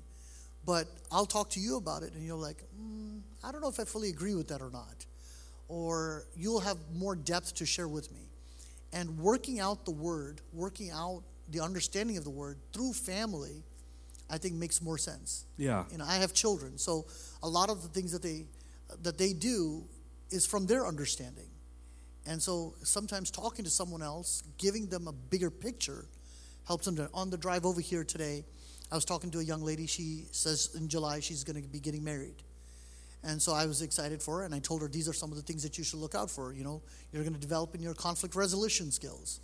but 0.65 0.87
I'll 1.11 1.27
talk 1.27 1.51
to 1.51 1.61
you 1.61 1.77
about 1.77 2.03
it 2.03 2.13
and 2.15 2.25
you're 2.25 2.37
like, 2.37 2.63
mm, 2.81 3.21
I 3.43 3.53
don't 3.53 3.61
know 3.61 3.69
if 3.69 3.81
I 3.81 3.85
fully 3.85 4.11
agree 4.11 4.35
with 4.35 4.49
that 4.49 4.61
or 4.61 4.71
not. 4.71 5.07
Or 5.69 6.27
you'll 6.37 6.61
have 6.61 6.77
more 6.95 7.17
depth 7.17 7.55
to 7.57 7.67
share 7.67 7.89
with 7.89 8.13
me 8.13 8.29
and 8.93 9.19
working 9.19 9.61
out 9.61 9.85
the 9.85 9.91
word, 9.91 10.41
working 10.53 10.91
out 10.91 11.23
the 11.51 11.61
understanding 11.61 12.17
of 12.17 12.25
the 12.25 12.31
word 12.31 12.59
through 12.73 12.93
family, 12.93 13.63
I 14.31 14.39
think 14.39 14.55
makes 14.55 14.81
more 14.81 14.97
sense. 14.99 15.45
Yeah. 15.59 15.85
You 15.91 15.99
know, 15.99 16.05
I 16.07 16.17
have 16.17 16.33
children, 16.33 16.79
so 16.79 17.07
a 17.43 17.49
lot 17.49 17.71
of 17.71 17.83
the 17.83 17.89
things 17.89 18.13
that 18.13 18.23
they 18.23 18.47
that 19.03 19.19
they 19.19 19.33
do 19.33 19.85
is 20.31 20.47
from 20.47 20.67
their 20.67 20.87
understanding. 20.87 21.49
And 22.27 22.43
so 22.43 22.75
sometimes 22.83 23.31
talking 23.31 23.65
to 23.65 23.71
someone 23.71 24.03
else, 24.03 24.43
giving 24.59 24.87
them 24.87 25.09
a 25.09 25.13
bigger 25.13 25.51
picture 25.51 26.07
helps 26.67 26.87
them 26.87 26.97
to 26.97 27.11
on 27.13 27.31
the 27.31 27.37
drive 27.37 27.67
over 27.67 27.81
here 27.81 28.05
today, 28.05 28.45
I 28.91 28.95
was 28.95 29.05
talking 29.05 29.31
to 29.33 29.39
a 29.39 29.43
young 29.43 29.63
lady, 29.63 29.87
she 29.87 30.25
says 30.31 30.71
in 30.75 30.89
July 30.89 31.21
she's 31.21 31.45
going 31.45 31.61
to 31.63 31.69
be 31.69 31.81
getting 31.81 32.05
married. 32.05 32.37
And 33.23 33.41
so 33.41 33.53
I 33.53 33.65
was 33.67 33.81
excited 33.81 34.23
for 34.23 34.39
her, 34.39 34.45
and 34.45 34.55
I 34.55 34.59
told 34.59 34.83
her 34.83 34.89
these 34.89 35.09
are 35.09 35.15
some 35.15 35.31
of 35.31 35.37
the 35.37 35.43
things 35.43 35.63
that 35.63 35.79
you 35.79 35.85
should 35.85 35.99
look 35.99 36.15
out 36.15 36.31
for. 36.31 36.53
You 36.53 36.63
know, 36.63 36.83
you're 37.11 37.23
going 37.23 37.35
to 37.35 37.41
develop 37.41 37.75
in 37.75 37.81
your 37.81 37.95
conflict 37.95 38.35
resolution 38.35 38.91
skills. 38.91 39.41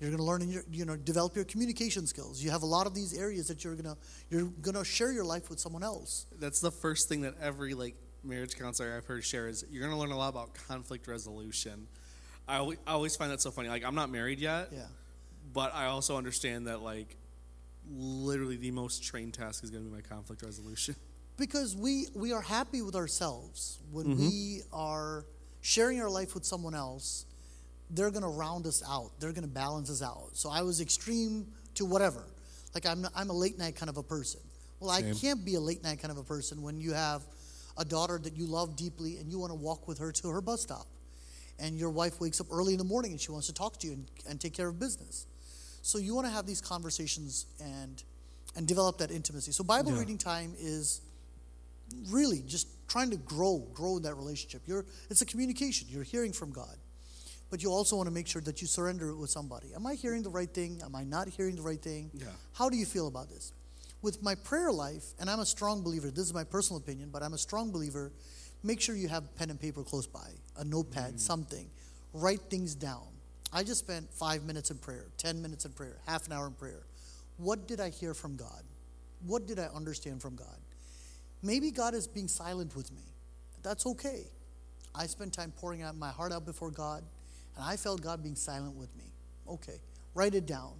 You're 0.00 0.10
going 0.10 0.18
to 0.18 0.24
learn 0.24 0.42
in 0.42 0.48
your, 0.50 0.62
you 0.70 0.84
know, 0.84 0.96
develop 0.96 1.36
your 1.36 1.44
communication 1.44 2.06
skills. 2.06 2.42
You 2.42 2.50
have 2.50 2.62
a 2.62 2.66
lot 2.66 2.86
of 2.86 2.94
these 2.94 3.18
areas 3.18 3.48
that 3.48 3.64
you're 3.64 3.74
going 3.74 3.84
to, 3.84 3.96
you're 4.30 4.44
going 4.62 4.76
to 4.76 4.84
share 4.84 5.12
your 5.12 5.24
life 5.24 5.50
with 5.50 5.58
someone 5.58 5.82
else. 5.82 6.26
That's 6.38 6.60
the 6.60 6.70
first 6.70 7.08
thing 7.08 7.22
that 7.22 7.34
every 7.40 7.74
like 7.74 7.96
marriage 8.22 8.56
counselor 8.56 8.96
I've 8.96 9.06
heard 9.06 9.24
share 9.24 9.48
is 9.48 9.64
you're 9.70 9.82
going 9.82 9.92
to 9.92 9.98
learn 9.98 10.12
a 10.12 10.16
lot 10.16 10.28
about 10.28 10.54
conflict 10.54 11.08
resolution. 11.08 11.88
I 12.48 12.56
always, 12.56 12.78
I 12.86 12.92
always 12.92 13.14
find 13.14 13.30
that 13.30 13.40
so 13.40 13.50
funny. 13.50 13.68
Like 13.68 13.84
I'm 13.84 13.94
not 13.94 14.10
married 14.10 14.40
yet, 14.40 14.70
Yeah. 14.72 14.86
but 15.52 15.74
I 15.74 15.86
also 15.86 16.16
understand 16.16 16.66
that 16.66 16.82
like 16.82 17.16
literally 17.90 18.56
the 18.56 18.70
most 18.70 19.02
trained 19.04 19.34
task 19.34 19.62
is 19.64 19.70
going 19.70 19.84
to 19.84 19.90
be 19.90 19.94
my 19.94 20.02
conflict 20.02 20.42
resolution. 20.42 20.96
Because 21.36 21.76
we, 21.76 22.06
we 22.14 22.32
are 22.32 22.40
happy 22.40 22.82
with 22.82 22.96
ourselves 22.96 23.78
when 23.92 24.06
mm-hmm. 24.06 24.20
we 24.20 24.60
are 24.72 25.24
sharing 25.60 26.00
our 26.00 26.10
life 26.10 26.34
with 26.34 26.44
someone 26.44 26.74
else. 26.74 27.26
they're 27.90 28.10
going 28.10 28.22
to 28.22 28.28
round 28.28 28.66
us 28.66 28.82
out. 28.86 29.12
They're 29.18 29.32
going 29.32 29.44
to 29.44 29.48
balance 29.48 29.90
us 29.90 30.02
out. 30.02 30.30
So 30.32 30.50
I 30.50 30.62
was 30.62 30.80
extreme 30.80 31.46
to 31.74 31.86
whatever. 31.86 32.24
Like 32.74 32.86
I'm, 32.86 33.06
I'm 33.14 33.30
a 33.30 33.32
late 33.32 33.58
night 33.58 33.76
kind 33.76 33.88
of 33.88 33.96
a 33.96 34.02
person. 34.02 34.40
Well, 34.80 34.90
I 34.90 35.02
can't 35.02 35.44
be 35.44 35.54
a 35.54 35.60
late 35.60 35.82
night 35.82 36.00
kind 36.00 36.12
of 36.12 36.18
a 36.18 36.22
person 36.22 36.62
when 36.62 36.80
you 36.80 36.92
have 36.92 37.22
a 37.76 37.84
daughter 37.84 38.18
that 38.22 38.36
you 38.36 38.46
love 38.46 38.76
deeply 38.76 39.16
and 39.16 39.30
you 39.30 39.38
want 39.38 39.50
to 39.50 39.58
walk 39.58 39.88
with 39.88 39.98
her 39.98 40.12
to 40.12 40.28
her 40.28 40.40
bus 40.40 40.62
stop. 40.62 40.86
And 41.58 41.76
your 41.78 41.90
wife 41.90 42.20
wakes 42.20 42.40
up 42.40 42.46
early 42.52 42.72
in 42.72 42.78
the 42.78 42.84
morning 42.84 43.10
and 43.12 43.20
she 43.20 43.32
wants 43.32 43.46
to 43.48 43.52
talk 43.54 43.78
to 43.80 43.86
you 43.86 43.94
and, 43.94 44.10
and 44.28 44.40
take 44.40 44.54
care 44.54 44.68
of 44.68 44.78
business. 44.78 45.26
So 45.82 45.98
you 45.98 46.14
want 46.14 46.26
to 46.26 46.32
have 46.32 46.46
these 46.46 46.60
conversations 46.60 47.46
and 47.60 48.02
and 48.56 48.66
develop 48.66 48.98
that 48.98 49.10
intimacy. 49.10 49.52
So 49.52 49.62
Bible 49.62 49.92
Yeah. 49.92 50.00
reading 50.00 50.18
time 50.18 50.54
is 50.58 51.00
really 52.10 52.42
just 52.46 52.66
trying 52.88 53.10
to 53.10 53.16
grow, 53.16 53.58
grow 53.74 53.96
in 53.96 54.02
that 54.02 54.14
relationship. 54.14 54.62
You're 54.66 54.84
it's 55.10 55.22
a 55.22 55.26
communication. 55.26 55.88
You're 55.90 56.02
hearing 56.04 56.32
from 56.32 56.50
God. 56.52 56.76
But 57.50 57.62
you 57.62 57.70
also 57.70 57.96
want 57.96 58.08
to 58.08 58.14
make 58.14 58.26
sure 58.26 58.42
that 58.42 58.60
you 58.60 58.66
surrender 58.66 59.08
it 59.08 59.16
with 59.16 59.30
somebody. 59.30 59.72
Am 59.74 59.86
I 59.86 59.94
hearing 59.94 60.22
the 60.22 60.30
right 60.30 60.52
thing? 60.52 60.80
Am 60.84 60.94
I 60.94 61.04
not 61.04 61.28
hearing 61.28 61.56
the 61.56 61.62
right 61.62 61.80
thing? 61.80 62.10
Yeah. 62.12 62.26
How 62.52 62.68
do 62.68 62.76
you 62.76 62.84
feel 62.84 63.06
about 63.06 63.30
this? 63.30 63.52
With 64.02 64.22
my 64.22 64.34
prayer 64.34 64.70
life, 64.70 65.04
and 65.18 65.30
I'm 65.30 65.40
a 65.40 65.46
strong 65.46 65.82
believer, 65.82 66.10
this 66.10 66.26
is 66.26 66.34
my 66.34 66.44
personal 66.44 66.78
opinion, 66.78 67.08
but 67.10 67.22
I'm 67.22 67.32
a 67.32 67.38
strong 67.38 67.72
believer, 67.72 68.12
make 68.62 68.80
sure 68.80 68.94
you 68.94 69.08
have 69.08 69.34
pen 69.36 69.50
and 69.50 69.60
paper 69.60 69.82
close 69.82 70.06
by, 70.06 70.30
a 70.56 70.64
notepad, 70.64 71.14
mm. 71.14 71.20
something. 71.20 71.68
Write 72.12 72.40
things 72.50 72.74
down. 72.74 73.06
I 73.52 73.62
just 73.62 73.80
spent 73.80 74.12
five 74.12 74.44
minutes 74.44 74.70
in 74.70 74.78
prayer, 74.78 75.06
10 75.16 75.40
minutes 75.40 75.64
in 75.64 75.72
prayer, 75.72 75.96
half 76.06 76.26
an 76.26 76.32
hour 76.32 76.46
in 76.46 76.52
prayer. 76.52 76.82
What 77.38 77.66
did 77.66 77.80
I 77.80 77.90
hear 77.90 78.14
from 78.14 78.36
God? 78.36 78.62
What 79.26 79.46
did 79.46 79.58
I 79.58 79.66
understand 79.74 80.20
from 80.20 80.36
God? 80.36 80.58
Maybe 81.42 81.70
God 81.70 81.94
is 81.94 82.06
being 82.06 82.28
silent 82.28 82.74
with 82.76 82.92
me. 82.92 83.02
That's 83.62 83.86
okay. 83.86 84.24
I 84.94 85.06
spent 85.06 85.32
time 85.32 85.52
pouring 85.56 85.82
out 85.82 85.96
my 85.96 86.10
heart 86.10 86.32
out 86.32 86.44
before 86.44 86.70
God, 86.70 87.04
and 87.56 87.64
I 87.64 87.76
felt 87.76 88.02
God 88.02 88.22
being 88.22 88.34
silent 88.34 88.74
with 88.74 88.94
me. 88.96 89.04
Okay, 89.48 89.78
write 90.14 90.34
it 90.34 90.46
down. 90.46 90.72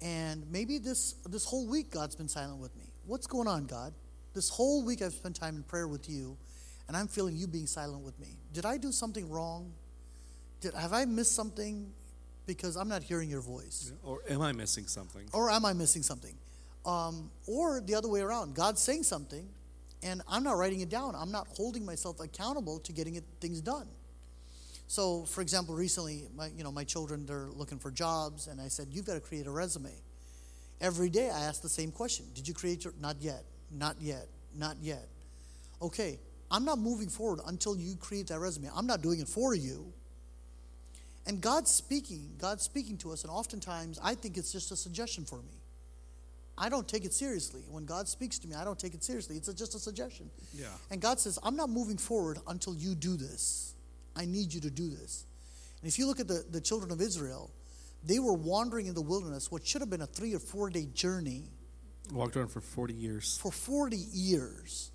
And 0.00 0.44
maybe 0.50 0.78
this 0.78 1.14
this 1.28 1.44
whole 1.44 1.66
week 1.66 1.90
God's 1.90 2.14
been 2.14 2.28
silent 2.28 2.60
with 2.60 2.74
me. 2.76 2.84
What's 3.06 3.26
going 3.26 3.48
on, 3.48 3.66
God? 3.66 3.92
This 4.34 4.48
whole 4.48 4.84
week 4.84 5.02
I've 5.02 5.12
spent 5.12 5.36
time 5.36 5.56
in 5.56 5.62
prayer 5.62 5.88
with 5.88 6.08
you, 6.08 6.36
and 6.88 6.96
I'm 6.96 7.08
feeling 7.08 7.36
you 7.36 7.46
being 7.46 7.66
silent 7.66 8.04
with 8.04 8.18
me. 8.18 8.36
Did 8.52 8.64
I 8.66 8.76
do 8.76 8.92
something 8.92 9.28
wrong? 9.30 9.72
Did 10.60 10.74
have 10.74 10.92
I 10.92 11.04
missed 11.04 11.34
something? 11.34 11.92
Because 12.46 12.76
I'm 12.76 12.88
not 12.88 13.02
hearing 13.02 13.30
your 13.30 13.40
voice. 13.40 13.92
Or 14.02 14.20
am 14.28 14.42
I 14.42 14.52
missing 14.52 14.86
something? 14.86 15.26
Or 15.32 15.50
am 15.50 15.64
I 15.64 15.72
missing 15.72 16.02
something? 16.02 16.34
Um, 16.84 17.30
or 17.46 17.80
the 17.80 17.94
other 17.94 18.08
way 18.08 18.20
around. 18.20 18.54
God's 18.54 18.82
saying 18.82 19.04
something, 19.04 19.48
and 20.02 20.20
I'm 20.28 20.44
not 20.44 20.58
writing 20.58 20.80
it 20.80 20.90
down. 20.90 21.14
I'm 21.16 21.32
not 21.32 21.46
holding 21.48 21.86
myself 21.86 22.20
accountable 22.20 22.78
to 22.80 22.92
getting 22.92 23.14
it, 23.14 23.24
things 23.40 23.62
done. 23.62 23.88
So, 24.86 25.24
for 25.24 25.40
example, 25.40 25.74
recently, 25.74 26.28
my, 26.36 26.48
you 26.54 26.62
know, 26.62 26.70
my 26.70 26.84
children, 26.84 27.24
they're 27.24 27.48
looking 27.54 27.78
for 27.78 27.90
jobs, 27.90 28.46
and 28.48 28.60
I 28.60 28.68
said, 28.68 28.88
you've 28.90 29.06
got 29.06 29.14
to 29.14 29.20
create 29.20 29.46
a 29.46 29.50
resume. 29.50 29.90
Every 30.80 31.08
day 31.08 31.30
I 31.30 31.40
ask 31.40 31.62
the 31.62 31.68
same 31.70 31.90
question. 31.90 32.26
Did 32.34 32.46
you 32.46 32.52
create 32.52 32.84
your, 32.84 32.92
not 33.00 33.16
yet, 33.20 33.44
not 33.70 33.96
yet, 34.00 34.28
not 34.54 34.76
yet. 34.82 35.08
Okay, 35.80 36.18
I'm 36.50 36.64
not 36.64 36.78
moving 36.78 37.08
forward 37.08 37.40
until 37.46 37.76
you 37.76 37.96
create 37.96 38.28
that 38.28 38.38
resume. 38.38 38.68
I'm 38.74 38.86
not 38.86 39.02
doing 39.02 39.20
it 39.20 39.28
for 39.28 39.54
you. 39.54 39.92
And 41.26 41.40
God's 41.40 41.70
speaking, 41.70 42.34
God's 42.38 42.62
speaking 42.64 42.98
to 42.98 43.12
us, 43.12 43.22
and 43.22 43.30
oftentimes 43.30 43.98
I 44.02 44.14
think 44.14 44.36
it's 44.36 44.52
just 44.52 44.70
a 44.72 44.76
suggestion 44.76 45.24
for 45.24 45.36
me. 45.38 45.60
I 46.56 46.68
don't 46.68 46.86
take 46.86 47.04
it 47.04 47.12
seriously. 47.12 47.62
When 47.68 47.84
God 47.84 48.06
speaks 48.06 48.38
to 48.40 48.48
me, 48.48 48.54
I 48.54 48.62
don't 48.64 48.78
take 48.78 48.94
it 48.94 49.02
seriously. 49.02 49.36
It's 49.36 49.52
just 49.54 49.74
a 49.74 49.78
suggestion. 49.78 50.30
Yeah. 50.54 50.66
And 50.90 51.00
God 51.00 51.18
says, 51.18 51.38
I'm 51.42 51.56
not 51.56 51.68
moving 51.70 51.96
forward 51.96 52.38
until 52.46 52.74
you 52.76 52.94
do 52.94 53.16
this. 53.16 53.74
I 54.14 54.24
need 54.26 54.52
you 54.54 54.60
to 54.60 54.70
do 54.70 54.88
this. 54.88 55.24
And 55.80 55.88
if 55.88 55.98
you 55.98 56.06
look 56.06 56.20
at 56.20 56.28
the, 56.28 56.44
the 56.48 56.60
children 56.60 56.92
of 56.92 57.00
Israel, 57.00 57.50
they 58.04 58.18
were 58.20 58.34
wandering 58.34 58.86
in 58.86 58.94
the 58.94 59.02
wilderness, 59.02 59.50
what 59.50 59.66
should 59.66 59.80
have 59.80 59.90
been 59.90 60.02
a 60.02 60.06
three 60.06 60.34
or 60.34 60.38
four 60.38 60.70
day 60.70 60.86
journey, 60.94 61.44
Walked 62.12 62.36
around 62.36 62.48
for 62.48 62.60
40 62.60 62.92
years. 62.94 63.38
for 63.38 63.50
40 63.50 63.96
years. 63.96 64.90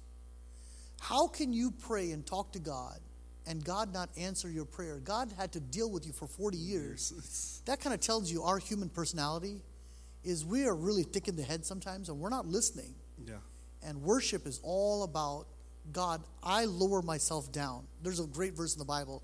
How 0.99 1.27
can 1.27 1.53
you 1.53 1.71
pray 1.71 2.12
and 2.12 2.25
talk 2.25 2.53
to 2.53 2.59
God 2.59 2.99
and 3.47 3.63
God 3.63 3.93
not 3.93 4.09
answer 4.17 4.49
your 4.49 4.65
prayer? 4.65 4.97
God 4.99 5.31
had 5.38 5.51
to 5.53 5.59
deal 5.59 5.89
with 5.89 6.05
you 6.05 6.13
for 6.13 6.27
40 6.27 6.57
years. 6.57 7.62
That 7.65 7.79
kind 7.79 7.93
of 7.93 7.99
tells 7.99 8.31
you 8.31 8.43
our 8.43 8.57
human 8.59 8.89
personality 8.89 9.62
is 10.23 10.45
we 10.45 10.65
are 10.65 10.75
really 10.75 11.03
thick 11.03 11.27
in 11.27 11.35
the 11.35 11.43
head 11.43 11.65
sometimes 11.65 12.09
and 12.09 12.19
we're 12.19 12.29
not 12.29 12.45
listening. 12.45 12.93
Yeah. 13.25 13.35
And 13.83 14.01
worship 14.01 14.45
is 14.45 14.59
all 14.63 15.03
about 15.03 15.47
God, 15.91 16.21
I 16.43 16.65
lower 16.65 17.01
myself 17.01 17.51
down. 17.51 17.88
There's 18.03 18.19
a 18.19 18.27
great 18.27 18.53
verse 18.53 18.73
in 18.75 18.79
the 18.79 18.85
Bible. 18.85 19.23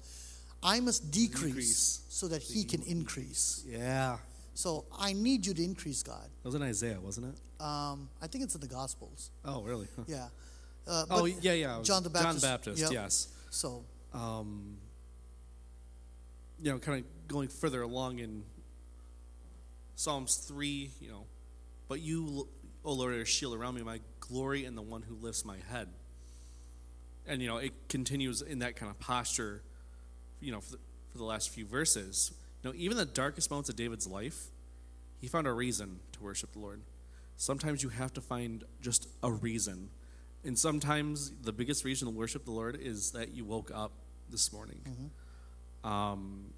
I 0.63 0.79
must 0.79 1.11
decrease, 1.11 1.43
Decrease. 1.43 2.01
so 2.09 2.27
that 2.29 2.41
He 2.41 2.63
can 2.63 2.81
increase. 2.83 3.63
Yeah. 3.67 4.17
So 4.55 4.85
I 4.97 5.13
need 5.13 5.45
you 5.45 5.53
to 5.53 5.63
increase, 5.63 6.01
God. 6.01 6.27
That 6.41 6.47
was 6.47 6.55
in 6.55 6.63
Isaiah, 6.63 6.99
wasn't 6.99 7.27
it? 7.35 7.63
Um, 7.63 8.09
I 8.21 8.27
think 8.27 8.43
it's 8.45 8.55
in 8.55 8.61
the 8.61 8.67
Gospels. 8.67 9.29
Oh, 9.43 9.61
really? 9.61 9.87
Huh. 9.95 10.03
Yeah. 10.07 10.27
Uh, 10.87 11.05
Oh, 11.09 11.25
yeah, 11.25 11.53
yeah. 11.53 11.79
John 11.83 12.03
the 12.03 12.09
Baptist. 12.09 12.41
John 12.43 12.51
Baptist, 12.51 12.81
Yep. 12.81 12.91
yes. 12.91 13.27
So, 13.49 13.83
Um, 14.13 14.77
you 16.61 16.71
know, 16.71 16.79
kind 16.79 17.03
of 17.03 17.27
going 17.27 17.49
further 17.49 17.81
along 17.81 18.19
in 18.19 18.43
Psalms 19.95 20.35
3, 20.37 20.91
you 21.01 21.09
know, 21.09 21.25
but 21.87 21.99
you, 22.01 22.47
O 22.83 22.93
Lord, 22.93 23.13
are 23.13 23.21
a 23.21 23.25
shield 23.25 23.53
around 23.55 23.75
me, 23.75 23.81
my 23.81 23.99
glory, 24.19 24.65
and 24.65 24.77
the 24.77 24.81
one 24.81 25.01
who 25.01 25.15
lifts 25.15 25.43
my 25.45 25.57
head. 25.69 25.89
And, 27.27 27.41
you 27.41 27.47
know, 27.47 27.57
it 27.57 27.73
continues 27.89 28.41
in 28.41 28.59
that 28.59 28.75
kind 28.75 28.89
of 28.89 28.99
posture, 28.99 29.63
you 30.39 30.51
know, 30.51 30.61
for 30.61 30.73
the, 30.73 30.77
for 31.11 31.17
the 31.17 31.23
last 31.23 31.49
few 31.49 31.65
verses. 31.65 32.31
You 32.63 32.69
know, 32.69 32.75
even 32.77 32.97
the 32.97 33.05
darkest 33.05 33.49
moments 33.49 33.69
of 33.69 33.75
David's 33.75 34.07
life, 34.07 34.47
he 35.19 35.27
found 35.27 35.47
a 35.47 35.53
reason 35.53 35.99
to 36.13 36.21
worship 36.23 36.53
the 36.53 36.59
Lord. 36.59 36.81
Sometimes 37.37 37.83
you 37.83 37.89
have 37.89 38.13
to 38.13 38.21
find 38.21 38.63
just 38.81 39.07
a 39.23 39.31
reason. 39.31 39.89
And 40.45 40.57
sometimes 40.57 41.31
the 41.41 41.51
biggest 41.51 41.83
reason 41.83 42.07
to 42.07 42.13
worship 42.13 42.45
the 42.45 42.51
Lord 42.51 42.77
is 42.79 43.11
that 43.11 43.33
you 43.33 43.43
woke 43.43 43.71
up 43.73 43.91
this 44.29 44.53
morning. 44.53 44.79
Um, 45.83 46.53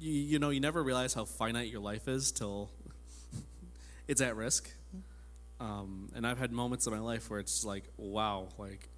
you, 0.00 0.12
you 0.12 0.38
know, 0.40 0.50
you 0.50 0.58
never 0.58 0.82
realize 0.82 1.14
how 1.14 1.24
finite 1.26 1.68
your 1.68 1.80
life 1.80 2.08
is 2.08 2.32
till 2.32 2.70
it's 4.08 4.20
at 4.20 4.34
risk. 4.34 4.68
Um, 5.60 6.10
and 6.14 6.26
I've 6.26 6.38
had 6.38 6.50
moments 6.50 6.88
in 6.88 6.92
my 6.92 6.98
life 6.98 7.30
where 7.30 7.38
it's 7.38 7.64
like, 7.64 7.84
wow, 7.96 8.48
like, 8.58 8.88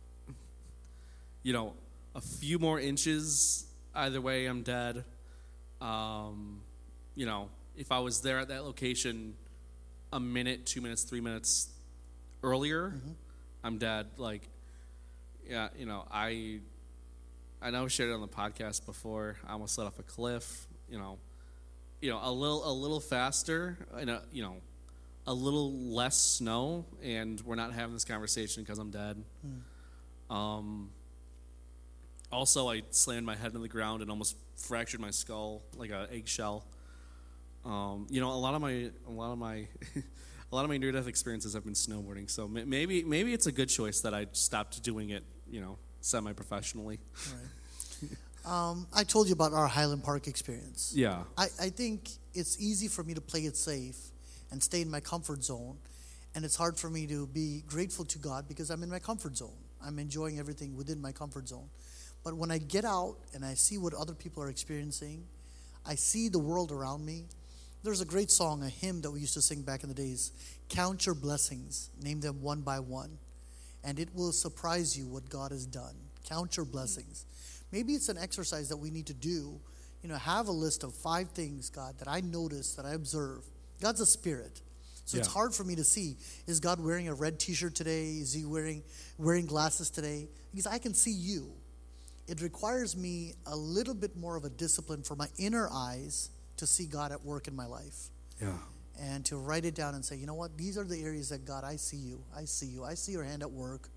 you 1.42 1.52
know, 1.52 1.74
a 2.14 2.22
few 2.22 2.58
more 2.58 2.80
inches, 2.80 3.66
either 3.94 4.20
way, 4.20 4.46
I'm 4.46 4.62
dead. 4.62 5.04
Um, 5.82 6.62
you 7.14 7.26
know, 7.26 7.50
if 7.76 7.92
I 7.92 7.98
was 7.98 8.22
there 8.22 8.38
at 8.38 8.48
that 8.48 8.64
location 8.64 9.34
a 10.10 10.18
minute, 10.18 10.64
two 10.64 10.80
minutes, 10.80 11.02
three 11.02 11.20
minutes 11.20 11.68
earlier, 12.42 12.94
I'm 13.68 13.76
dead. 13.76 14.06
Like, 14.16 14.48
yeah, 15.46 15.68
you 15.78 15.84
know, 15.84 16.06
I, 16.10 16.60
I 17.60 17.70
know 17.70 17.84
I 17.84 17.88
shared 17.88 18.08
it 18.08 18.14
on 18.14 18.22
the 18.22 18.26
podcast 18.26 18.86
before. 18.86 19.36
I 19.46 19.52
almost 19.52 19.76
let 19.76 19.86
off 19.86 19.98
a 19.98 20.02
cliff. 20.02 20.66
You 20.90 20.96
know, 20.96 21.18
you 22.00 22.10
know, 22.10 22.18
a 22.22 22.32
little, 22.32 22.66
a 22.66 22.72
little 22.72 22.98
faster, 22.98 23.76
and 23.94 24.08
a, 24.08 24.22
you 24.32 24.40
know, 24.42 24.56
a 25.26 25.34
little 25.34 25.70
less 25.70 26.18
snow, 26.18 26.86
and 27.02 27.42
we're 27.42 27.56
not 27.56 27.74
having 27.74 27.92
this 27.92 28.06
conversation 28.06 28.62
because 28.62 28.78
I'm 28.78 28.90
dead. 28.90 29.22
Um, 30.30 30.88
also, 32.32 32.70
I 32.70 32.84
slammed 32.88 33.26
my 33.26 33.36
head 33.36 33.54
in 33.54 33.60
the 33.60 33.68
ground 33.68 34.00
and 34.00 34.10
almost 34.10 34.34
fractured 34.56 35.00
my 35.00 35.10
skull 35.10 35.60
like 35.76 35.90
an 35.90 36.06
eggshell. 36.10 36.64
Um, 37.66 38.06
you 38.08 38.22
know, 38.22 38.30
a 38.30 38.40
lot 38.40 38.54
of 38.54 38.62
my, 38.62 38.90
a 39.06 39.10
lot 39.10 39.32
of 39.32 39.38
my, 39.38 39.68
a 40.50 40.54
lot 40.54 40.64
of 40.64 40.70
my 40.70 40.78
near-death 40.78 41.06
experiences 41.06 41.54
have 41.54 41.64
been 41.64 41.74
snowboarding. 41.74 42.30
So 42.30 42.48
maybe, 42.48 43.04
maybe 43.04 43.34
it's 43.34 43.46
a 43.46 43.52
good 43.52 43.68
choice 43.68 44.00
that 44.00 44.14
I 44.14 44.26
stopped 44.32 44.82
doing 44.82 45.10
it. 45.10 45.24
You 45.50 45.60
know, 45.62 45.78
semi-professionally. 46.00 46.98
um, 48.46 48.86
I 48.94 49.04
told 49.04 49.28
you 49.28 49.32
about 49.32 49.52
our 49.52 49.66
Highland 49.66 50.04
Park 50.04 50.26
experience. 50.28 50.92
Yeah. 50.94 51.22
I, 51.36 51.44
I 51.60 51.68
think 51.70 52.10
it's 52.34 52.60
easy 52.60 52.88
for 52.88 53.02
me 53.02 53.14
to 53.14 53.20
play 53.20 53.40
it 53.40 53.56
safe 53.56 53.96
and 54.50 54.62
stay 54.62 54.82
in 54.82 54.90
my 54.90 55.00
comfort 55.00 55.42
zone. 55.42 55.78
And 56.34 56.44
it's 56.44 56.56
hard 56.56 56.76
for 56.76 56.90
me 56.90 57.06
to 57.06 57.26
be 57.26 57.62
grateful 57.66 58.04
to 58.04 58.18
God 58.18 58.46
because 58.46 58.70
I'm 58.70 58.82
in 58.82 58.90
my 58.90 58.98
comfort 58.98 59.36
zone. 59.36 59.56
I'm 59.84 59.98
enjoying 59.98 60.38
everything 60.38 60.76
within 60.76 61.00
my 61.00 61.12
comfort 61.12 61.48
zone. 61.48 61.68
But 62.24 62.34
when 62.34 62.50
I 62.50 62.58
get 62.58 62.84
out 62.84 63.16
and 63.34 63.44
I 63.44 63.54
see 63.54 63.78
what 63.78 63.94
other 63.94 64.14
people 64.14 64.42
are 64.42 64.50
experiencing, 64.50 65.24
I 65.86 65.94
see 65.94 66.28
the 66.28 66.38
world 66.38 66.72
around 66.72 67.04
me. 67.04 67.24
There's 67.84 68.00
a 68.00 68.06
great 68.06 68.30
song, 68.30 68.62
a 68.62 68.68
hymn 68.68 69.02
that 69.02 69.10
we 69.10 69.20
used 69.20 69.34
to 69.34 69.42
sing 69.42 69.62
back 69.62 69.82
in 69.82 69.88
the 69.88 69.94
days 69.94 70.32
Count 70.68 71.06
your 71.06 71.14
blessings, 71.14 71.90
name 72.02 72.20
them 72.20 72.42
one 72.42 72.60
by 72.60 72.80
one, 72.80 73.18
and 73.84 73.98
it 73.98 74.08
will 74.14 74.32
surprise 74.32 74.98
you 74.98 75.06
what 75.06 75.28
God 75.30 75.50
has 75.52 75.64
done. 75.64 75.94
Count 76.28 76.56
your 76.56 76.66
blessings. 76.66 77.24
Maybe 77.72 77.94
it's 77.94 78.08
an 78.08 78.18
exercise 78.18 78.68
that 78.68 78.76
we 78.76 78.90
need 78.90 79.06
to 79.06 79.14
do. 79.14 79.60
You 80.02 80.08
know, 80.08 80.16
have 80.16 80.48
a 80.48 80.52
list 80.52 80.84
of 80.84 80.94
five 80.94 81.30
things, 81.30 81.70
God, 81.70 81.98
that 81.98 82.08
I 82.08 82.20
notice, 82.20 82.74
that 82.74 82.84
I 82.84 82.92
observe. 82.94 83.44
God's 83.80 84.00
a 84.00 84.06
spirit. 84.06 84.60
So 85.04 85.16
it's 85.16 85.28
hard 85.28 85.54
for 85.54 85.64
me 85.64 85.74
to 85.76 85.84
see 85.84 86.16
is 86.46 86.60
God 86.60 86.84
wearing 86.84 87.08
a 87.08 87.14
red 87.14 87.40
t-shirt 87.40 87.74
today? 87.74 88.08
Is 88.08 88.34
he 88.34 88.44
wearing 88.44 88.82
wearing 89.16 89.46
glasses 89.46 89.88
today? 89.88 90.28
Because 90.50 90.66
I 90.66 90.78
can 90.78 90.92
see 90.92 91.12
you. 91.12 91.52
it 92.26 92.42
requires 92.42 92.94
me 92.94 93.32
a 93.46 93.56
little 93.56 93.94
bit 93.94 94.14
more 94.16 94.36
of 94.36 94.44
a 94.44 94.50
discipline 94.50 95.02
for 95.02 95.16
my 95.16 95.28
inner 95.38 95.66
eyes 95.72 96.28
to 96.58 96.66
see 96.66 96.86
God 96.86 97.12
at 97.12 97.24
work 97.24 97.48
in 97.48 97.56
my 97.56 97.66
life 97.66 98.10
Yeah. 98.40 98.58
and 99.00 99.24
to 99.26 99.36
write 99.36 99.64
it 99.64 99.74
down 99.74 99.94
and 99.94 100.04
say, 100.04 100.16
you 100.16 100.26
know 100.26 100.34
what, 100.34 100.56
these 100.56 100.76
are 100.78 100.84
the 100.84 101.02
areas 101.02 101.28
that 101.30 101.44
God, 101.44 101.64
I 101.64 101.76
see 101.76 101.96
you. 101.96 102.22
I 102.36 102.44
see 102.44 102.66
you. 102.66 102.84
I 102.84 102.94
see 102.94 103.12
your 103.12 103.24
hand 103.24 103.42
at 103.42 103.50
work. 103.50 103.88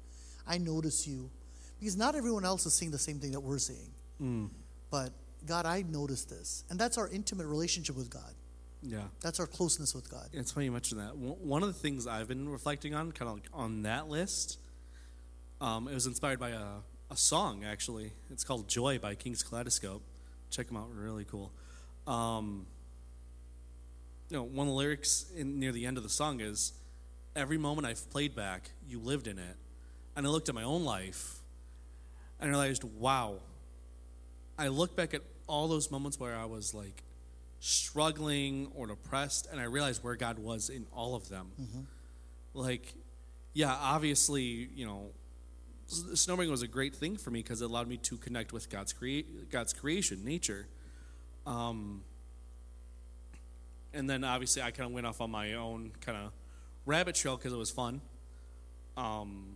I 0.47 0.58
notice 0.58 1.08
you. 1.08 1.30
Because 1.80 1.95
not 1.97 2.15
everyone 2.15 2.45
else 2.45 2.65
is 2.65 2.74
seeing 2.76 2.91
the 2.91 3.00
same 3.00 3.19
thing 3.19 3.32
that 3.32 3.39
we're 3.39 3.60
seeing. 3.60 4.50
But 4.91 5.12
God, 5.45 5.65
I 5.65 5.82
notice 5.84 6.26
this. 6.26 6.63
And 6.69 6.80
that's 6.80 6.97
our 6.97 7.08
intimate 7.10 7.47
relationship 7.47 7.95
with 7.95 8.10
God. 8.10 8.34
Yeah. 8.84 9.04
That's 9.21 9.39
our 9.39 9.47
closeness 9.47 9.93
with 9.95 10.10
God. 10.10 10.30
It's 10.34 10.52
funny 10.52 10.65
you 10.65 10.71
mentioned 10.71 11.02
that. 11.02 11.15
One 11.17 11.38
one 11.47 11.63
of 11.63 11.69
the 11.69 11.80
things 11.80 12.06
I've 12.08 12.28
been 12.28 12.47
reflecting 12.50 12.93
on, 12.95 13.12
kind 13.12 13.30
of 13.30 13.36
like 13.36 13.47
on 13.54 13.84
that 13.84 14.10
list, 14.10 14.58
um, 15.60 15.88
it 15.88 15.93
was 15.93 16.06
inspired 16.08 16.39
by 16.39 16.50
a, 16.50 16.63
a 17.12 17.17
song, 17.17 17.63
actually. 17.63 18.12
It's 18.32 18.43
called 18.43 18.67
Joy 18.67 18.97
by 19.00 19.15
Kings 19.15 19.43
Kaleidoscope. 19.43 20.02
Check 20.50 20.67
them 20.67 20.78
out, 20.78 20.89
really 20.93 21.26
cool. 21.26 21.52
Um, 22.07 22.65
you 24.29 24.37
know, 24.37 24.43
one 24.43 24.67
of 24.67 24.71
the 24.71 24.77
lyrics 24.77 25.25
in, 25.35 25.59
near 25.59 25.71
the 25.71 25.85
end 25.85 25.97
of 25.97 26.03
the 26.03 26.09
song 26.09 26.39
is 26.39 26.73
Every 27.35 27.57
moment 27.57 27.87
I've 27.87 28.09
played 28.09 28.35
back, 28.35 28.71
you 28.89 28.99
lived 28.99 29.27
in 29.27 29.39
it. 29.39 29.55
And 30.15 30.27
I 30.27 30.29
looked 30.29 30.49
at 30.49 30.55
my 30.55 30.63
own 30.63 30.83
life 30.83 31.39
and 32.39 32.49
I 32.49 32.51
realized, 32.51 32.83
wow. 32.83 33.35
I 34.57 34.67
look 34.67 34.95
back 34.95 35.13
at 35.13 35.21
all 35.47 35.67
those 35.69 35.89
moments 35.89 36.19
where 36.19 36.35
I 36.35 36.45
was 36.45 36.73
like 36.73 37.03
struggling 37.59 38.71
or 38.75 38.87
depressed, 38.87 39.47
and 39.51 39.61
I 39.61 39.65
realized 39.65 40.03
where 40.03 40.15
God 40.15 40.39
was 40.39 40.69
in 40.69 40.85
all 40.91 41.15
of 41.15 41.29
them. 41.29 41.51
Like, 42.53 42.93
yeah, 43.53 43.73
obviously, 43.79 44.41
you 44.75 44.85
know, 44.85 45.11
snowboarding 45.89 46.49
was 46.49 46.63
a 46.63 46.67
great 46.67 46.95
thing 46.95 47.17
for 47.17 47.31
me 47.31 47.41
because 47.41 47.61
it 47.61 47.65
allowed 47.65 47.87
me 47.87 47.97
to 47.97 48.17
connect 48.17 48.51
with 48.51 48.69
God's 48.69 48.91
crea- 48.93 49.25
God's 49.51 49.73
creation, 49.73 50.25
nature. 50.25 50.67
Um, 51.45 52.04
and 53.93 54.10
then 54.10 54.23
obviously, 54.23 54.62
I 54.62 54.71
kind 54.71 54.88
of 54.88 54.93
went 54.93 55.06
off 55.06 55.21
on 55.21 55.32
my 55.32 55.54
own 55.54 55.91
kind 56.01 56.17
of 56.17 56.32
rabbit 56.86 57.15
trail 57.15 57.38
because 57.38 57.54
it 57.54 57.58
was 57.58 57.71
fun. 57.71 58.01
Um, 58.97 59.56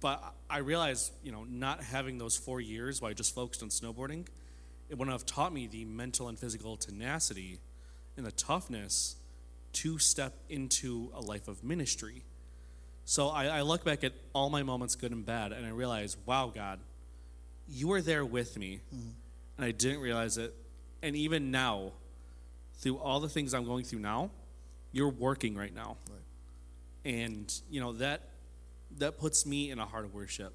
but 0.00 0.34
I 0.50 0.58
realized, 0.58 1.12
you 1.22 1.32
know, 1.32 1.44
not 1.48 1.82
having 1.82 2.18
those 2.18 2.36
four 2.36 2.60
years 2.60 3.00
where 3.00 3.10
I 3.10 3.14
just 3.14 3.34
focused 3.34 3.62
on 3.62 3.68
snowboarding, 3.68 4.26
it 4.88 4.98
wouldn't 4.98 5.12
have 5.12 5.24
taught 5.24 5.52
me 5.52 5.66
the 5.68 5.84
mental 5.84 6.28
and 6.28 6.38
physical 6.38 6.76
tenacity 6.76 7.60
and 8.16 8.26
the 8.26 8.32
toughness 8.32 9.16
to 9.74 9.98
step 9.98 10.34
into 10.48 11.10
a 11.14 11.20
life 11.20 11.48
of 11.48 11.64
ministry. 11.64 12.24
So 13.04 13.28
I, 13.28 13.46
I 13.46 13.62
look 13.62 13.84
back 13.84 14.04
at 14.04 14.12
all 14.34 14.50
my 14.50 14.62
moments, 14.62 14.96
good 14.96 15.12
and 15.12 15.24
bad, 15.24 15.52
and 15.52 15.64
I 15.64 15.70
realize, 15.70 16.16
wow, 16.26 16.52
God, 16.54 16.78
you 17.68 17.88
were 17.88 18.02
there 18.02 18.24
with 18.24 18.58
me, 18.58 18.80
and 19.56 19.66
I 19.66 19.70
didn't 19.70 20.00
realize 20.00 20.38
it. 20.38 20.54
And 21.02 21.16
even 21.16 21.50
now, 21.50 21.92
through 22.76 22.98
all 22.98 23.20
the 23.20 23.28
things 23.28 23.54
I'm 23.54 23.64
going 23.64 23.84
through 23.84 24.00
now, 24.00 24.30
you're 24.92 25.08
working 25.08 25.56
right 25.56 25.74
now. 25.74 25.96
And 27.04 27.52
you 27.70 27.80
know 27.80 27.92
that 27.94 28.28
that 28.98 29.18
puts 29.18 29.46
me 29.46 29.70
in 29.70 29.78
a 29.78 29.86
heart 29.86 30.04
of 30.04 30.14
worship. 30.14 30.52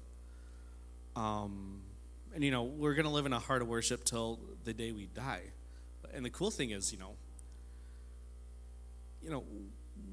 Um, 1.16 1.80
and 2.34 2.44
you 2.44 2.50
know 2.50 2.62
we're 2.62 2.94
gonna 2.94 3.12
live 3.12 3.26
in 3.26 3.32
a 3.32 3.38
heart 3.38 3.62
of 3.62 3.68
worship 3.68 4.04
till 4.04 4.38
the 4.64 4.72
day 4.72 4.92
we 4.92 5.06
die. 5.06 5.42
And 6.14 6.24
the 6.24 6.30
cool 6.30 6.50
thing 6.50 6.70
is, 6.70 6.92
you 6.92 6.98
know, 6.98 7.14
you 9.22 9.30
know, 9.30 9.44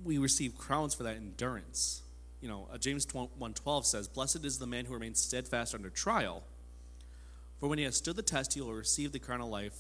we 0.04 0.18
receive 0.18 0.58
crowns 0.58 0.94
for 0.94 1.04
that 1.04 1.16
endurance. 1.16 2.02
You 2.42 2.50
know, 2.50 2.68
uh, 2.72 2.78
James 2.78 3.08
one 3.14 3.54
twelve 3.54 3.86
says, 3.86 4.08
"Blessed 4.08 4.44
is 4.44 4.60
the 4.60 4.68
man 4.68 4.86
who 4.86 4.94
remains 4.94 5.22
steadfast 5.22 5.74
under 5.74 5.90
trial, 5.90 6.44
for 7.60 7.68
when 7.68 7.78
he 7.78 7.86
has 7.86 7.96
stood 7.96 8.16
the 8.16 8.24
test, 8.24 8.54
he 8.54 8.62
will 8.62 8.74
receive 8.74 9.12
the 9.12 9.20
crown 9.20 9.42
of 9.42 9.48
life, 9.48 9.78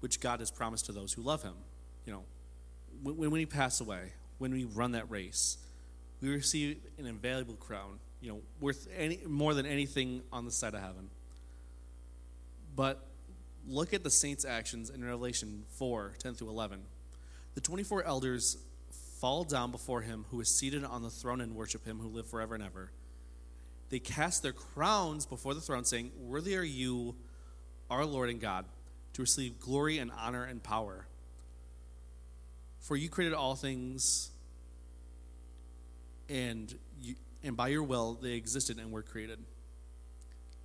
which 0.00 0.20
God 0.20 0.40
has 0.40 0.50
promised 0.50 0.86
to 0.86 0.92
those 0.92 1.12
who 1.12 1.22
love 1.22 1.42
him." 1.42 1.54
You 2.06 2.12
know, 2.12 2.24
when, 3.02 3.30
we 3.30 3.46
pass 3.46 3.80
away, 3.80 4.12
when 4.38 4.52
we 4.52 4.64
run 4.64 4.92
that 4.92 5.10
race, 5.10 5.58
we 6.20 6.30
receive 6.30 6.78
an 6.98 7.06
invaluable 7.06 7.54
crown. 7.54 7.98
You 8.20 8.32
know, 8.32 8.40
worth 8.60 8.88
any 8.96 9.20
more 9.26 9.54
than 9.54 9.66
anything 9.66 10.22
on 10.32 10.44
the 10.44 10.50
side 10.50 10.74
of 10.74 10.80
heaven. 10.80 11.10
But 12.74 13.06
look 13.66 13.92
at 13.92 14.02
the 14.02 14.10
saints' 14.10 14.44
actions 14.44 14.90
in 14.90 15.04
Revelation 15.04 15.64
4 15.70 16.14
10 16.18 16.34
through 16.34 16.48
11. 16.48 16.80
The 17.54 17.60
24 17.60 18.04
elders 18.04 18.56
fall 19.20 19.44
down 19.44 19.70
before 19.70 20.02
him 20.02 20.26
who 20.30 20.40
is 20.40 20.48
seated 20.48 20.84
on 20.84 21.02
the 21.02 21.10
throne 21.10 21.40
and 21.40 21.54
worship 21.54 21.86
him 21.86 21.98
who 21.98 22.08
live 22.08 22.26
forever 22.26 22.54
and 22.54 22.64
ever. 22.64 22.90
They 23.94 24.00
cast 24.00 24.42
their 24.42 24.52
crowns 24.52 25.24
before 25.24 25.54
the 25.54 25.60
throne, 25.60 25.84
saying, 25.84 26.10
Worthy 26.18 26.56
are 26.56 26.64
you, 26.64 27.14
our 27.88 28.04
Lord 28.04 28.28
and 28.28 28.40
God, 28.40 28.64
to 29.12 29.22
receive 29.22 29.60
glory 29.60 29.98
and 29.98 30.10
honor 30.18 30.42
and 30.42 30.60
power. 30.60 31.06
For 32.80 32.96
you 32.96 33.08
created 33.08 33.36
all 33.36 33.54
things, 33.54 34.32
and, 36.28 36.76
you, 37.00 37.14
and 37.44 37.56
by 37.56 37.68
your 37.68 37.84
will 37.84 38.14
they 38.14 38.32
existed 38.32 38.78
and 38.78 38.90
were 38.90 39.04
created. 39.04 39.38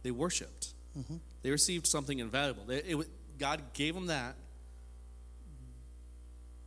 They 0.02 0.10
worshiped. 0.10 0.70
Mm-hmm. 0.98 1.18
They 1.44 1.52
received 1.52 1.86
something 1.86 2.18
invaluable. 2.18 2.64
They, 2.66 2.78
it, 2.78 2.98
God 3.38 3.62
gave 3.74 3.94
them 3.94 4.08
that, 4.08 4.38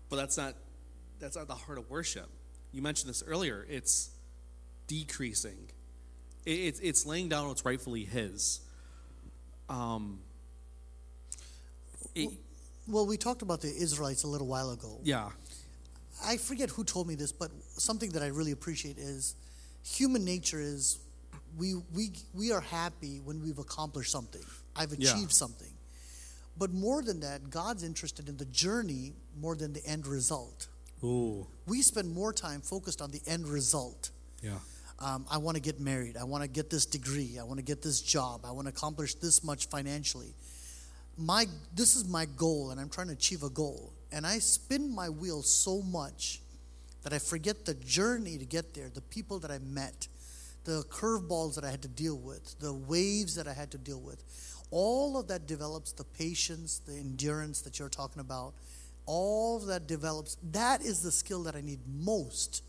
but 0.09 0.14
that's 0.14 0.37
not 0.37 0.55
that's 1.18 1.35
not 1.35 1.48
the 1.48 1.57
heart 1.57 1.79
of 1.79 1.90
worship. 1.90 2.29
You 2.70 2.83
mentioned 2.83 3.11
this 3.11 3.25
earlier. 3.27 3.66
It's 3.68 4.11
decreasing. 4.87 5.72
It, 6.44 6.50
it's 6.52 6.81
it's 6.81 7.07
laying 7.07 7.28
down 7.28 7.48
what's 7.48 7.64
rightfully 7.64 8.05
His. 8.05 8.61
Um. 9.68 10.20
it- 12.14 12.31
Well, 12.88 13.07
we 13.07 13.16
talked 13.16 13.42
about 13.42 13.61
the 13.61 13.68
Israelites 13.74 14.24
a 14.24 14.28
little 14.28 14.46
while 14.48 14.70
ago. 14.70 14.98
yeah. 15.02 15.31
I 16.24 16.37
forget 16.37 16.70
who 16.70 16.85
told 16.85 17.09
me 17.09 17.16
this, 17.16 17.33
but 17.33 17.50
something 17.78 18.11
that 18.12 18.22
I 18.22 18.28
really 18.28 18.52
appreciate 18.52 18.96
is 18.96 19.35
human 19.83 20.24
nature 20.24 20.61
is 20.61 20.98
we 21.57 21.74
we 21.94 22.12
we 22.35 22.52
are 22.52 22.61
happy 22.61 23.18
when 23.24 23.42
we've 23.42 23.59
accomplished 23.59 24.11
something. 24.12 24.44
I've 24.76 24.94
Yeah. 24.94 25.11
achieved 25.11 25.33
something. 25.33 25.72
But 26.59 26.70
more 26.72 27.02
than 27.02 27.20
that, 27.20 27.50
God's 27.50 27.83
interested 27.83 28.28
in 28.28 28.37
the 28.37 28.44
journey 28.44 29.14
more 29.40 29.57
than 29.57 29.72
the 29.72 29.85
end 29.87 30.07
result. 30.07 30.68
Ooh. 31.02 31.46
We 31.66 31.83
spend 31.83 32.12
more 32.12 32.33
time 32.33 32.61
focused 32.61 33.00
on 33.02 33.11
the 33.11 33.22
end 33.26 33.48
result. 33.48 34.11
Yeah. 34.42 34.59
Um, 35.03 35.27
I 35.29 35.38
want 35.38 35.57
to 35.57 35.61
get 35.61 35.81
married. 35.81 36.17
I 36.17 36.23
want 36.23 36.45
to 36.45 36.49
get 36.49 36.71
this 36.71 36.87
degree. 36.87 37.37
I 37.41 37.43
want 37.43 37.59
to 37.59 37.65
get 37.65 37.83
this 37.83 38.01
job. 38.01 38.43
I 38.45 38.53
want 38.53 38.69
to 38.69 38.73
accomplish 38.73 39.15
this 39.17 39.43
much 39.43 39.67
financially. 39.69 40.33
My 41.19 41.47
this 41.75 41.97
is 41.97 42.09
my 42.09 42.27
goal, 42.37 42.71
and 42.71 42.81
I'm 42.81 42.88
trying 42.88 43.09
to 43.09 43.12
achieve 43.12 43.43
a 43.43 43.51
goal. 43.51 43.93
And 44.12 44.25
I 44.25 44.38
spin 44.38 44.95
my 44.95 45.09
wheel 45.09 45.43
so 45.43 45.83
much 45.83 46.41
that 47.03 47.12
I 47.12 47.19
forget 47.19 47.65
the 47.65 47.75
journey 47.75 48.38
to 48.38 48.45
get 48.45 48.75
there, 48.75 48.88
the 48.88 49.01
people 49.01 49.41
that 49.41 49.51
I 49.51 49.59
met, 49.59 50.07
the 50.65 50.85
curveballs 50.88 51.57
that 51.57 51.65
I 51.65 51.71
had 51.71 51.83
to 51.83 51.88
deal 51.88 52.17
with, 52.17 52.59
the 52.61 52.73
waves 52.73 53.35
that 53.35 53.49
I 53.49 53.55
had 53.55 53.73
to 53.73 53.79
deal 53.79 54.01
with. 54.01 54.23
All 54.71 55.19
of 55.19 55.27
that 55.29 55.47
develops 55.47 55.93
the 55.93 56.05
patience, 56.05 56.79
the 56.79 56.95
endurance 56.95 57.61
that 57.62 57.79
you're 57.79 57.88
talking 57.88 58.21
about. 58.21 58.55
All 59.05 59.57
of 59.57 59.67
that 59.67 59.88
develops. 59.88 60.37
That 60.53 60.81
is 60.81 61.03
the 61.03 61.11
skill 61.11 61.43
that 61.43 61.57
I 61.57 61.61
need 61.61 61.81
most, 61.87 62.62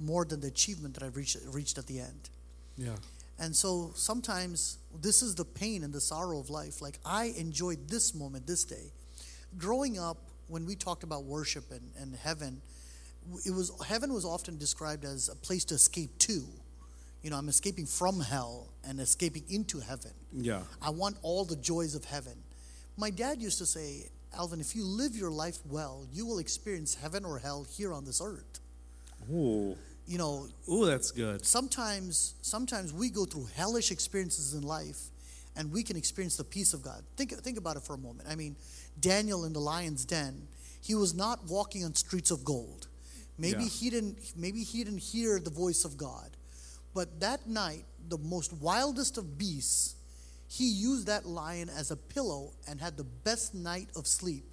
more 0.00 0.24
than 0.24 0.40
the 0.40 0.48
achievement 0.48 0.94
that 0.94 1.02
I've 1.02 1.16
reached, 1.16 1.36
reached 1.46 1.78
at 1.78 1.86
the 1.86 2.00
end. 2.00 2.30
Yeah. 2.76 2.96
And 3.38 3.54
so 3.54 3.92
sometimes 3.94 4.78
this 5.00 5.22
is 5.22 5.34
the 5.34 5.44
pain 5.44 5.84
and 5.84 5.92
the 5.92 6.00
sorrow 6.00 6.38
of 6.38 6.50
life. 6.50 6.82
Like 6.82 6.98
I 7.04 7.34
enjoyed 7.36 7.88
this 7.88 8.14
moment, 8.14 8.46
this 8.46 8.64
day. 8.64 8.92
Growing 9.56 9.98
up, 9.98 10.18
when 10.48 10.66
we 10.66 10.74
talked 10.74 11.02
about 11.02 11.24
worship 11.24 11.70
and, 11.70 11.90
and 12.00 12.16
heaven, 12.16 12.60
it 13.44 13.50
was 13.50 13.70
heaven 13.86 14.12
was 14.12 14.24
often 14.24 14.56
described 14.56 15.04
as 15.04 15.28
a 15.28 15.36
place 15.36 15.64
to 15.66 15.74
escape 15.74 16.18
to. 16.18 16.42
You 17.22 17.30
know, 17.30 17.36
I'm 17.36 17.48
escaping 17.48 17.86
from 17.86 18.20
hell 18.20 18.68
and 18.84 19.00
escaping 19.00 19.44
into 19.48 19.80
heaven. 19.80 20.12
Yeah. 20.32 20.62
I 20.80 20.90
want 20.90 21.16
all 21.22 21.44
the 21.44 21.56
joys 21.56 21.94
of 21.94 22.04
heaven. 22.04 22.34
My 22.96 23.10
dad 23.10 23.42
used 23.42 23.58
to 23.58 23.66
say, 23.66 24.08
Alvin, 24.36 24.60
if 24.60 24.74
you 24.74 24.84
live 24.84 25.14
your 25.14 25.30
life 25.30 25.58
well, 25.68 26.06
you 26.12 26.26
will 26.26 26.38
experience 26.38 26.94
heaven 26.94 27.24
or 27.24 27.38
hell 27.38 27.66
here 27.68 27.92
on 27.92 28.04
this 28.04 28.20
earth. 28.22 28.60
Ooh. 29.32 29.76
You 30.08 30.16
know, 30.16 30.48
Ooh, 30.72 30.86
that's 30.86 31.10
good. 31.10 31.44
sometimes 31.44 32.34
sometimes 32.40 32.92
we 32.94 33.10
go 33.10 33.26
through 33.26 33.48
hellish 33.54 33.90
experiences 33.90 34.54
in 34.54 34.62
life 34.62 34.98
and 35.54 35.70
we 35.70 35.82
can 35.82 35.96
experience 35.96 36.36
the 36.36 36.44
peace 36.44 36.72
of 36.72 36.82
God. 36.82 37.02
Think 37.16 37.32
think 37.44 37.58
about 37.58 37.76
it 37.76 37.82
for 37.82 37.94
a 37.94 37.98
moment. 37.98 38.26
I 38.28 38.34
mean, 38.34 38.56
Daniel 38.98 39.44
in 39.44 39.52
the 39.52 39.60
lion's 39.60 40.06
den, 40.06 40.48
he 40.80 40.94
was 40.94 41.12
not 41.14 41.46
walking 41.48 41.84
on 41.84 41.94
streets 41.94 42.30
of 42.30 42.42
gold. 42.42 42.88
Maybe 43.36 43.64
Yeah. 43.64 43.68
he 43.68 43.90
didn't 43.90 44.18
maybe 44.34 44.62
he 44.64 44.82
didn't 44.82 45.00
hear 45.12 45.38
the 45.38 45.50
voice 45.50 45.84
of 45.84 45.98
God. 45.98 46.30
But 46.94 47.20
that 47.20 47.46
night, 47.46 47.84
the 48.08 48.18
most 48.18 48.52
wildest 48.54 49.18
of 49.18 49.36
beasts, 49.36 49.94
he 50.48 50.64
used 50.64 51.06
that 51.06 51.26
lion 51.26 51.68
as 51.68 51.90
a 51.90 51.96
pillow 51.96 52.54
and 52.66 52.80
had 52.80 52.96
the 52.96 53.04
best 53.04 53.54
night 53.54 53.88
of 53.94 54.06
sleep 54.06 54.44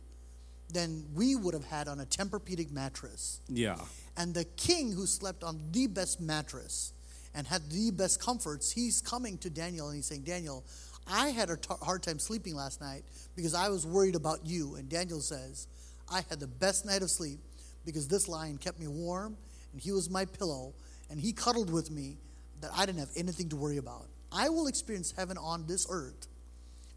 than 0.69 1.05
we 1.13 1.35
would 1.37 1.53
have 1.53 1.63
had 1.65 1.87
on 1.87 2.01
a 2.01 2.05
Tempur-Pedic 2.05 2.71
mattress. 2.71 3.39
Yeah. 3.47 3.77
And 4.17 4.33
the 4.33 4.45
king 4.45 4.91
who 4.91 5.05
slept 5.05 5.43
on 5.43 5.59
the 5.71 5.87
best 5.87 6.21
mattress 6.21 6.93
and 7.33 7.45
had 7.45 7.69
the 7.69 7.91
best 7.91 8.21
comforts, 8.21 8.71
he's 8.71 9.01
coming 9.01 9.37
to 9.39 9.49
Daniel 9.49 9.87
and 9.87 9.95
he's 9.95 10.05
saying, 10.05 10.23
Daniel, 10.23 10.63
I 11.07 11.29
had 11.29 11.49
a 11.49 11.57
hard 11.83 12.01
time 12.01 12.19
sleeping 12.19 12.55
last 12.55 12.81
night 12.81 13.03
because 13.35 13.53
I 13.53 13.69
was 13.69 13.85
worried 13.85 14.15
about 14.15 14.45
you. 14.45 14.75
And 14.75 14.89
Daniel 14.89 15.19
says, 15.19 15.67
I 16.09 16.23
had 16.29 16.39
the 16.39 16.47
best 16.47 16.85
night 16.85 17.01
of 17.01 17.09
sleep 17.09 17.39
because 17.85 18.07
this 18.07 18.27
lion 18.27 18.57
kept 18.57 18.79
me 18.79 18.87
warm 18.87 19.37
and 19.71 19.81
he 19.81 19.91
was 19.91 20.09
my 20.09 20.25
pillow 20.25 20.73
and 21.09 21.19
he 21.19 21.33
cuddled 21.33 21.71
with 21.71 21.91
me 21.91 22.17
that 22.61 22.71
I 22.75 22.85
didn't 22.85 22.99
have 22.99 23.11
anything 23.15 23.49
to 23.49 23.55
worry 23.55 23.77
about. 23.77 24.07
I 24.31 24.49
will 24.49 24.67
experience 24.67 25.13
heaven 25.15 25.37
on 25.37 25.67
this 25.67 25.85
earth 25.89 26.27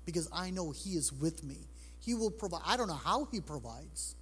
because 0.06 0.28
I 0.32 0.50
know 0.50 0.70
he 0.70 0.90
is 0.90 1.12
with 1.12 1.44
me. 1.44 1.56
He 2.00 2.14
will 2.14 2.30
provide. 2.30 2.62
I 2.64 2.76
don't 2.76 2.88
know 2.88 2.94
how 2.94 3.26
he 3.30 3.40
provides. 3.40 4.14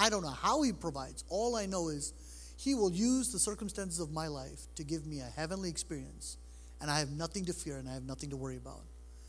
I 0.00 0.08
don't 0.08 0.22
know 0.22 0.30
how 0.30 0.62
he 0.62 0.72
provides. 0.72 1.24
All 1.28 1.56
I 1.56 1.66
know 1.66 1.88
is 1.88 2.14
he 2.56 2.74
will 2.74 2.90
use 2.90 3.32
the 3.32 3.38
circumstances 3.38 4.00
of 4.00 4.10
my 4.12 4.28
life 4.28 4.60
to 4.76 4.82
give 4.82 5.06
me 5.06 5.20
a 5.20 5.30
heavenly 5.36 5.68
experience. 5.68 6.38
And 6.80 6.90
I 6.90 6.98
have 7.00 7.10
nothing 7.10 7.44
to 7.44 7.52
fear 7.52 7.76
and 7.76 7.86
I 7.86 7.92
have 7.92 8.04
nothing 8.04 8.30
to 8.30 8.36
worry 8.36 8.56
about. 8.56 8.80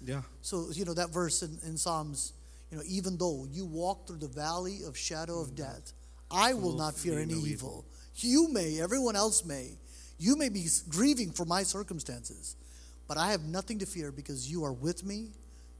Yeah. 0.03 0.21
So, 0.41 0.67
you 0.71 0.85
know, 0.85 0.93
that 0.93 1.09
verse 1.09 1.43
in, 1.43 1.59
in 1.65 1.75
Psalms, 1.77 2.31
you 2.71 2.77
know, 2.77 2.83
even 2.87 3.17
though 3.17 3.45
you 3.51 3.65
walk 3.65 4.07
through 4.07 4.19
the 4.19 4.29
valley 4.29 4.79
of 4.87 4.97
shadow 4.97 5.41
of 5.41 5.55
death, 5.55 5.91
I 6.31 6.53
will 6.53 6.77
not 6.77 6.95
fear 6.95 7.19
any 7.19 7.33
evil. 7.33 7.85
You 8.15 8.47
may, 8.47 8.79
everyone 8.81 9.17
else 9.17 9.43
may. 9.43 9.77
You 10.17 10.37
may 10.37 10.47
be 10.47 10.65
grieving 10.87 11.31
for 11.31 11.43
my 11.43 11.63
circumstances, 11.63 12.55
but 13.09 13.17
I 13.17 13.31
have 13.31 13.43
nothing 13.43 13.79
to 13.79 13.85
fear 13.85 14.11
because 14.13 14.49
you 14.49 14.63
are 14.63 14.71
with 14.73 15.03
me. 15.03 15.31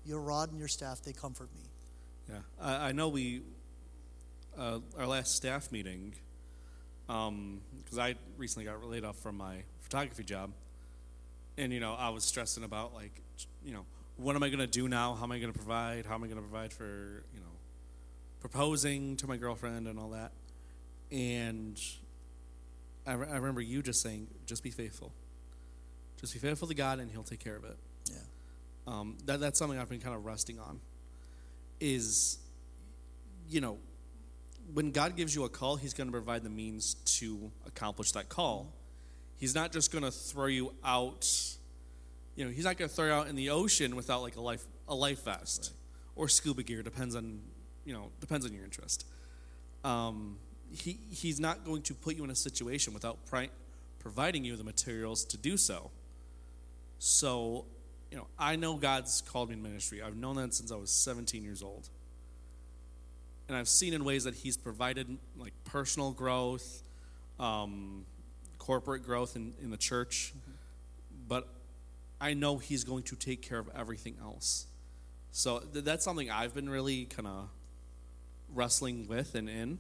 Your 0.04 0.20
rod 0.20 0.50
and 0.50 0.60
your 0.60 0.68
staff, 0.68 1.02
they 1.02 1.14
comfort 1.14 1.50
me. 1.56 1.62
Yeah. 2.28 2.40
I, 2.60 2.90
I 2.90 2.92
know 2.92 3.08
we, 3.08 3.44
uh, 4.62 4.80
our 4.98 5.08
last 5.08 5.36
staff 5.36 5.72
meeting, 5.72 6.14
because 7.08 7.98
I 7.98 8.16
recently 8.38 8.66
got 8.66 8.84
laid 8.86 9.04
off 9.04 9.18
from 9.18 9.38
my 9.38 9.64
photography 9.80 10.24
job. 10.24 10.52
And, 11.58 11.74
you 11.74 11.80
know, 11.80 11.96
I 11.98 12.10
was 12.10 12.24
stressing 12.24 12.64
about, 12.64 12.94
like, 12.94 13.22
you 13.66 13.74
know, 13.74 13.86
what 14.18 14.36
am 14.36 14.44
I 14.44 14.50
going 14.50 14.60
to 14.60 14.68
do 14.68 14.88
now? 14.88 15.16
How 15.16 15.24
am 15.24 15.32
I 15.32 15.40
going 15.40 15.52
to 15.52 15.58
provide? 15.58 16.06
How 16.06 16.14
am 16.16 16.24
I 16.24 16.28
going 16.28 16.38
to 16.38 16.48
provide 16.48 16.72
for, 16.72 16.84
you 17.34 17.40
know, 17.40 17.58
proposing 18.40 19.18
to 19.18 19.28
my 19.28 19.36
girlfriend 19.36 19.88
and 19.88 20.00
all 20.00 20.10
that? 20.10 20.32
And 21.12 21.80
I, 23.06 23.14
re- 23.14 23.28
I 23.30 23.36
remember 23.38 23.62
you 23.62 23.82
just 23.82 24.02
saying, 24.02 24.28
just 24.46 24.64
be 24.64 24.70
faithful. 24.70 25.12
Just 26.20 26.34
be 26.34 26.40
faithful 26.40 26.68
to 26.68 26.76
God 26.76 27.00
and 27.00 27.12
He'll 27.12 27.24
take 27.24 27.40
care 27.40 27.56
of 27.56 27.64
it. 27.66 27.78
Yeah. 28.10 28.16
Um, 28.88 29.18
that, 29.26 29.40
that's 29.40 29.58
something 29.58 29.78
I've 29.80 29.90
been 29.90 30.00
kind 30.00 30.16
of 30.16 30.24
resting 30.24 30.60
on. 30.60 30.80
Is, 31.80 32.38
you 33.50 33.60
know, 33.60 33.78
when 34.74 34.92
God 34.92 35.16
gives 35.16 35.36
you 35.36 35.44
a 35.44 35.50
call, 35.50 35.76
He's 35.76 35.94
going 35.94 36.08
to 36.08 36.12
provide 36.12 36.44
the 36.44 36.50
means 36.50 36.96
to 37.18 37.52
accomplish 37.66 38.12
that 38.14 38.30
call. 38.30 38.74
He's 39.38 39.56
not 39.56 39.72
just 39.72 39.92
going 39.92 40.04
to 40.04 40.12
throw 40.12 40.46
you 40.46 40.74
out. 40.84 41.28
You 42.36 42.46
know, 42.46 42.52
He's 42.52 42.66
not 42.66 42.78
going 42.78 42.90
to 42.90 42.96
throw 42.96 43.06
you 43.08 43.14
out 43.14 43.28
in 43.28 43.36
the 43.36 43.50
ocean 43.50 43.96
without 43.96 44.22
like 44.22 44.36
a 44.36 44.42
life 44.42 44.66
a 44.88 44.96
life 44.96 45.24
vest 45.26 45.74
or 46.16 46.28
scuba 46.28 46.64
gear. 46.64 46.84
Depends 46.84 47.16
on, 47.16 47.40
you 47.86 47.94
know, 47.94 48.12
depends 48.20 48.46
on 48.46 48.54
your 48.54 48.64
interest. 48.64 49.06
Um, 49.84 50.38
he 50.72 51.00
He's 51.10 51.40
not 51.40 51.66
going 51.66 51.82
to 51.84 51.94
put 51.94 52.16
you 52.16 52.24
in 52.24 52.30
a 52.30 52.36
situation 52.36 52.94
without 52.94 53.26
pri- 53.26 53.50
providing 54.00 54.44
you 54.44 54.56
the 54.56 54.64
materials 54.64 55.26
to 55.26 55.38
do 55.38 55.58
so. 55.58 55.92
So, 57.00 57.66
you 58.12 58.18
know, 58.18 58.28
I 58.38 58.58
know 58.58 58.76
God's 58.76 59.22
called 59.22 59.50
me 59.50 59.56
in 59.56 59.64
ministry. 59.64 60.02
I've 60.02 60.16
known 60.16 60.36
that 60.36 60.54
since 60.54 60.72
I 60.72 60.76
was 60.76 60.92
17 60.92 61.44
years 61.44 61.64
old. 61.64 61.90
And 63.52 63.58
I've 63.58 63.68
seen 63.68 63.94
in 63.94 64.06
ways 64.06 64.24
that 64.24 64.34
He's 64.34 64.56
provided 64.56 65.18
like 65.38 65.52
personal 65.66 66.12
growth, 66.12 66.84
um, 67.38 68.06
corporate 68.58 69.04
growth 69.04 69.36
in, 69.36 69.54
in 69.62 69.72
the 69.72 69.78
church. 69.78 70.32
But 71.28 71.50
I 72.22 72.34
know 72.34 72.60
He's 72.60 72.86
going 72.86 73.04
to 73.04 73.18
take 73.18 73.42
care 73.42 73.60
of 73.60 73.70
everything 73.76 74.16
else. 74.22 74.68
So 75.34 75.60
th- 75.60 75.84
that's 75.84 76.06
something 76.06 76.32
I've 76.32 76.56
been 76.56 76.70
really 76.70 77.04
kind 77.04 77.28
of 77.28 77.50
wrestling 78.56 79.08
with 79.10 79.36
and 79.36 79.50
in. 79.50 79.80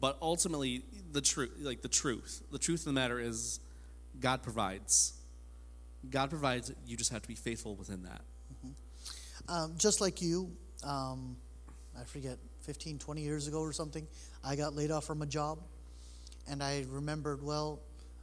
But 0.00 0.16
ultimately, 0.22 0.84
the 1.12 1.20
truth, 1.20 1.52
like 1.60 1.82
the 1.82 1.88
truth, 1.88 2.44
the 2.50 2.58
truth 2.58 2.80
of 2.80 2.86
the 2.86 2.92
matter 2.92 3.20
is, 3.20 3.60
God 4.20 4.42
provides. 4.42 5.12
God 6.10 6.30
provides. 6.30 6.72
You 6.86 6.96
just 6.96 7.12
have 7.12 7.20
to 7.20 7.28
be 7.28 7.34
faithful 7.34 7.74
within 7.74 8.04
that. 8.04 8.22
Um, 9.50 9.74
just 9.76 10.00
like 10.00 10.22
you, 10.22 10.50
um, 10.82 11.36
I 12.00 12.04
forget, 12.04 12.38
15, 12.62 12.98
20 12.98 13.20
years 13.20 13.46
ago 13.46 13.60
or 13.60 13.72
something, 13.72 14.06
I 14.42 14.56
got 14.56 14.74
laid 14.74 14.90
off 14.90 15.04
from 15.04 15.22
a 15.22 15.26
job. 15.26 15.58
And 16.48 16.62
I 16.62 16.84
remembered, 16.90 17.42
well, 17.42 17.80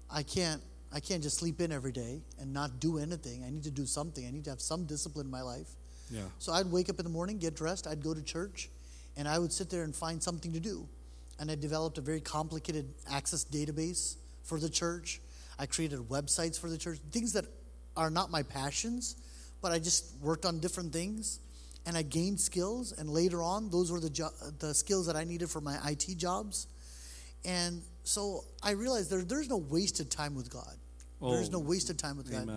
I 0.09 0.23
can't, 0.23 0.61
I 0.91 0.99
can't 0.99 1.23
just 1.23 1.37
sleep 1.37 1.61
in 1.61 1.71
every 1.71 1.91
day 1.91 2.21
and 2.39 2.53
not 2.53 2.79
do 2.79 2.97
anything. 2.97 3.43
I 3.43 3.49
need 3.49 3.63
to 3.63 3.71
do 3.71 3.85
something. 3.85 4.25
I 4.25 4.31
need 4.31 4.43
to 4.45 4.49
have 4.49 4.61
some 4.61 4.85
discipline 4.85 5.27
in 5.27 5.31
my 5.31 5.41
life. 5.41 5.69
Yeah. 6.11 6.23
So 6.39 6.51
I'd 6.51 6.67
wake 6.67 6.89
up 6.89 6.99
in 6.99 7.05
the 7.05 7.11
morning, 7.11 7.37
get 7.37 7.55
dressed, 7.55 7.87
I'd 7.87 8.03
go 8.03 8.13
to 8.13 8.21
church, 8.21 8.69
and 9.15 9.27
I 9.27 9.39
would 9.39 9.53
sit 9.53 9.69
there 9.69 9.83
and 9.83 9.95
find 9.95 10.21
something 10.21 10.51
to 10.53 10.59
do. 10.59 10.87
And 11.39 11.49
I 11.49 11.55
developed 11.55 11.97
a 11.97 12.01
very 12.01 12.21
complicated 12.21 12.93
access 13.09 13.45
database 13.45 14.17
for 14.43 14.59
the 14.59 14.69
church. 14.69 15.21
I 15.57 15.65
created 15.65 15.99
websites 15.99 16.59
for 16.59 16.69
the 16.69 16.77
church, 16.77 16.99
things 17.11 17.33
that 17.33 17.45
are 17.95 18.09
not 18.09 18.29
my 18.29 18.43
passions, 18.43 19.15
but 19.61 19.71
I 19.71 19.79
just 19.79 20.13
worked 20.21 20.45
on 20.45 20.59
different 20.59 20.91
things. 20.91 21.39
And 21.85 21.97
I 21.97 22.03
gained 22.03 22.39
skills, 22.39 22.91
and 22.97 23.09
later 23.09 23.41
on, 23.41 23.69
those 23.71 23.91
were 23.91 23.99
the, 23.99 24.09
jo- 24.09 24.29
the 24.59 24.73
skills 24.73 25.07
that 25.07 25.15
I 25.15 25.23
needed 25.23 25.49
for 25.49 25.61
my 25.61 25.77
IT 25.89 26.15
jobs. 26.17 26.67
And 27.43 27.81
so 28.03 28.43
I 28.61 28.71
realized 28.71 29.09
there, 29.09 29.23
there's 29.23 29.49
no 29.49 29.57
wasted 29.57 30.11
time 30.11 30.35
with 30.35 30.49
God. 30.51 30.75
there's 31.19 31.49
no 31.49 31.57
Oh, 31.57 31.61
wasted 31.61 31.97
time 31.97 32.17
with 32.17 32.31
God. 32.31 32.47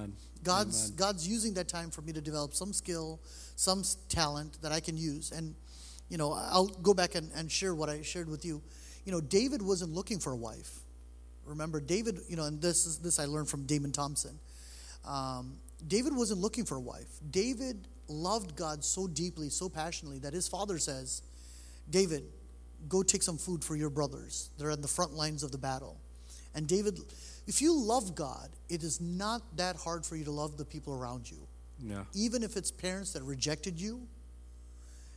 God's 0.43 0.89
Amen. 0.89 0.97
God's 0.97 1.27
using 1.27 1.55
that 1.55 1.69
time 1.69 1.91
for 1.91 2.03
me 2.03 2.13
to 2.13 2.21
develop 2.21 2.53
some 2.55 2.73
skill, 2.75 3.21
some 3.57 3.83
talent 4.11 4.59
that 4.61 4.73
I 4.73 4.81
can 4.81 4.97
use. 4.99 5.33
And 5.33 5.55
you 6.11 6.19
know, 6.19 6.33
I'll 6.35 6.67
go 6.67 6.93
back 6.93 7.15
and, 7.15 7.31
and 7.35 7.51
share 7.51 7.75
what 7.75 7.89
I 7.89 8.03
shared 8.03 8.29
with 8.29 8.45
you. 8.45 8.63
You 9.07 9.13
know, 9.13 9.23
David 9.23 9.63
wasn't 9.63 9.93
looking 9.95 10.19
for 10.19 10.33
a 10.33 10.37
wife. 10.37 10.81
Remember, 11.47 11.81
David. 11.81 12.21
You 12.29 12.37
know, 12.37 12.45
and 12.45 12.61
this 12.61 12.85
is 12.85 12.99
this 12.99 13.19
I 13.19 13.25
learned 13.25 13.49
from 13.49 13.65
Damon 13.65 13.91
Thompson. 13.93 14.39
Um, 15.07 15.57
David 15.87 16.15
wasn't 16.15 16.41
looking 16.41 16.65
for 16.67 16.77
a 16.77 16.81
wife. 16.81 17.09
David 17.31 17.89
loved 18.09 18.57
God 18.57 18.85
so 18.85 19.07
deeply, 19.07 19.49
so 19.49 19.69
passionately 19.69 20.19
that 20.21 20.33
his 20.33 20.49
father 20.49 20.79
says, 20.79 21.23
David, 21.91 22.25
go 22.89 23.03
take 23.03 23.23
some 23.23 23.39
food 23.39 23.65
for 23.65 23.77
your 23.77 23.91
brothers. 23.91 24.51
They're 24.59 24.71
at 24.71 24.83
the 24.83 24.89
front 24.89 25.15
lines 25.15 25.43
of 25.43 25.53
the 25.53 25.59
battle. 25.59 25.99
And 26.55 26.67
David, 26.67 26.99
if 27.47 27.61
you 27.61 27.75
love 27.75 28.15
God, 28.15 28.49
it 28.69 28.83
is 28.83 29.01
not 29.01 29.57
that 29.57 29.77
hard 29.77 30.07
for 30.07 30.17
you 30.17 30.25
to 30.25 30.31
love 30.31 30.57
the 30.57 30.65
people 30.65 30.95
around 30.95 31.31
you. 31.31 31.39
Yeah. 31.81 32.05
Even 32.15 32.43
if 32.43 32.57
it's 32.57 32.71
parents 32.71 33.13
that 33.13 33.23
rejected 33.23 33.81
you. 33.81 34.07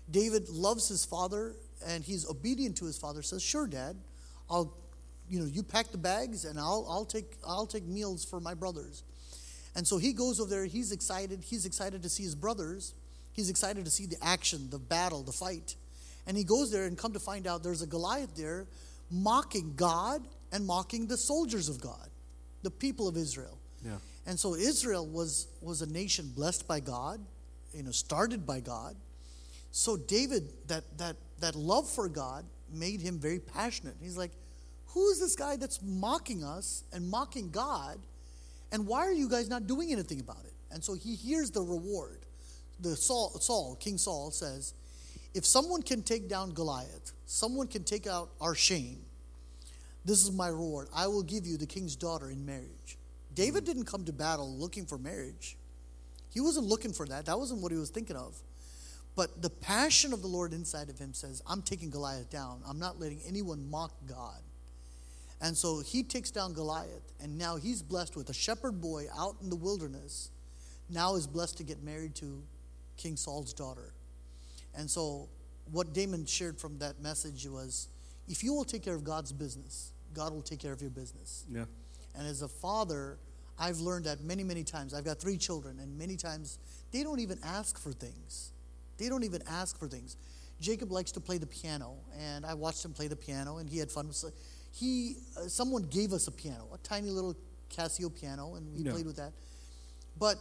David 0.09 0.49
loves 0.49 0.87
his 0.87 1.03
father 1.03 1.55
and 1.85 2.03
he's 2.03 2.27
obedient 2.29 2.77
to 2.77 2.85
his 2.85 2.97
father, 2.97 3.21
says, 3.21 3.43
Sure, 3.43 3.67
Dad, 3.67 3.97
I'll 4.49 4.73
you 5.29 5.39
know, 5.39 5.45
you 5.45 5.63
pack 5.63 5.91
the 5.91 5.97
bags 5.97 6.45
and 6.45 6.57
I'll 6.59 6.85
I'll 6.89 7.05
take 7.05 7.37
I'll 7.45 7.65
take 7.65 7.85
meals 7.85 8.23
for 8.23 8.39
my 8.39 8.53
brothers. 8.53 9.03
And 9.77 9.87
so 9.87 9.99
he 9.99 10.11
goes 10.11 10.39
over 10.39 10.49
there, 10.49 10.65
he's 10.65 10.91
excited, 10.91 11.43
he's 11.43 11.67
excited 11.67 12.01
to 12.01 12.09
see 12.09 12.23
his 12.23 12.33
brothers, 12.33 12.95
he's 13.31 13.51
excited 13.51 13.85
to 13.85 13.91
see 13.91 14.07
the 14.07 14.17
action, 14.23 14.71
the 14.71 14.79
battle, 14.79 15.21
the 15.21 15.31
fight. 15.31 15.75
And 16.25 16.35
he 16.35 16.43
goes 16.43 16.71
there 16.71 16.85
and 16.85 16.97
come 16.97 17.13
to 17.13 17.19
find 17.19 17.45
out 17.45 17.63
there's 17.63 17.83
a 17.83 17.87
Goliath 17.87 18.35
there 18.35 18.65
mocking 19.11 19.73
God 19.75 20.27
and 20.51 20.65
mocking 20.65 21.05
the 21.05 21.15
soldiers 21.15 21.69
of 21.69 21.79
God, 21.79 22.09
the 22.63 22.71
people 22.71 23.07
of 23.07 23.15
Israel. 23.15 23.59
Yeah. 23.85 23.97
And 24.25 24.39
so 24.39 24.55
Israel 24.55 25.05
was 25.05 25.47
was 25.61 25.83
a 25.83 25.87
nation 25.89 26.31
blessed 26.35 26.67
by 26.67 26.79
God, 26.79 27.19
you 27.71 27.83
know, 27.83 27.91
started 27.91 28.47
by 28.47 28.61
God. 28.61 28.95
So 29.69 29.95
David, 29.95 30.51
that 30.67 30.97
that 30.97 31.17
that 31.39 31.55
love 31.55 31.87
for 31.87 32.09
God 32.09 32.45
made 32.73 32.99
him 32.99 33.19
very 33.19 33.39
passionate. 33.39 33.95
He's 34.01 34.17
like, 34.17 34.31
who 34.87 35.07
is 35.09 35.19
this 35.19 35.35
guy 35.35 35.55
that's 35.55 35.79
mocking 35.83 36.43
us 36.43 36.83
and 36.91 37.07
mocking 37.07 37.51
God? 37.51 37.99
And 38.71 38.85
why 38.85 38.99
are 38.99 39.13
you 39.13 39.29
guys 39.29 39.49
not 39.49 39.67
doing 39.67 39.91
anything 39.91 40.19
about 40.19 40.43
it? 40.45 40.53
And 40.71 40.83
so 40.83 40.93
he 40.93 41.15
hears 41.15 41.51
the 41.51 41.61
reward. 41.61 42.19
The 42.79 42.95
Saul, 42.95 43.39
Saul, 43.39 43.75
King 43.79 43.97
Saul 43.97 44.31
says, 44.31 44.73
if 45.33 45.45
someone 45.45 45.81
can 45.81 46.01
take 46.01 46.27
down 46.27 46.51
Goliath, 46.51 47.13
someone 47.25 47.67
can 47.67 47.83
take 47.83 48.07
out 48.07 48.29
our 48.41 48.55
shame, 48.55 48.99
this 50.05 50.23
is 50.23 50.31
my 50.31 50.47
reward. 50.47 50.87
I 50.95 51.07
will 51.07 51.23
give 51.23 51.45
you 51.45 51.57
the 51.57 51.65
king's 51.65 51.95
daughter 51.95 52.29
in 52.29 52.45
marriage. 52.45 52.97
David 53.33 53.65
didn't 53.65 53.85
come 53.85 54.05
to 54.05 54.13
battle 54.13 54.49
looking 54.57 54.85
for 54.85 54.97
marriage. 54.97 55.57
He 56.29 56.39
wasn't 56.39 56.67
looking 56.67 56.93
for 56.93 57.05
that. 57.07 57.25
That 57.25 57.37
wasn't 57.37 57.61
what 57.61 57.71
he 57.71 57.77
was 57.77 57.89
thinking 57.89 58.15
of. 58.15 58.35
But 59.15 59.41
the 59.41 59.49
passion 59.49 60.13
of 60.13 60.21
the 60.21 60.27
Lord 60.27 60.53
inside 60.53 60.89
of 60.89 60.97
him 60.97 61.13
says, 61.13 61.41
I'm 61.45 61.61
taking 61.61 61.89
Goliath 61.89 62.29
down. 62.29 62.61
I'm 62.67 62.79
not 62.79 62.99
letting 62.99 63.19
anyone 63.27 63.69
mock 63.69 63.91
God. 64.07 64.39
And 65.41 65.55
so 65.55 65.81
he 65.81 66.03
takes 66.03 66.31
down 66.31 66.53
Goliath, 66.53 67.13
and 67.21 67.37
now 67.37 67.57
he's 67.57 67.81
blessed 67.81 68.15
with 68.15 68.29
a 68.29 68.33
shepherd 68.33 68.81
boy 68.81 69.05
out 69.15 69.35
in 69.41 69.49
the 69.49 69.55
wilderness. 69.55 70.31
Now 70.89 71.15
is 71.15 71.27
blessed 71.27 71.57
to 71.57 71.63
get 71.63 71.83
married 71.83 72.15
to 72.15 72.41
King 72.97 73.15
Saul's 73.15 73.53
daughter. 73.53 73.93
And 74.75 74.89
so 74.89 75.29
what 75.71 75.93
Damon 75.93 76.25
shared 76.25 76.57
from 76.59 76.79
that 76.79 77.01
message 77.01 77.47
was 77.47 77.87
if 78.27 78.43
you 78.43 78.53
will 78.53 78.63
take 78.63 78.83
care 78.83 78.95
of 78.95 79.03
God's 79.03 79.31
business, 79.31 79.91
God 80.13 80.33
will 80.33 80.41
take 80.41 80.59
care 80.59 80.73
of 80.73 80.81
your 80.81 80.89
business. 80.89 81.45
Yeah. 81.49 81.65
And 82.15 82.27
as 82.27 82.41
a 82.41 82.47
father, 82.47 83.17
I've 83.59 83.79
learned 83.79 84.05
that 84.05 84.21
many, 84.21 84.43
many 84.43 84.63
times. 84.63 84.93
I've 84.93 85.05
got 85.05 85.19
three 85.19 85.37
children, 85.37 85.79
and 85.79 85.97
many 85.97 86.15
times 86.15 86.59
they 86.91 87.03
don't 87.03 87.19
even 87.19 87.39
ask 87.43 87.77
for 87.79 87.91
things. 87.91 88.51
They 88.97 89.09
don't 89.09 89.23
even 89.23 89.41
ask 89.47 89.77
for 89.77 89.87
things. 89.87 90.17
Jacob 90.59 90.91
likes 90.91 91.11
to 91.11 91.19
play 91.19 91.37
the 91.37 91.45
piano, 91.45 91.93
and 92.19 92.45
I 92.45 92.55
watched 92.55 92.83
him 92.83 92.93
play 92.93 93.07
the 93.07 93.15
piano, 93.15 93.57
and 93.57 93.69
he 93.69 93.77
had 93.77 93.91
fun. 93.91 94.11
So 94.11 94.29
he, 94.71 95.15
uh, 95.37 95.47
someone 95.47 95.83
gave 95.83 96.13
us 96.13 96.27
a 96.27 96.31
piano, 96.31 96.67
a 96.73 96.77
tiny 96.79 97.09
little 97.09 97.35
Casio 97.69 98.09
piano, 98.13 98.55
and 98.55 98.73
we 98.75 98.83
Yeah. 98.83 98.91
played 98.91 99.05
with 99.05 99.15
that. 99.17 99.33
But 100.17 100.37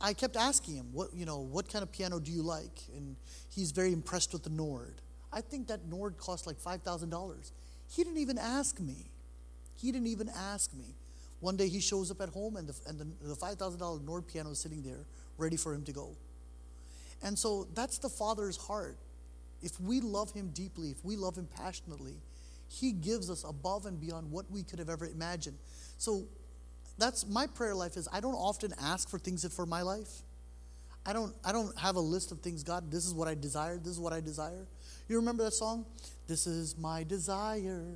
I 0.00 0.12
kept 0.12 0.36
asking 0.36 0.76
him, 0.76 0.92
what 0.92 1.12
you 1.14 1.24
know, 1.24 1.38
what 1.38 1.68
kind 1.68 1.82
of 1.82 1.90
piano 1.90 2.20
do 2.20 2.30
you 2.30 2.42
like? 2.42 2.84
And 2.94 3.16
he's 3.50 3.70
very 3.72 3.92
impressed 3.92 4.32
with 4.32 4.42
the 4.44 4.50
Nord. 4.50 5.00
I 5.32 5.40
think 5.40 5.68
that 5.68 5.86
Nord 5.86 6.16
cost 6.18 6.46
like 6.46 6.58
five 6.58 6.82
thousand 6.82 7.10
dollars. 7.10 7.52
He 7.88 8.04
didn't 8.04 8.18
even 8.18 8.38
ask 8.38 8.80
me. 8.80 9.10
He 9.76 9.90
didn't 9.92 10.08
even 10.08 10.28
ask 10.28 10.72
me. 10.74 10.94
One 11.40 11.56
day 11.56 11.68
he 11.68 11.80
shows 11.80 12.10
up 12.10 12.20
at 12.20 12.28
home, 12.30 12.56
and 12.56 12.68
the 12.68 12.74
and 12.88 12.98
the, 12.98 13.06
the 13.28 13.34
five 13.34 13.58
thousand 13.58 13.80
dollar 13.80 14.00
Nord 14.00 14.26
piano 14.26 14.50
is 14.50 14.58
sitting 14.58 14.82
there, 14.82 15.04
ready 15.36 15.56
for 15.56 15.72
him 15.74 15.84
to 15.84 15.92
go. 15.92 16.16
And 17.22 17.38
so 17.38 17.66
that's 17.74 17.98
the 17.98 18.08
Father's 18.08 18.56
heart. 18.56 18.96
If 19.62 19.80
we 19.80 20.00
love 20.00 20.30
Him 20.32 20.50
deeply, 20.54 20.90
if 20.90 21.04
we 21.04 21.16
love 21.16 21.36
Him 21.36 21.48
passionately, 21.56 22.14
He 22.68 22.92
gives 22.92 23.30
us 23.30 23.44
above 23.44 23.86
and 23.86 24.00
beyond 24.00 24.30
what 24.30 24.50
we 24.50 24.62
could 24.62 24.78
have 24.78 24.88
ever 24.88 25.06
imagined. 25.06 25.58
So 25.96 26.24
that's 26.98 27.26
my 27.26 27.46
prayer 27.46 27.74
life 27.74 27.96
is 27.96 28.08
I 28.12 28.20
don't 28.20 28.34
often 28.34 28.72
ask 28.80 29.08
for 29.08 29.18
things 29.18 29.46
for 29.54 29.66
my 29.66 29.82
life. 29.82 30.10
I 31.06 31.12
don't 31.12 31.34
I 31.44 31.52
don't 31.52 31.76
have 31.78 31.96
a 31.96 32.00
list 32.00 32.32
of 32.32 32.40
things, 32.40 32.62
God, 32.62 32.90
this 32.90 33.06
is 33.06 33.14
what 33.14 33.28
I 33.28 33.34
desire, 33.34 33.78
this 33.78 33.92
is 33.92 34.00
what 34.00 34.12
I 34.12 34.20
desire. 34.20 34.66
You 35.08 35.16
remember 35.16 35.44
that 35.44 35.52
song? 35.52 35.86
This 36.26 36.46
is 36.46 36.76
my 36.76 37.04
desire 37.04 37.94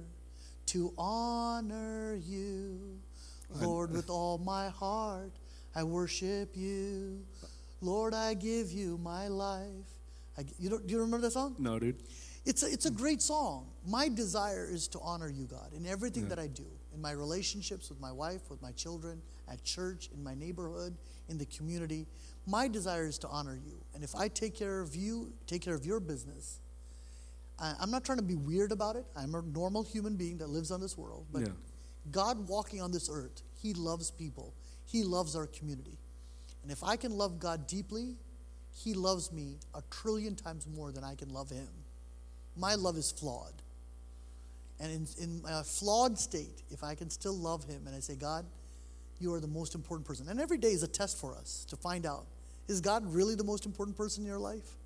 to 0.66 0.92
honor 0.96 2.14
you. 2.14 2.98
Lord, 3.60 3.92
with 3.92 4.08
all 4.08 4.38
my 4.38 4.70
heart, 4.70 5.32
I 5.74 5.84
worship 5.84 6.56
you. 6.56 7.20
Lord, 7.82 8.14
I 8.14 8.32
give 8.32 8.70
you 8.70 8.98
my 9.02 9.28
life. 9.28 9.68
I, 10.38 10.44
you 10.58 10.70
don't, 10.70 10.86
do 10.86 10.94
you 10.94 11.00
remember 11.00 11.26
that 11.26 11.32
song? 11.32 11.56
No, 11.58 11.78
dude. 11.78 12.02
It's 12.44 12.62
a, 12.62 12.66
it's 12.66 12.86
a 12.86 12.90
hmm. 12.90 12.96
great 12.96 13.22
song. 13.22 13.68
My 13.86 14.08
desire 14.08 14.68
is 14.70 14.88
to 14.88 15.00
honor 15.00 15.28
you, 15.28 15.44
God, 15.44 15.72
in 15.74 15.86
everything 15.86 16.28
that 16.28 16.38
I 16.38 16.46
do, 16.46 16.66
in 16.94 17.00
my 17.00 17.12
relationships 17.12 17.88
with 17.88 18.00
my 18.00 18.12
wife, 18.12 18.42
with 18.50 18.60
my 18.62 18.72
children, 18.72 19.22
at 19.48 19.62
church, 19.64 20.08
in 20.14 20.22
my 20.22 20.34
neighborhood, 20.34 20.96
in 21.28 21.38
the 21.38 21.46
community. 21.46 22.06
My 22.46 22.68
desire 22.68 23.06
is 23.06 23.18
to 23.18 23.28
honor 23.28 23.58
you. 23.64 23.80
And 23.94 24.02
if 24.02 24.14
I 24.14 24.28
take 24.28 24.54
care 24.54 24.80
of 24.80 24.96
you, 24.96 25.32
take 25.46 25.62
care 25.62 25.74
of 25.74 25.86
your 25.86 26.00
business, 26.00 26.60
I, 27.58 27.74
I'm 27.80 27.90
not 27.90 28.04
trying 28.04 28.18
to 28.18 28.24
be 28.24 28.34
weird 28.34 28.72
about 28.72 28.96
it. 28.96 29.04
I'm 29.16 29.34
a 29.34 29.42
normal 29.42 29.82
human 29.82 30.16
being 30.16 30.38
that 30.38 30.48
lives 30.48 30.70
on 30.70 30.80
this 30.80 30.96
world. 30.98 31.26
But 31.32 31.42
Yeah. 31.42 31.48
God 32.10 32.48
walking 32.48 32.80
on 32.80 32.90
this 32.90 33.08
earth, 33.10 33.42
He 33.54 33.74
loves 33.74 34.10
people, 34.10 34.54
He 34.84 35.04
loves 35.04 35.36
our 35.36 35.46
community. 35.46 35.98
And 36.62 36.70
if 36.72 36.82
I 36.82 36.96
can 36.96 37.12
love 37.12 37.38
God 37.38 37.66
deeply, 37.66 38.16
He 38.72 38.94
loves 38.94 39.30
me 39.30 39.58
a 39.74 39.82
trillion 39.90 40.34
times 40.34 40.66
more 40.66 40.90
than 40.90 41.04
I 41.04 41.14
can 41.14 41.28
love 41.28 41.50
Him. 41.50 41.68
My 42.56 42.74
love 42.74 42.96
is 42.96 43.10
flawed. 43.10 43.52
And 44.80 44.90
in, 44.90 45.22
in 45.22 45.42
a 45.48 45.62
flawed 45.62 46.18
state, 46.18 46.62
if 46.70 46.82
I 46.82 46.94
can 46.94 47.08
still 47.08 47.36
love 47.36 47.64
Him 47.64 47.82
and 47.86 47.94
I 47.94 48.00
say, 48.00 48.16
God, 48.16 48.44
you 49.20 49.32
are 49.32 49.40
the 49.40 49.46
most 49.46 49.74
important 49.74 50.06
person. 50.06 50.28
And 50.28 50.40
every 50.40 50.58
day 50.58 50.70
is 50.70 50.82
a 50.82 50.88
test 50.88 51.20
for 51.20 51.36
us 51.36 51.64
to 51.70 51.76
find 51.76 52.04
out 52.04 52.26
is 52.68 52.80
God 52.80 53.04
really 53.12 53.34
the 53.34 53.44
most 53.44 53.66
important 53.66 53.96
person 53.96 54.24
in 54.24 54.28
your 54.28 54.38
life? 54.38 54.76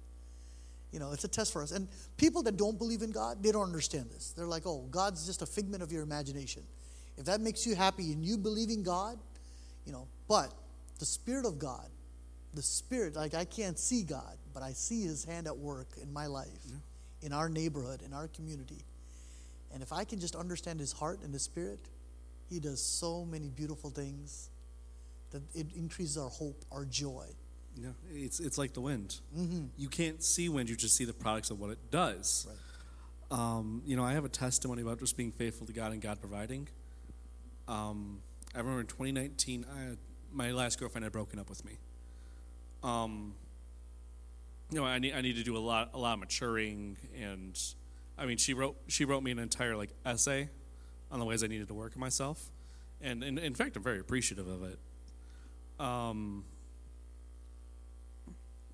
You 0.92 0.98
know, 0.98 1.12
it's 1.12 1.24
a 1.24 1.28
test 1.28 1.52
for 1.52 1.62
us. 1.62 1.72
And 1.72 1.88
people 2.16 2.42
that 2.44 2.56
don't 2.56 2.78
believe 2.78 3.02
in 3.02 3.10
God, 3.10 3.42
they 3.42 3.52
don't 3.52 3.64
understand 3.64 4.06
this. 4.10 4.32
They're 4.32 4.46
like, 4.46 4.66
oh, 4.66 4.86
God's 4.90 5.26
just 5.26 5.42
a 5.42 5.46
figment 5.46 5.82
of 5.82 5.92
your 5.92 6.02
imagination. 6.02 6.62
If 7.18 7.26
that 7.26 7.40
makes 7.40 7.66
you 7.66 7.74
happy 7.74 8.12
and 8.12 8.24
you 8.24 8.38
believe 8.38 8.70
in 8.70 8.82
God, 8.82 9.18
you 9.84 9.92
know, 9.92 10.06
but 10.28 10.52
the 10.98 11.04
Spirit 11.04 11.44
of 11.44 11.58
God, 11.58 11.88
the 12.54 12.62
Spirit, 12.62 13.14
like 13.14 13.34
I 13.34 13.44
can't 13.44 13.78
see 13.78 14.02
God, 14.02 14.36
but 14.54 14.62
I 14.62 14.72
see 14.72 15.02
His 15.02 15.24
hand 15.24 15.46
at 15.46 15.56
work 15.56 15.88
in 16.02 16.12
my 16.12 16.26
life, 16.26 16.48
in 17.26 17.32
our 17.32 17.48
neighborhood, 17.48 18.02
in 18.02 18.12
our 18.12 18.28
community. 18.28 18.84
And 19.74 19.82
if 19.82 19.92
I 19.92 20.04
can 20.04 20.20
just 20.20 20.36
understand 20.36 20.78
His 20.78 20.92
heart 20.92 21.18
and 21.24 21.32
His 21.34 21.42
Spirit, 21.42 21.80
He 22.48 22.60
does 22.60 22.80
so 22.80 23.24
many 23.24 23.48
beautiful 23.50 23.90
things 23.90 24.48
that 25.32 25.42
it 25.52 25.66
increases 25.74 26.16
our 26.16 26.28
hope, 26.28 26.64
our 26.70 26.84
joy. 26.84 27.26
Yeah, 27.74 27.88
it's 28.14 28.40
it's 28.40 28.56
like 28.56 28.72
the 28.72 28.80
wind. 28.80 29.16
You 29.76 29.88
can't 29.88 30.22
see 30.22 30.48
wind; 30.48 30.70
you 30.70 30.76
just 30.76 30.96
see 30.96 31.04
the 31.04 31.12
products 31.12 31.50
of 31.50 31.60
what 31.60 31.70
it 31.70 31.90
does. 31.90 32.46
Right. 32.48 33.38
Um, 33.38 33.82
you 33.84 33.96
know, 33.96 34.04
I 34.04 34.12
have 34.12 34.24
a 34.24 34.30
testimony 34.30 34.82
about 34.82 35.00
just 35.00 35.16
being 35.16 35.32
faithful 35.32 35.66
to 35.66 35.72
God 35.72 35.92
and 35.92 36.00
God 36.00 36.20
providing. 36.20 36.68
Um, 37.66 38.20
I 38.54 38.58
remember 38.58 38.80
in 38.80 38.86
2019, 38.86 39.66
I, 39.68 39.96
my 40.32 40.52
last 40.52 40.78
girlfriend 40.78 41.02
had 41.02 41.12
broken 41.12 41.40
up 41.40 41.50
with 41.50 41.64
me. 41.64 41.72
Um, 42.84 43.34
you 44.70 44.80
know, 44.80 44.84
I 44.84 44.98
need 44.98 45.14
I 45.14 45.20
need 45.20 45.36
to 45.36 45.44
do 45.44 45.56
a 45.56 45.58
lot 45.58 45.90
a 45.94 45.98
lot 45.98 46.14
of 46.14 46.20
maturing, 46.20 46.96
and 47.20 47.58
I 48.18 48.26
mean, 48.26 48.36
she 48.36 48.54
wrote 48.54 48.76
she 48.88 49.04
wrote 49.04 49.22
me 49.22 49.30
an 49.30 49.38
entire 49.38 49.76
like 49.76 49.90
essay 50.04 50.48
on 51.10 51.20
the 51.20 51.24
ways 51.24 51.44
I 51.44 51.46
needed 51.46 51.68
to 51.68 51.74
work 51.74 51.92
on 51.94 52.00
myself, 52.00 52.50
and, 53.00 53.22
and 53.22 53.38
in 53.38 53.54
fact, 53.54 53.76
I'm 53.76 53.82
very 53.82 54.00
appreciative 54.00 54.48
of 54.48 54.64
it. 54.64 54.78
Um, 55.78 56.44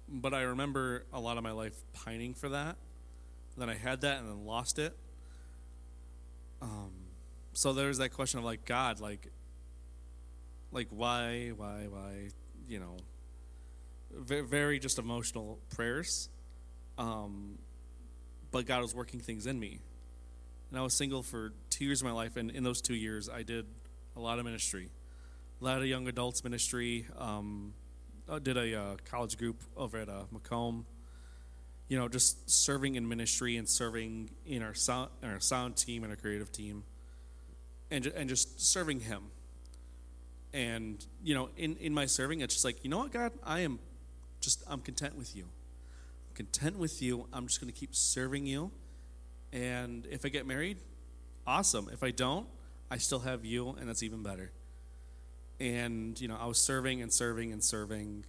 but 0.09 0.35
I 0.35 0.43
remember 0.43 1.05
a 1.13 1.21
lot 1.21 1.37
of 1.39 1.43
my 1.43 1.53
life 1.53 1.77
pining 1.93 2.35
for 2.35 2.51
that. 2.51 2.77
Then 3.57 3.69
I 3.69 3.75
had 3.75 4.03
that 4.03 4.19
and 4.21 4.29
then 4.29 4.47
lost 4.47 4.79
it. 4.79 4.97
Um, 6.61 6.93
so 7.53 7.73
there's 7.73 7.99
that 7.99 8.11
question 8.11 8.39
of 8.39 8.45
like 8.45 8.65
God, 8.65 9.01
like, 9.01 9.31
like 10.71 10.89
why, 10.91 11.53
why, 11.57 11.87
why, 11.91 12.29
you 12.69 12.79
know, 12.79 12.97
very, 14.15 14.79
just 14.79 14.99
emotional 14.99 15.59
prayers. 15.75 16.29
Um, 16.99 17.59
but 18.51 18.67
God 18.67 18.83
was 18.83 18.95
working 18.95 19.21
things 19.21 19.47
in 19.47 19.59
me, 19.59 19.81
and 20.71 20.79
I 20.79 20.83
was 20.83 20.95
single 20.95 21.23
for 21.23 21.53
two 21.71 21.85
years 21.85 22.03
of 22.03 22.07
my 22.07 22.13
life, 22.13 22.37
and 22.37 22.51
in 22.51 22.65
those 22.65 22.83
two 22.83 22.95
years, 22.95 23.29
I 23.29 23.43
did 23.43 23.67
a 24.15 24.21
lot 24.21 24.39
of 24.39 24.45
ministry, 24.45 24.91
a 25.61 25.65
lot 25.65 25.79
of 25.79 25.87
young 25.87 26.07
adults 26.07 26.45
ministry. 26.45 27.07
Um, 27.19 27.73
I 28.31 28.39
did 28.39 28.57
a 28.57 28.79
uh, 28.79 28.97
college 29.05 29.39
group 29.39 29.63
over 29.77 29.99
at 29.99 30.09
uh, 30.09 30.25
Macomb. 30.31 30.87
You 31.89 31.99
know, 31.99 32.09
just 32.09 32.51
serving 32.51 32.95
in 32.95 33.09
ministry 33.09 33.57
and 33.57 33.69
serving 33.69 34.31
in 34.47 34.63
our 34.63 34.75
sound, 34.75 35.11
in 35.23 35.29
our 35.29 35.41
sound 35.41 35.77
team 35.77 36.05
and 36.05 36.13
our 36.13 36.17
creative 36.17 36.53
team, 36.53 36.85
and 37.91 38.07
and 38.07 38.29
just 38.29 38.61
serving 38.61 39.01
Him. 39.01 39.25
And 40.55 41.05
you 41.23 41.35
know, 41.35 41.49
in 41.57 41.77
in 41.77 41.93
my 41.93 42.07
serving, 42.07 42.41
it's 42.41 42.55
just 42.55 42.65
like 42.65 42.85
you 42.85 42.91
know 42.91 42.99
what, 42.99 43.13
God, 43.13 43.33
I 43.45 43.61
am 43.61 43.79
just 44.43 44.63
I'm 44.69 44.81
content 44.81 45.17
with 45.17 45.35
you. 45.35 45.45
I'm 46.29 46.35
content 46.35 46.79
with 46.79 47.01
you. 47.01 47.27
I'm 47.33 47.47
just 47.47 47.61
going 47.61 47.73
to 47.73 47.79
keep 47.79 47.95
serving 47.95 48.47
you. 48.47 48.71
And 49.53 50.07
if 50.11 50.27
I 50.27 50.29
get 50.29 50.47
married, 50.47 50.77
awesome. 51.47 51.89
If 51.91 52.03
I 52.03 52.11
don't, 52.11 52.47
I 52.91 52.99
still 52.99 53.21
have 53.21 53.45
you, 53.45 53.71
and 53.81 53.89
that's 53.89 54.03
even 54.03 54.23
better 54.23 54.53
and 55.63 56.21
you 56.21 56.27
know 56.27 56.37
I 56.39 56.47
was 56.47 56.59
serving 56.59 57.03
and 57.03 57.13
serving 57.13 57.53
and 57.53 57.63
serving, 57.63 58.25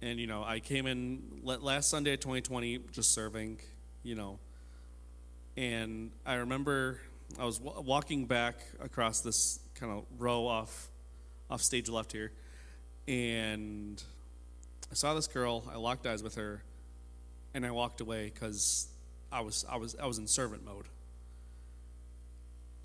and 0.00 0.18
you 0.18 0.26
know 0.26 0.42
I 0.42 0.60
came 0.60 0.86
in 0.86 1.40
last 1.42 1.90
Sunday 1.90 2.14
of 2.14 2.20
2020 2.20 2.80
just 2.92 3.12
serving, 3.12 3.60
you 4.02 4.14
know, 4.14 4.38
and 5.56 6.12
I 6.24 6.34
remember 6.36 6.98
I 7.38 7.44
was 7.44 7.58
w- 7.58 7.82
walking 7.82 8.24
back 8.24 8.56
across 8.80 9.20
this 9.20 9.60
kind 9.74 9.92
of 9.92 10.04
row 10.18 10.46
off 10.46 10.88
off 11.50 11.60
stage 11.60 11.90
left 11.90 12.12
here, 12.12 12.32
and 13.06 14.02
I 14.90 14.94
saw 14.94 15.14
this 15.14 15.26
girl. 15.26 15.64
I 15.72 15.76
locked 15.76 16.06
eyes 16.06 16.22
with 16.22 16.36
her, 16.36 16.62
and 17.52 17.66
I 17.66 17.70
walked 17.70 18.00
away 18.00 18.30
because 18.32 18.88
I 19.32 19.40
was 19.40 19.64
I 19.68 19.76
was 19.76 19.96
I 20.00 20.06
was 20.06 20.18
in 20.18 20.26
servant 20.26 20.64
mode. 20.64 20.86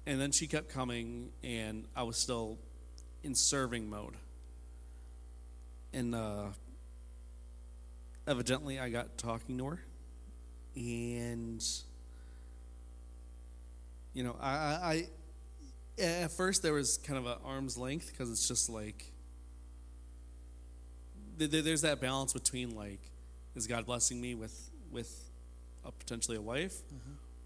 And 0.06 0.20
then 0.20 0.32
she 0.32 0.48
kept 0.48 0.70
coming, 0.70 1.30
and 1.44 1.86
I 1.96 2.04
was 2.04 2.18
still 2.18 2.58
in 3.24 3.36
serving 3.36 3.90
mode. 3.90 4.16
And 5.94 6.16
uh, 6.16 6.48
evidently, 8.28 8.80
I 8.80 8.90
got 8.90 9.18
talking 9.18 9.58
to 9.60 9.66
her, 9.66 9.84
and 10.76 11.64
you 14.14 14.24
know, 14.24 14.36
I, 14.40 14.50
I, 14.50 15.06
I 16.00 16.02
at 16.02 16.32
first 16.32 16.64
there 16.64 16.74
was 16.74 16.98
kind 16.98 17.20
of 17.20 17.26
an 17.26 17.38
arm's 17.44 17.78
length 17.78 18.12
because 18.12 18.32
it's 18.32 18.48
just 18.48 18.70
like 18.70 19.12
there's 21.48 21.82
that 21.82 22.02
balance 22.02 22.34
between 22.34 22.76
like, 22.76 23.00
is 23.56 23.68
God 23.68 23.86
blessing 23.86 24.22
me 24.22 24.36
with 24.36 24.70
with 24.92 25.30
a, 25.86 25.92
potentially 25.92 26.38
a 26.38 26.42
wife, 26.42 26.76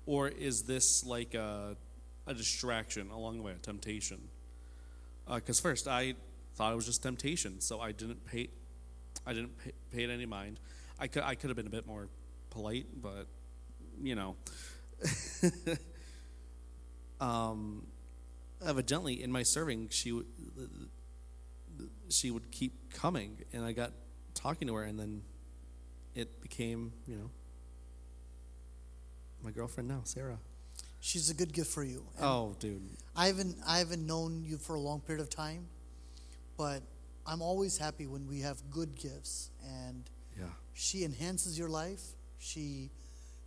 or 0.05 0.27
is 0.27 0.63
this 0.63 1.05
like 1.05 1.33
a 1.33 1.75
a 2.25 2.33
distraction 2.33 3.09
along 3.11 3.37
the 3.37 3.43
way, 3.43 3.51
a 3.51 3.55
temptation? 3.55 4.19
because 5.33 5.59
first 5.59 5.87
I 5.87 6.15
thought 6.55 6.73
it 6.73 6.75
was 6.75 6.85
just 6.85 7.01
temptation, 7.01 7.61
so 7.61 7.79
I 7.79 7.93
didn't 7.93 8.25
pay, 8.25 8.49
I 9.25 9.33
didn't 9.33 9.57
pay, 9.57 9.71
pay 9.91 10.03
it 10.03 10.09
any 10.09 10.25
mind. 10.25 10.59
I 10.99 11.07
could 11.07 11.23
I 11.23 11.35
could 11.35 11.49
have 11.49 11.57
been 11.57 11.67
a 11.67 11.71
bit 11.71 11.87
more 11.87 12.09
polite, 12.49 12.87
but 13.01 13.27
you 14.01 14.15
know, 14.15 14.35
um, 17.21 17.85
evidently 18.65 19.23
in 19.23 19.31
my 19.31 19.43
serving, 19.43 19.89
she 19.89 20.21
she 22.09 22.31
would 22.31 22.51
keep 22.51 22.93
coming, 22.93 23.37
and 23.53 23.63
I 23.65 23.71
got 23.71 23.91
talking 24.33 24.67
to 24.67 24.75
her, 24.75 24.83
and 24.83 24.99
then 24.99 25.21
it 26.15 26.41
became, 26.41 26.91
you 27.07 27.15
know, 27.15 27.29
my 29.43 29.51
girlfriend 29.51 29.89
now, 29.89 30.01
Sarah. 30.03 30.37
She's 30.99 31.29
a 31.29 31.33
good 31.33 31.51
gift 31.51 31.69
for 31.71 31.83
you. 31.83 32.05
And 32.17 32.25
Oh, 32.25 32.55
dude. 32.59 32.81
I 33.15 33.27
haven't 33.27 33.57
I 33.67 33.79
haven't 33.79 34.05
known 34.05 34.43
you 34.45 34.57
for 34.57 34.75
a 34.75 34.79
long 34.79 35.01
period 35.01 35.21
of 35.21 35.29
time, 35.29 35.67
but 36.57 36.81
I'm 37.27 37.41
always 37.41 37.77
happy 37.77 38.07
when 38.07 38.27
we 38.27 38.39
have 38.41 38.61
good 38.71 38.95
gifts 38.95 39.49
and 39.65 40.09
Yeah. 40.39 40.45
she 40.73 41.03
enhances 41.03 41.59
your 41.59 41.69
life. 41.69 42.01
She 42.39 42.89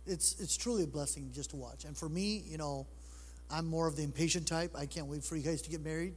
it's 0.05 0.39
it's 0.39 0.55
truly 0.55 0.83
a 0.83 0.87
blessing 0.87 1.31
just 1.33 1.49
to 1.51 1.55
watch. 1.55 1.83
And 1.85 1.97
for 1.97 2.07
me, 2.07 2.43
you 2.47 2.57
know, 2.57 2.85
I'm 3.49 3.65
more 3.65 3.87
of 3.87 3.95
the 3.95 4.03
impatient 4.03 4.47
type. 4.47 4.71
I 4.75 4.85
can't 4.85 5.07
wait 5.07 5.23
for 5.23 5.35
you 5.35 5.41
guys 5.43 5.61
to 5.63 5.69
get 5.69 5.83
married. 5.83 6.13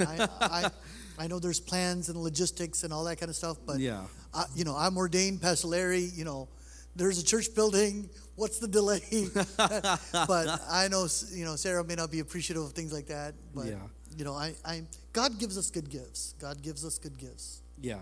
I, 0.00 0.28
I, 0.40 0.70
I 1.18 1.26
know 1.26 1.38
there's 1.38 1.60
plans 1.60 2.08
and 2.08 2.18
logistics 2.18 2.84
and 2.84 2.92
all 2.92 3.04
that 3.04 3.16
kind 3.18 3.30
of 3.30 3.36
stuff, 3.36 3.58
but 3.66 3.78
Yeah. 3.78 4.04
I, 4.34 4.44
you 4.54 4.64
know, 4.64 4.74
I'm 4.76 4.96
ordained, 4.96 5.40
Pastor 5.42 5.68
Larry. 5.68 6.00
You 6.14 6.24
know, 6.24 6.48
there's 6.96 7.18
a 7.18 7.24
church 7.24 7.54
building. 7.54 8.08
What's 8.36 8.58
the 8.58 8.68
delay? 8.68 9.00
but 9.56 10.60
I 10.70 10.88
know, 10.90 11.06
you 11.32 11.44
know, 11.44 11.56
Sarah 11.56 11.84
may 11.84 11.94
not 11.94 12.10
be 12.10 12.20
appreciative 12.20 12.62
of 12.62 12.72
things 12.72 12.92
like 12.92 13.06
that. 13.08 13.34
But 13.54 13.66
Yeah. 13.66 13.76
you 14.16 14.24
know, 14.24 14.34
I, 14.34 14.54
I, 14.64 14.82
God 15.12 15.38
gives 15.38 15.56
us 15.58 15.70
good 15.70 15.90
gifts. 15.90 16.34
God 16.40 16.62
gives 16.62 16.84
us 16.84 16.98
good 16.98 17.18
gifts. 17.18 17.60
Yeah. 17.80 17.98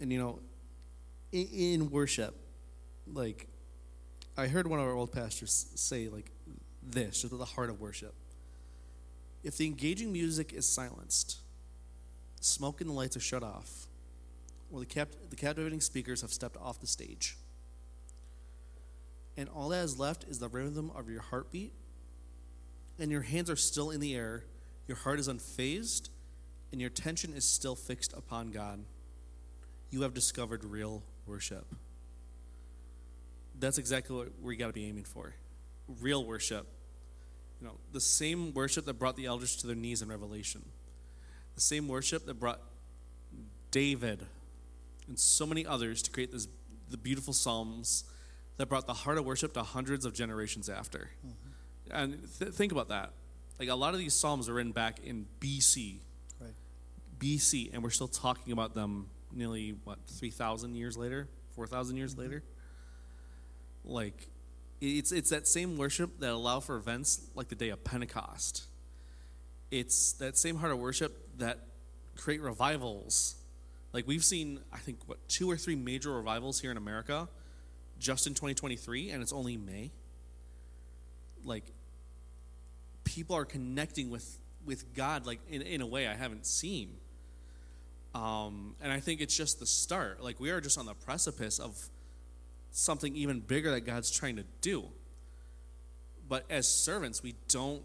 And 0.00 0.12
you 0.12 0.18
know, 0.18 0.38
in, 1.32 1.46
in 1.48 1.90
worship, 1.90 2.34
like, 3.12 3.46
I 4.36 4.46
heard 4.48 4.66
one 4.66 4.78
of 4.80 4.86
our 4.86 4.94
old 4.94 5.12
pastors 5.12 5.66
say, 5.74 6.08
like, 6.08 6.30
this, 6.82 7.22
just 7.22 7.32
at 7.32 7.38
the 7.38 7.44
heart 7.44 7.68
of 7.70 7.80
worship. 7.80 8.14
If 9.46 9.58
the 9.58 9.66
engaging 9.66 10.12
music 10.12 10.52
is 10.52 10.66
silenced, 10.66 11.38
smoke 12.40 12.80
and 12.80 12.90
the 12.90 12.94
lights 12.94 13.16
are 13.16 13.20
shut 13.20 13.44
off, 13.44 13.86
or 14.72 14.80
the, 14.80 14.86
cap- 14.86 15.14
the 15.30 15.36
captivating 15.36 15.80
speakers 15.80 16.22
have 16.22 16.32
stepped 16.32 16.56
off 16.56 16.80
the 16.80 16.88
stage, 16.88 17.36
and 19.36 19.48
all 19.48 19.68
that 19.68 19.84
is 19.84 20.00
left 20.00 20.24
is 20.24 20.40
the 20.40 20.48
rhythm 20.48 20.90
of 20.96 21.08
your 21.08 21.20
heartbeat, 21.20 21.72
and 22.98 23.12
your 23.12 23.20
hands 23.20 23.48
are 23.48 23.54
still 23.54 23.92
in 23.92 24.00
the 24.00 24.16
air, 24.16 24.42
your 24.88 24.96
heart 24.96 25.20
is 25.20 25.28
unfazed, 25.28 26.08
and 26.72 26.80
your 26.80 26.88
attention 26.88 27.32
is 27.32 27.44
still 27.44 27.76
fixed 27.76 28.12
upon 28.14 28.50
God, 28.50 28.80
you 29.90 30.02
have 30.02 30.12
discovered 30.12 30.64
real 30.64 31.04
worship. 31.24 31.72
That's 33.60 33.78
exactly 33.78 34.16
what 34.16 34.28
we 34.42 34.56
got 34.56 34.66
to 34.66 34.72
be 34.72 34.86
aiming 34.86 35.04
for. 35.04 35.34
Real 36.00 36.24
worship. 36.24 36.66
You 37.60 37.68
know, 37.68 37.74
the 37.92 38.00
same 38.00 38.52
worship 38.52 38.84
that 38.86 38.94
brought 38.94 39.16
the 39.16 39.26
elders 39.26 39.56
to 39.56 39.66
their 39.66 39.76
knees 39.76 40.02
in 40.02 40.08
Revelation. 40.08 40.62
The 41.54 41.60
same 41.60 41.88
worship 41.88 42.26
that 42.26 42.34
brought 42.34 42.60
David 43.70 44.26
and 45.08 45.18
so 45.18 45.46
many 45.46 45.66
others 45.66 46.02
to 46.02 46.10
create 46.10 46.32
this 46.32 46.48
the 46.88 46.96
beautiful 46.96 47.32
psalms 47.32 48.04
that 48.58 48.68
brought 48.68 48.86
the 48.86 48.94
heart 48.94 49.18
of 49.18 49.24
worship 49.24 49.52
to 49.54 49.62
hundreds 49.62 50.04
of 50.04 50.14
generations 50.14 50.68
after. 50.68 51.10
Mm-hmm. 51.26 51.32
And 51.90 52.28
th- 52.38 52.52
think 52.52 52.72
about 52.72 52.88
that. 52.88 53.10
Like 53.58 53.68
a 53.68 53.74
lot 53.74 53.92
of 53.92 54.00
these 54.00 54.14
psalms 54.14 54.48
are 54.48 54.54
written 54.54 54.72
back 54.72 55.00
in 55.04 55.26
BC, 55.40 55.98
Right. 56.40 56.54
BC, 57.18 57.72
and 57.72 57.82
we're 57.82 57.90
still 57.90 58.08
talking 58.08 58.52
about 58.52 58.74
them 58.74 59.08
nearly 59.32 59.74
what 59.84 59.98
three 60.06 60.30
thousand 60.30 60.76
years 60.76 60.96
later, 60.96 61.28
four 61.54 61.66
thousand 61.66 61.96
years 61.96 62.12
mm-hmm. 62.12 62.22
later. 62.22 62.42
Like, 63.84 64.28
it's 64.86 65.12
it's 65.12 65.30
that 65.30 65.46
same 65.46 65.76
worship 65.76 66.20
that 66.20 66.30
allow 66.30 66.60
for 66.60 66.76
events 66.76 67.28
like 67.34 67.48
the 67.48 67.54
day 67.54 67.70
of 67.70 67.84
Pentecost. 67.84 68.64
It's 69.70 70.12
that 70.14 70.36
same 70.36 70.56
heart 70.56 70.72
of 70.72 70.78
worship 70.78 71.38
that 71.38 71.58
create 72.16 72.40
revivals. 72.40 73.36
Like 73.92 74.06
we've 74.06 74.24
seen, 74.24 74.60
I 74.72 74.78
think 74.78 74.98
what 75.06 75.26
two 75.28 75.50
or 75.50 75.56
three 75.56 75.76
major 75.76 76.12
revivals 76.12 76.60
here 76.60 76.70
in 76.70 76.76
America, 76.76 77.28
just 77.98 78.26
in 78.26 78.34
2023, 78.34 79.10
and 79.10 79.22
it's 79.22 79.32
only 79.32 79.56
May. 79.56 79.90
Like, 81.44 81.64
people 83.04 83.36
are 83.36 83.44
connecting 83.44 84.10
with 84.10 84.38
with 84.64 84.94
God 84.94 85.26
like 85.26 85.40
in, 85.48 85.62
in 85.62 85.80
a 85.80 85.86
way 85.86 86.06
I 86.06 86.14
haven't 86.14 86.46
seen. 86.46 86.96
Um, 88.14 88.74
and 88.80 88.90
I 88.90 89.00
think 89.00 89.20
it's 89.20 89.36
just 89.36 89.60
the 89.60 89.66
start. 89.66 90.22
Like 90.22 90.40
we 90.40 90.50
are 90.50 90.60
just 90.60 90.78
on 90.78 90.86
the 90.86 90.94
precipice 90.94 91.58
of 91.58 91.88
something 92.76 93.16
even 93.16 93.40
bigger 93.40 93.70
that 93.70 93.80
God's 93.86 94.10
trying 94.10 94.36
to 94.36 94.44
do. 94.60 94.84
But 96.28 96.44
as 96.50 96.68
servants, 96.68 97.22
we 97.22 97.34
don't 97.48 97.82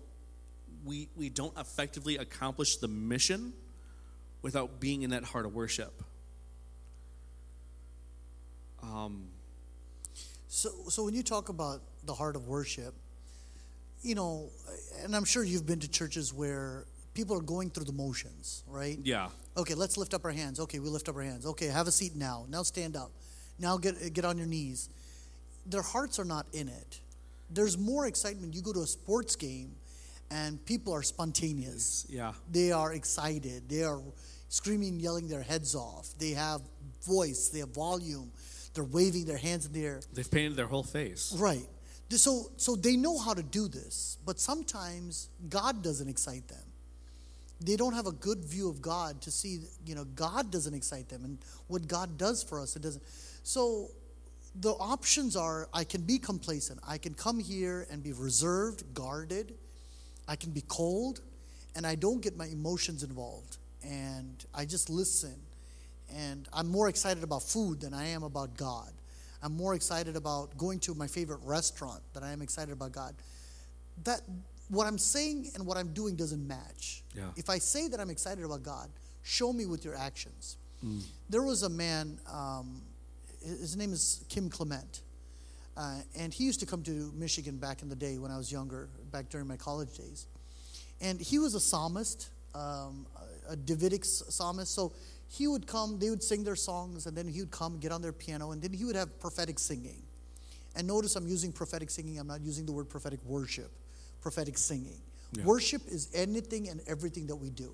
we 0.84 1.08
we 1.16 1.30
don't 1.30 1.58
effectively 1.58 2.18
accomplish 2.18 2.78
the 2.78 2.88
mission 2.88 3.54
without 4.42 4.80
being 4.80 5.04
in 5.04 5.12
that 5.12 5.24
heart 5.24 5.46
of 5.46 5.54
worship. 5.54 6.04
Um, 8.84 9.28
So, 10.48 10.70
so 10.90 11.06
when 11.06 11.14
you 11.14 11.24
talk 11.24 11.48
about 11.50 11.82
the 12.04 12.14
heart 12.14 12.36
of 12.36 12.48
worship, 12.48 12.94
you 14.02 14.16
know, 14.16 14.50
and 15.04 15.16
I'm 15.16 15.24
sure 15.24 15.44
you've 15.44 15.66
been 15.66 15.80
to 15.80 15.88
churches 15.88 16.34
where 16.34 16.86
people 17.14 17.38
are 17.38 17.42
going 17.42 17.70
through 17.70 17.86
the 17.86 17.94
motions, 17.94 18.64
right? 18.68 19.00
yeah, 19.04 19.30
Okay, 19.56 19.76
let's 19.76 19.96
lift 19.98 20.14
up 20.14 20.26
our 20.26 20.32
hands. 20.32 20.60
Okay, 20.60 20.80
we 20.80 20.90
lift 20.90 21.08
up 21.08 21.16
our 21.16 21.22
hands. 21.22 21.46
Okay, 21.46 21.68
have 21.68 21.88
a 21.88 21.92
seat 21.92 22.16
now. 22.16 22.46
Now 22.50 22.64
stand 22.64 22.98
up. 22.98 23.12
Now 23.62 23.78
get 23.78 24.14
get 24.14 24.26
on 24.26 24.38
your 24.38 24.48
knees. 24.48 24.90
Their 25.66 25.84
hearts 25.84 26.18
are 26.20 26.26
not 26.26 26.48
in 26.54 26.68
it. 26.68 27.00
There's 27.50 27.78
more 27.78 28.08
excitement. 28.08 28.56
You 28.56 28.62
go 28.62 28.74
to 28.74 28.82
a 28.82 28.88
sports 28.88 29.36
game, 29.36 29.76
and 30.32 30.64
people 30.66 30.94
are 30.94 31.04
spontaneous. 31.04 32.06
yeah, 32.10 32.34
They 32.52 32.72
are 32.72 32.94
excited. 32.94 33.70
They 33.70 33.84
are 33.84 34.02
screaming, 34.50 35.00
yelling 35.00 35.28
their 35.28 35.44
heads 35.44 35.76
off. 35.76 36.10
They 36.18 36.32
have 36.32 36.62
voice. 37.06 37.50
They 37.50 37.60
have 37.60 37.70
volume. 37.70 38.32
They're 38.74 38.84
waving 38.86 39.26
their 39.26 39.38
hands 39.38 39.66
in 39.66 39.74
the 39.74 39.86
air. 39.86 40.02
they've 40.14 40.30
painted 40.32 40.56
their 40.56 40.68
whole 40.68 40.84
face. 40.84 41.34
Right. 41.38 41.68
So, 42.10 42.52
so 42.58 42.76
they 42.76 42.98
know 42.98 43.18
how 43.18 43.34
to 43.34 43.44
do 43.44 43.68
this, 43.68 44.18
but 44.26 44.40
sometimes 44.40 45.30
God 45.50 45.82
doesn't 45.82 46.10
excite 46.10 46.48
them. 46.48 46.64
They 47.62 47.76
don't 47.76 47.94
have 47.94 48.08
a 48.08 48.12
good 48.12 48.44
view 48.44 48.70
of 48.70 48.82
God 48.82 49.22
to 49.22 49.32
see, 49.32 49.60
you 49.86 49.96
know, 49.96 50.06
God 50.16 50.52
doesn't 50.52 50.74
excite 50.74 51.10
them, 51.10 51.24
and 51.24 51.38
what 51.68 51.88
God 51.88 52.18
does 52.18 52.42
for 52.44 52.60
us, 52.60 52.76
it 52.76 52.82
doesn't. 52.82 53.04
So, 53.44 53.90
the 54.60 54.72
options 54.72 55.36
are: 55.36 55.68
I 55.74 55.84
can 55.84 56.02
be 56.02 56.18
complacent. 56.18 56.80
I 56.88 56.98
can 56.98 57.14
come 57.14 57.40
here 57.40 57.88
and 57.90 58.04
be 58.04 58.14
reserved, 58.14 58.94
guarded. 58.94 59.54
I 60.28 60.36
can 60.36 60.52
be 60.52 60.64
cold, 60.68 61.22
and 61.76 61.86
I 61.86 61.96
don't 61.96 62.22
get 62.22 62.38
my 62.38 62.46
emotions 62.46 63.04
involved, 63.04 63.58
and 63.84 64.46
I 64.54 64.66
just 64.66 64.90
listen. 64.90 65.36
And 66.14 66.48
I'm 66.54 66.68
more 66.68 66.90
excited 66.90 67.24
about 67.24 67.44
food 67.44 67.80
than 67.80 67.94
I 67.94 68.08
am 68.08 68.24
about 68.24 68.58
God. 68.58 68.92
I'm 69.42 69.56
more 69.56 69.76
excited 69.76 70.16
about 70.16 70.58
going 70.58 70.80
to 70.82 70.94
my 70.94 71.08
favorite 71.08 71.40
restaurant 71.44 72.02
than 72.14 72.24
I 72.24 72.32
am 72.32 72.42
excited 72.42 72.72
about 72.74 72.92
God. 72.92 73.16
That 74.04 74.22
what 74.70 74.88
I'm 74.88 74.98
saying 74.98 75.52
and 75.56 75.66
what 75.66 75.78
I'm 75.78 75.94
doing 75.94 76.16
doesn't 76.16 76.46
match. 76.48 77.04
Yeah. 77.16 77.24
If 77.36 77.50
I 77.50 77.58
say 77.58 77.88
that 77.88 78.00
I'm 78.00 78.10
excited 78.10 78.44
about 78.44 78.64
God, 78.64 78.90
show 79.24 79.52
me 79.52 79.66
with 79.66 79.84
your 79.86 79.96
actions. 79.96 80.58
There 81.30 81.44
was 81.44 81.64
a 81.64 81.70
man. 81.70 82.20
Um, 82.32 82.82
his 83.44 83.76
name 83.76 83.94
is 83.94 84.24
Kim 84.30 84.50
Clement, 84.50 85.02
uh, 85.78 85.98
and 86.18 86.34
he 86.34 86.44
used 86.44 86.60
to 86.60 86.66
come 86.66 86.84
to 86.84 87.12
Michigan 87.16 87.58
back 87.58 87.82
in 87.82 87.90
the 87.90 87.96
day 87.96 88.18
when 88.18 88.32
I 88.32 88.38
was 88.38 88.52
younger, 88.52 88.90
back 89.12 89.30
during 89.30 89.48
my 89.48 89.58
college 89.58 89.98
days. 89.98 90.28
And 91.00 91.20
he 91.20 91.40
was 91.40 91.56
a 91.56 91.60
psalmist, 91.60 92.30
um, 92.54 93.08
a 93.50 93.56
Davidic 93.56 94.06
psalmist. 94.06 94.74
So 94.74 94.94
he 95.28 95.48
would 95.48 95.66
come, 95.66 95.98
they 95.98 96.10
would 96.10 96.22
sing 96.22 96.44
their 96.44 96.56
songs, 96.56 97.06
and 97.06 97.18
then 97.18 97.28
he 97.28 97.40
would 97.40 97.52
come, 97.52 97.80
get 97.80 97.92
on 97.92 98.02
their 98.02 98.12
piano, 98.12 98.52
and 98.52 98.62
then 98.62 98.74
he 98.74 98.86
would 98.86 98.96
have 98.96 99.20
prophetic 99.20 99.58
singing. 99.58 100.04
And 100.76 100.88
notice 100.88 101.16
I'm 101.16 101.28
using 101.28 101.52
prophetic 101.52 101.90
singing, 101.90 102.20
I'm 102.20 102.28
not 102.28 102.42
using 102.42 102.66
the 102.66 102.72
word 102.72 102.90
prophetic 102.90 103.20
worship, 103.26 103.72
prophetic 104.22 104.58
singing. 104.58 105.02
Yeah. 105.34 105.46
Worship 105.46 105.82
is 105.88 106.10
anything 106.14 106.70
and 106.70 106.82
everything 106.88 107.28
that 107.28 107.36
we 107.36 107.50
do. 107.50 107.74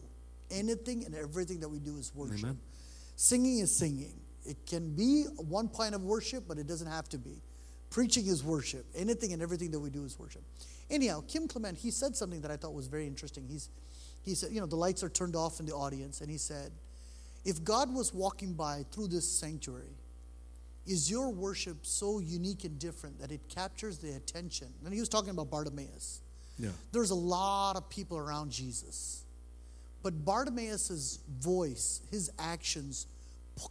Anything 0.49 1.05
and 1.05 1.13
everything 1.15 1.59
that 1.59 1.69
we 1.69 1.79
do 1.79 1.97
is 1.97 2.13
worship. 2.15 2.43
Amen. 2.43 2.59
Singing 3.15 3.59
is 3.59 3.75
singing. 3.75 4.13
It 4.47 4.65
can 4.65 4.95
be 4.95 5.23
one 5.37 5.67
point 5.67 5.93
of 5.93 6.03
worship, 6.03 6.45
but 6.47 6.57
it 6.57 6.67
doesn't 6.67 6.87
have 6.87 7.09
to 7.09 7.17
be. 7.17 7.41
Preaching 7.89 8.27
is 8.27 8.43
worship. 8.43 8.85
Anything 8.95 9.33
and 9.33 9.41
everything 9.41 9.71
that 9.71 9.79
we 9.79 9.89
do 9.89 10.03
is 10.03 10.17
worship. 10.17 10.41
Anyhow, 10.89 11.23
Kim 11.27 11.47
Clement, 11.47 11.77
he 11.77 11.91
said 11.91 12.15
something 12.15 12.41
that 12.41 12.51
I 12.51 12.57
thought 12.57 12.73
was 12.73 12.87
very 12.87 13.07
interesting. 13.07 13.45
He's, 13.49 13.69
he 14.23 14.35
said, 14.35 14.51
you 14.51 14.59
know, 14.59 14.65
the 14.65 14.75
lights 14.75 15.03
are 15.03 15.09
turned 15.09 15.35
off 15.35 15.59
in 15.59 15.65
the 15.65 15.73
audience, 15.73 16.21
and 16.21 16.29
he 16.29 16.37
said, 16.37 16.71
if 17.45 17.63
God 17.63 17.93
was 17.93 18.13
walking 18.13 18.53
by 18.53 18.85
through 18.91 19.07
this 19.07 19.27
sanctuary, 19.27 19.95
is 20.85 21.11
your 21.11 21.29
worship 21.29 21.85
so 21.85 22.19
unique 22.19 22.63
and 22.63 22.79
different 22.79 23.19
that 23.19 23.31
it 23.31 23.41
captures 23.49 23.97
the 23.99 24.15
attention? 24.15 24.67
And 24.83 24.93
he 24.93 24.99
was 24.99 25.09
talking 25.09 25.29
about 25.29 25.49
Bartimaeus. 25.49 26.21
Yeah, 26.57 26.69
There's 26.91 27.11
a 27.11 27.15
lot 27.15 27.75
of 27.75 27.89
people 27.89 28.17
around 28.17 28.51
Jesus. 28.51 29.23
But 30.01 30.25
Bartimaeus' 30.25 31.19
voice, 31.39 32.01
his 32.09 32.31
actions, 32.39 33.07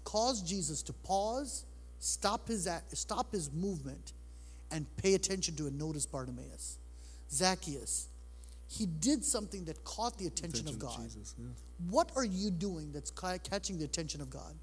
caused 0.05 0.47
Jesus 0.47 0.83
to 0.83 0.93
pause, 0.93 1.65
stop 1.99 2.49
his, 2.49 2.67
ac- 2.67 2.83
stop 2.95 3.33
his 3.33 3.53
movement, 3.53 4.13
and 4.71 4.87
pay 4.97 5.15
attention 5.15 5.55
to 5.57 5.67
and 5.67 5.79
notice 5.79 6.07
Bartimaeus. 6.07 6.79
Zacchaeus, 7.31 8.09
he 8.69 8.87
did 8.87 9.25
something 9.25 9.65
that 9.67 9.85
caught 9.85 10.19
the 10.19 10.27
attention, 10.27 10.67
of 10.69 10.79
God. 10.79 10.97
Jesus, 11.03 11.35
yeah. 11.39 11.47
What 11.91 12.11
are 12.17 12.25
you 12.25 12.51
doing 12.51 12.91
that's 12.93 13.11
catching 13.11 13.79
the 13.79 13.85
attention 13.85 14.21
of 14.21 14.31
God? 14.31 14.55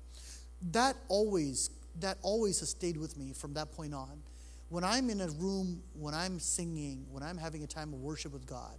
That 0.71 0.95
always 1.07 1.69
that 1.99 2.17
always 2.24 2.59
has 2.59 2.69
stayed 2.69 2.97
with 2.97 3.17
me 3.17 3.34
from 3.34 3.53
that 3.53 3.71
point 3.71 3.93
on. 3.93 4.21
When 4.69 4.84
I'm 4.84 5.09
in 5.11 5.21
a 5.21 5.28
room, 5.28 5.84
when 5.93 6.15
I'm 6.15 6.39
singing, 6.39 7.05
when 7.11 7.21
I'm 7.21 7.38
having 7.38 7.63
a 7.63 7.67
time 7.67 7.93
of 7.93 7.99
worship 7.99 8.34
with 8.34 8.47
God, 8.47 8.76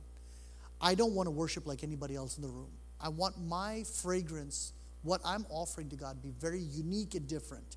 I 0.80 0.94
don't 0.96 1.14
want 1.14 1.28
to 1.28 1.30
worship 1.30 1.66
like 1.66 1.84
anybody 1.84 2.16
else 2.16 2.36
in 2.36 2.42
the 2.42 2.48
room. 2.48 2.70
I 3.00 3.08
want 3.08 3.40
my 3.40 3.84
fragrance, 3.84 4.72
what 5.04 5.20
I'm 5.24 5.46
offering 5.50 5.88
to 5.90 5.96
God, 5.96 6.20
be 6.22 6.32
very 6.40 6.60
unique 6.60 7.14
and 7.14 7.28
different. 7.28 7.76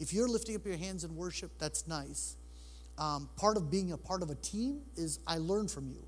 If 0.00 0.12
you're 0.12 0.28
lifting 0.28 0.56
up 0.56 0.66
your 0.66 0.76
hands 0.76 1.04
in 1.04 1.14
worship, 1.14 1.52
that's 1.58 1.86
nice. 1.86 2.36
Um, 2.98 3.28
part 3.36 3.56
of 3.56 3.70
being 3.70 3.92
a 3.92 3.96
part 3.96 4.22
of 4.22 4.30
a 4.30 4.34
team 4.34 4.80
is 4.96 5.20
I 5.26 5.38
learn 5.38 5.68
from 5.68 5.88
you. 5.88 6.02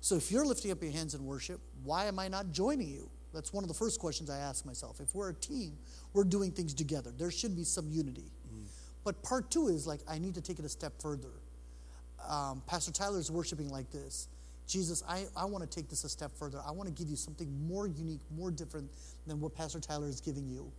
So 0.00 0.16
if 0.16 0.32
you're 0.32 0.44
lifting 0.44 0.70
up 0.70 0.82
your 0.82 0.92
hands 0.92 1.14
in 1.14 1.24
worship, 1.24 1.60
why 1.84 2.06
am 2.06 2.18
I 2.18 2.28
not 2.28 2.50
joining 2.52 2.88
you? 2.88 3.08
That's 3.32 3.52
one 3.52 3.62
of 3.62 3.68
the 3.68 3.74
first 3.74 4.00
questions 4.00 4.30
I 4.30 4.38
ask 4.38 4.64
myself. 4.64 5.00
If 5.00 5.14
we're 5.14 5.30
a 5.30 5.34
team, 5.34 5.78
we're 6.12 6.24
doing 6.24 6.50
things 6.50 6.74
together. 6.74 7.12
There 7.16 7.30
should 7.30 7.54
be 7.54 7.64
some 7.64 7.90
unity. 7.90 8.32
But 9.04 9.22
part 9.22 9.50
two 9.50 9.68
is 9.68 9.86
like, 9.86 10.00
I 10.08 10.18
need 10.18 10.34
to 10.34 10.40
take 10.40 10.58
it 10.58 10.64
a 10.64 10.68
step 10.68 10.92
further. 11.00 11.30
Um, 12.28 12.62
Pastor 12.66 12.92
Tyler's 12.92 13.30
worshiping 13.30 13.70
like 13.70 13.90
this. 13.90 14.28
Jesus, 14.68 15.02
I, 15.08 15.24
I 15.36 15.46
want 15.46 15.68
to 15.68 15.68
take 15.68 15.88
this 15.88 16.04
a 16.04 16.08
step 16.08 16.30
further. 16.38 16.60
I 16.64 16.70
want 16.70 16.88
to 16.88 16.94
give 16.94 17.10
you 17.10 17.16
something 17.16 17.66
more 17.66 17.88
unique, 17.88 18.20
more 18.36 18.50
different 18.50 18.90
than 19.26 19.40
what 19.40 19.54
Pastor 19.56 19.80
Tyler 19.80 20.06
is 20.08 20.20
giving 20.20 20.46
you. 20.46 20.70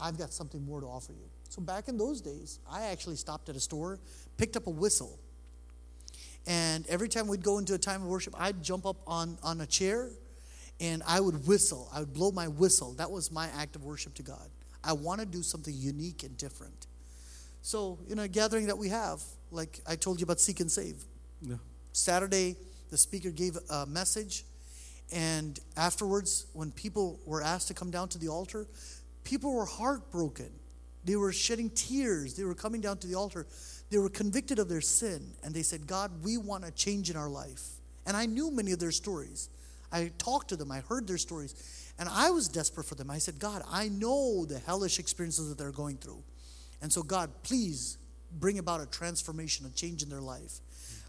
I've 0.00 0.16
got 0.16 0.32
something 0.32 0.64
more 0.64 0.80
to 0.80 0.86
offer 0.86 1.12
you. 1.12 1.28
So 1.48 1.60
back 1.60 1.88
in 1.88 1.98
those 1.98 2.20
days, 2.20 2.60
I 2.70 2.86
actually 2.86 3.16
stopped 3.16 3.48
at 3.48 3.56
a 3.56 3.60
store, 3.60 3.98
picked 4.38 4.56
up 4.56 4.66
a 4.66 4.70
whistle, 4.70 5.18
and 6.46 6.86
every 6.88 7.08
time 7.08 7.26
we'd 7.26 7.42
go 7.42 7.58
into 7.58 7.74
a 7.74 7.78
time 7.78 8.02
of 8.02 8.08
worship, 8.08 8.34
I'd 8.38 8.62
jump 8.62 8.86
up 8.86 8.96
on, 9.06 9.38
on 9.42 9.60
a 9.60 9.66
chair 9.66 10.10
and 10.80 11.02
I 11.06 11.20
would 11.20 11.46
whistle. 11.46 11.88
I 11.92 12.00
would 12.00 12.12
blow 12.12 12.30
my 12.30 12.48
whistle. 12.48 12.92
That 12.94 13.10
was 13.10 13.32
my 13.32 13.48
act 13.56 13.76
of 13.76 13.84
worship 13.84 14.14
to 14.14 14.22
God. 14.22 14.48
I 14.82 14.92
want 14.92 15.20
to 15.20 15.26
do 15.26 15.42
something 15.42 15.72
unique 15.74 16.22
and 16.22 16.36
different. 16.36 16.86
So, 17.62 17.98
in 18.08 18.18
a 18.18 18.28
gathering 18.28 18.66
that 18.66 18.76
we 18.76 18.90
have, 18.90 19.22
like 19.50 19.80
I 19.88 19.96
told 19.96 20.20
you 20.20 20.24
about 20.24 20.40
Seek 20.40 20.60
and 20.60 20.70
Save, 20.70 21.02
Yeah. 21.40 21.56
Saturday, 21.92 22.56
the 22.94 22.98
speaker 22.98 23.30
gave 23.30 23.58
a 23.70 23.84
message, 23.86 24.44
and 25.12 25.58
afterwards, 25.76 26.46
when 26.52 26.70
people 26.70 27.18
were 27.26 27.42
asked 27.42 27.66
to 27.66 27.74
come 27.74 27.90
down 27.90 28.08
to 28.10 28.18
the 28.18 28.28
altar, 28.28 28.68
people 29.24 29.52
were 29.52 29.64
heartbroken. 29.64 30.48
They 31.04 31.16
were 31.16 31.32
shedding 31.32 31.70
tears. 31.70 32.34
They 32.34 32.44
were 32.44 32.54
coming 32.54 32.80
down 32.80 32.98
to 32.98 33.08
the 33.08 33.16
altar. 33.16 33.48
They 33.90 33.98
were 33.98 34.08
convicted 34.08 34.60
of 34.60 34.68
their 34.68 34.80
sin, 34.80 35.32
and 35.42 35.52
they 35.52 35.64
said, 35.64 35.88
God, 35.88 36.12
we 36.22 36.36
want 36.36 36.64
a 36.64 36.70
change 36.70 37.10
in 37.10 37.16
our 37.16 37.28
life. 37.28 37.62
And 38.06 38.16
I 38.16 38.26
knew 38.26 38.52
many 38.52 38.70
of 38.70 38.78
their 38.78 38.92
stories. 38.92 39.48
I 39.90 40.12
talked 40.16 40.50
to 40.50 40.56
them, 40.56 40.70
I 40.70 40.78
heard 40.78 41.08
their 41.08 41.18
stories, 41.18 41.92
and 41.98 42.08
I 42.08 42.30
was 42.30 42.46
desperate 42.46 42.86
for 42.86 42.94
them. 42.94 43.10
I 43.10 43.18
said, 43.18 43.40
God, 43.40 43.64
I 43.68 43.88
know 43.88 44.44
the 44.44 44.60
hellish 44.60 45.00
experiences 45.00 45.48
that 45.48 45.58
they're 45.58 45.72
going 45.72 45.96
through. 45.96 46.22
And 46.80 46.92
so, 46.92 47.02
God, 47.02 47.32
please 47.42 47.98
bring 48.30 48.60
about 48.60 48.80
a 48.80 48.86
transformation, 48.86 49.66
a 49.66 49.70
change 49.70 50.04
in 50.04 50.08
their 50.08 50.20
life. 50.20 50.60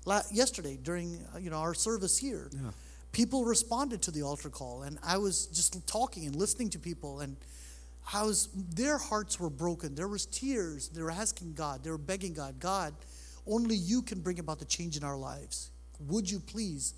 La- 0.06 0.22
yesterday, 0.32 0.78
during 0.82 1.18
uh, 1.34 1.39
you 1.39 1.49
know 1.49 1.58
our 1.58 1.74
service 1.74 2.18
here, 2.18 2.49
Yeah. 2.53 2.72
people 3.12 3.45
responded 3.45 4.01
to 4.03 4.12
the 4.12 4.22
altar 4.22 4.49
call, 4.49 4.84
and 4.84 4.99
I 5.03 5.18
was 5.18 5.47
just 5.47 5.86
talking 5.88 6.26
and 6.28 6.36
listening 6.36 6.70
to 6.72 6.80
people, 6.80 7.22
and 7.22 7.36
I 8.14 8.24
was 8.24 8.49
their 8.53 8.97
hearts 8.99 9.39
were 9.39 9.49
broken. 9.49 9.95
There 9.95 10.08
was 10.08 10.26
tears. 10.28 10.89
They 10.89 11.01
were 11.01 11.12
asking 11.12 11.53
God. 11.53 11.84
They 11.84 11.89
were 11.89 11.97
begging 11.97 12.34
God, 12.34 12.60
God, 12.60 12.93
only 13.47 13.76
you 13.76 14.01
can 14.03 14.20
bring 14.22 14.38
about 14.39 14.60
the 14.60 14.66
change 14.66 14.95
in 14.95 15.03
our 15.03 15.18
lives. 15.18 15.72
Would 16.08 16.30
you 16.30 16.39
please 16.39 16.93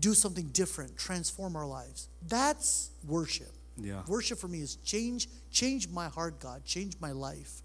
do 0.00 0.14
something 0.14 0.46
different, 0.52 0.96
transform 0.96 1.54
our 1.56 1.66
lives? 1.66 2.08
That's 2.28 2.90
worship. 3.06 3.52
Yeah. 3.76 4.02
Worship 4.08 4.38
for 4.38 4.48
me 4.48 4.60
is 4.62 4.76
change, 4.76 5.28
change 5.50 5.88
my 5.88 6.08
heart, 6.08 6.40
God, 6.40 6.64
change 6.64 6.94
my 7.00 7.12
life. 7.12 7.62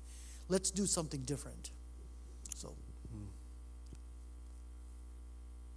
Let's 0.50 0.72
do 0.72 0.86
something 0.86 1.22
different. 1.22 1.70
So, 2.56 2.76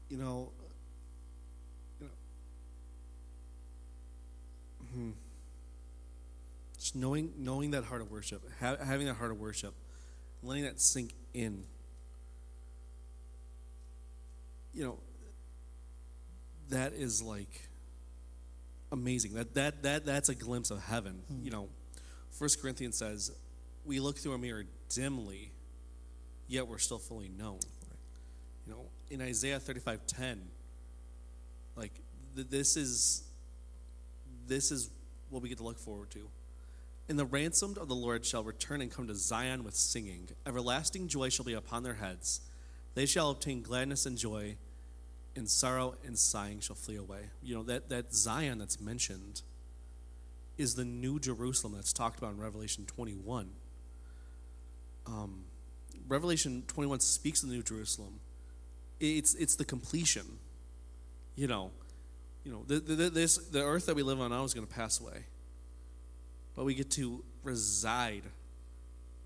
You 0.09 0.17
know, 0.19 0.53
you 2.01 2.07
know, 2.07 2.13
hmm. 4.93 5.11
just 6.79 6.95
knowing 6.95 7.33
knowing 7.39 7.71
that 7.73 7.85
heart 7.85 8.01
of 8.01 8.11
worship, 8.11 8.43
ha- 8.61 8.77
having 8.85 9.07
that 9.07 9.15
heart 9.15 9.31
of 9.31 9.39
worship, 9.41 9.75
letting 10.43 10.65
that 10.65 10.81
sink 10.81 11.13
in. 11.35 11.65
You 14.75 14.85
know, 14.85 14.99
that 16.71 16.93
is 16.93 17.23
like 17.23 17.69
amazing. 18.93 19.35
That 19.35 19.55
that 19.55 19.83
that 19.83 20.07
that's 20.07 20.29
a 20.29 20.35
glimpse 20.35 20.71
of 20.71 20.83
heaven. 20.83 21.23
You 21.43 21.51
know, 21.51 21.69
First 22.31 22.61
Corinthians 22.61 22.97
says, 22.97 23.33
"We 23.85 24.01
look 24.01 24.19
through 24.19 24.35
a 24.35 24.39
mirror 24.39 24.65
dimly, 24.89 25.53
yet 26.49 26.67
we're 26.67 26.79
still 26.79 26.99
fully 26.99 27.29
known." 27.29 27.61
You 28.67 28.73
know, 28.73 28.85
in 29.11 29.23
Isaiah 29.23 29.61
thirty-five 29.61 30.07
ten, 30.07 30.43
like 31.77 31.93
th- 32.35 32.49
this 32.49 32.77
is 32.77 33.23
this 34.47 34.71
is 34.71 34.91
what 35.31 35.43
we 35.43 35.49
get 35.49 35.59
to 35.59 35.65
look 35.65 35.79
forward 35.79 36.11
to. 36.11 36.29
And 37.09 37.19
the 37.19 37.25
ransomed 37.25 37.79
of 37.79 37.89
the 37.89 37.95
Lord 37.95 38.27
shall 38.27 38.43
return 38.43 38.81
and 38.81 38.91
come 38.91 39.07
to 39.07 39.15
Zion 39.15 39.63
with 39.63 39.75
singing. 39.75 40.29
Everlasting 40.45 41.07
joy 41.07 41.29
shall 41.29 41.45
be 41.45 41.53
upon 41.53 41.85
their 41.85 41.95
heads. 41.95 42.41
They 42.95 43.07
shall 43.07 43.31
obtain 43.31 43.63
gladness 43.63 44.07
and 44.07 44.19
joy, 44.19 44.57
and 45.37 45.49
sorrow 45.49 45.95
and 46.05 46.19
sighing 46.19 46.61
shall 46.61 46.77
flee 46.77 46.97
away. 46.97 47.31
You 47.43 47.55
know, 47.55 47.63
that, 47.65 47.89
that 47.91 48.13
Zion 48.13 48.59
that's 48.59 48.81
mentioned 48.81 49.43
is 50.59 50.75
the 50.75 50.85
new 50.85 51.21
Jerusalem 51.21 51.75
that's 51.75 51.93
talked 51.93 52.19
about 52.19 52.33
in 52.33 52.41
Revelation 52.41 52.87
21. 52.87 53.51
Um, 55.07 55.45
Revelation 56.09 56.65
21 56.67 57.01
speaks 57.01 57.43
of 57.43 57.51
the 57.51 57.55
new 57.55 57.63
Jerusalem. 57.63 58.21
It's, 59.01 59.35
it's 59.35 59.57
the 59.57 59.65
completion. 59.65 60.39
You 61.35 61.49
know, 61.49 61.71
you 62.45 62.53
know 62.53 62.63
the, 62.67 62.79
the, 62.79 63.11
this, 63.11 63.37
the 63.37 63.63
earth 63.63 63.87
that 63.87 63.97
we 63.97 64.03
live 64.03 64.21
on 64.21 64.31
now 64.31 64.45
is 64.45 64.55
going 64.55 64.67
to 64.67 64.73
pass 64.73 65.01
away 65.01 65.25
but 66.57 66.65
we 66.65 66.75
get 66.75 66.91
to 66.93 67.23
reside 67.45 68.23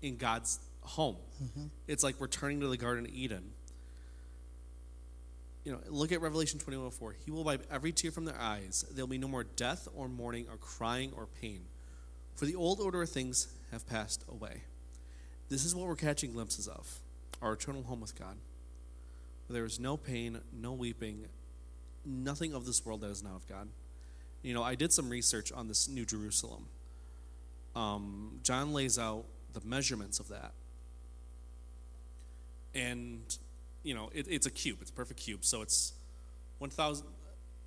in 0.01 0.17
God's 0.17 0.59
home. 0.81 1.15
Mm-hmm. 1.41 1.67
It's 1.87 2.03
like 2.03 2.19
returning 2.19 2.59
to 2.59 2.67
the 2.67 2.77
Garden 2.77 3.05
of 3.05 3.11
Eden. 3.11 3.51
You 5.63 5.71
know, 5.73 5.79
look 5.89 6.11
at 6.11 6.21
Revelation 6.21 6.59
21 6.59 6.91
4. 6.91 7.15
He 7.23 7.31
will 7.31 7.43
wipe 7.43 7.65
every 7.71 7.91
tear 7.91 8.11
from 8.11 8.25
their 8.25 8.39
eyes. 8.39 8.83
There'll 8.91 9.07
be 9.07 9.17
no 9.17 9.27
more 9.27 9.43
death 9.43 9.87
or 9.95 10.09
mourning 10.09 10.47
or 10.51 10.57
crying 10.57 11.13
or 11.15 11.27
pain, 11.39 11.61
for 12.35 12.45
the 12.45 12.55
old 12.55 12.79
order 12.79 13.01
of 13.01 13.09
things 13.09 13.47
have 13.71 13.87
passed 13.87 14.25
away. 14.27 14.63
This 15.49 15.63
is 15.63 15.75
what 15.75 15.87
we're 15.87 15.95
catching 15.95 16.33
glimpses 16.33 16.67
of 16.67 16.99
our 17.41 17.53
eternal 17.53 17.83
home 17.83 18.01
with 18.01 18.17
God. 18.17 18.37
Where 19.51 19.59
there 19.59 19.65
is 19.65 19.81
no 19.81 19.97
pain, 19.97 20.39
no 20.53 20.71
weeping, 20.71 21.25
nothing 22.05 22.53
of 22.53 22.65
this 22.65 22.85
world 22.85 23.01
that 23.01 23.09
is 23.09 23.21
not 23.21 23.35
of 23.35 23.49
God. 23.49 23.67
You 24.43 24.53
know, 24.53 24.63
I 24.63 24.75
did 24.75 24.93
some 24.93 25.09
research 25.09 25.51
on 25.51 25.67
this 25.67 25.89
New 25.89 26.05
Jerusalem 26.05 26.67
um, 27.75 28.39
John 28.43 28.73
lays 28.73 28.97
out 28.97 29.25
the 29.53 29.61
measurements 29.65 30.19
of 30.19 30.29
that. 30.29 30.51
And, 32.73 33.21
you 33.83 33.93
know, 33.93 34.09
it, 34.13 34.27
it's 34.29 34.45
a 34.45 34.51
cube, 34.51 34.77
it's 34.81 34.91
a 34.91 34.93
perfect 34.93 35.19
cube. 35.19 35.43
So 35.43 35.61
it's 35.61 35.93
1,000. 36.59 37.05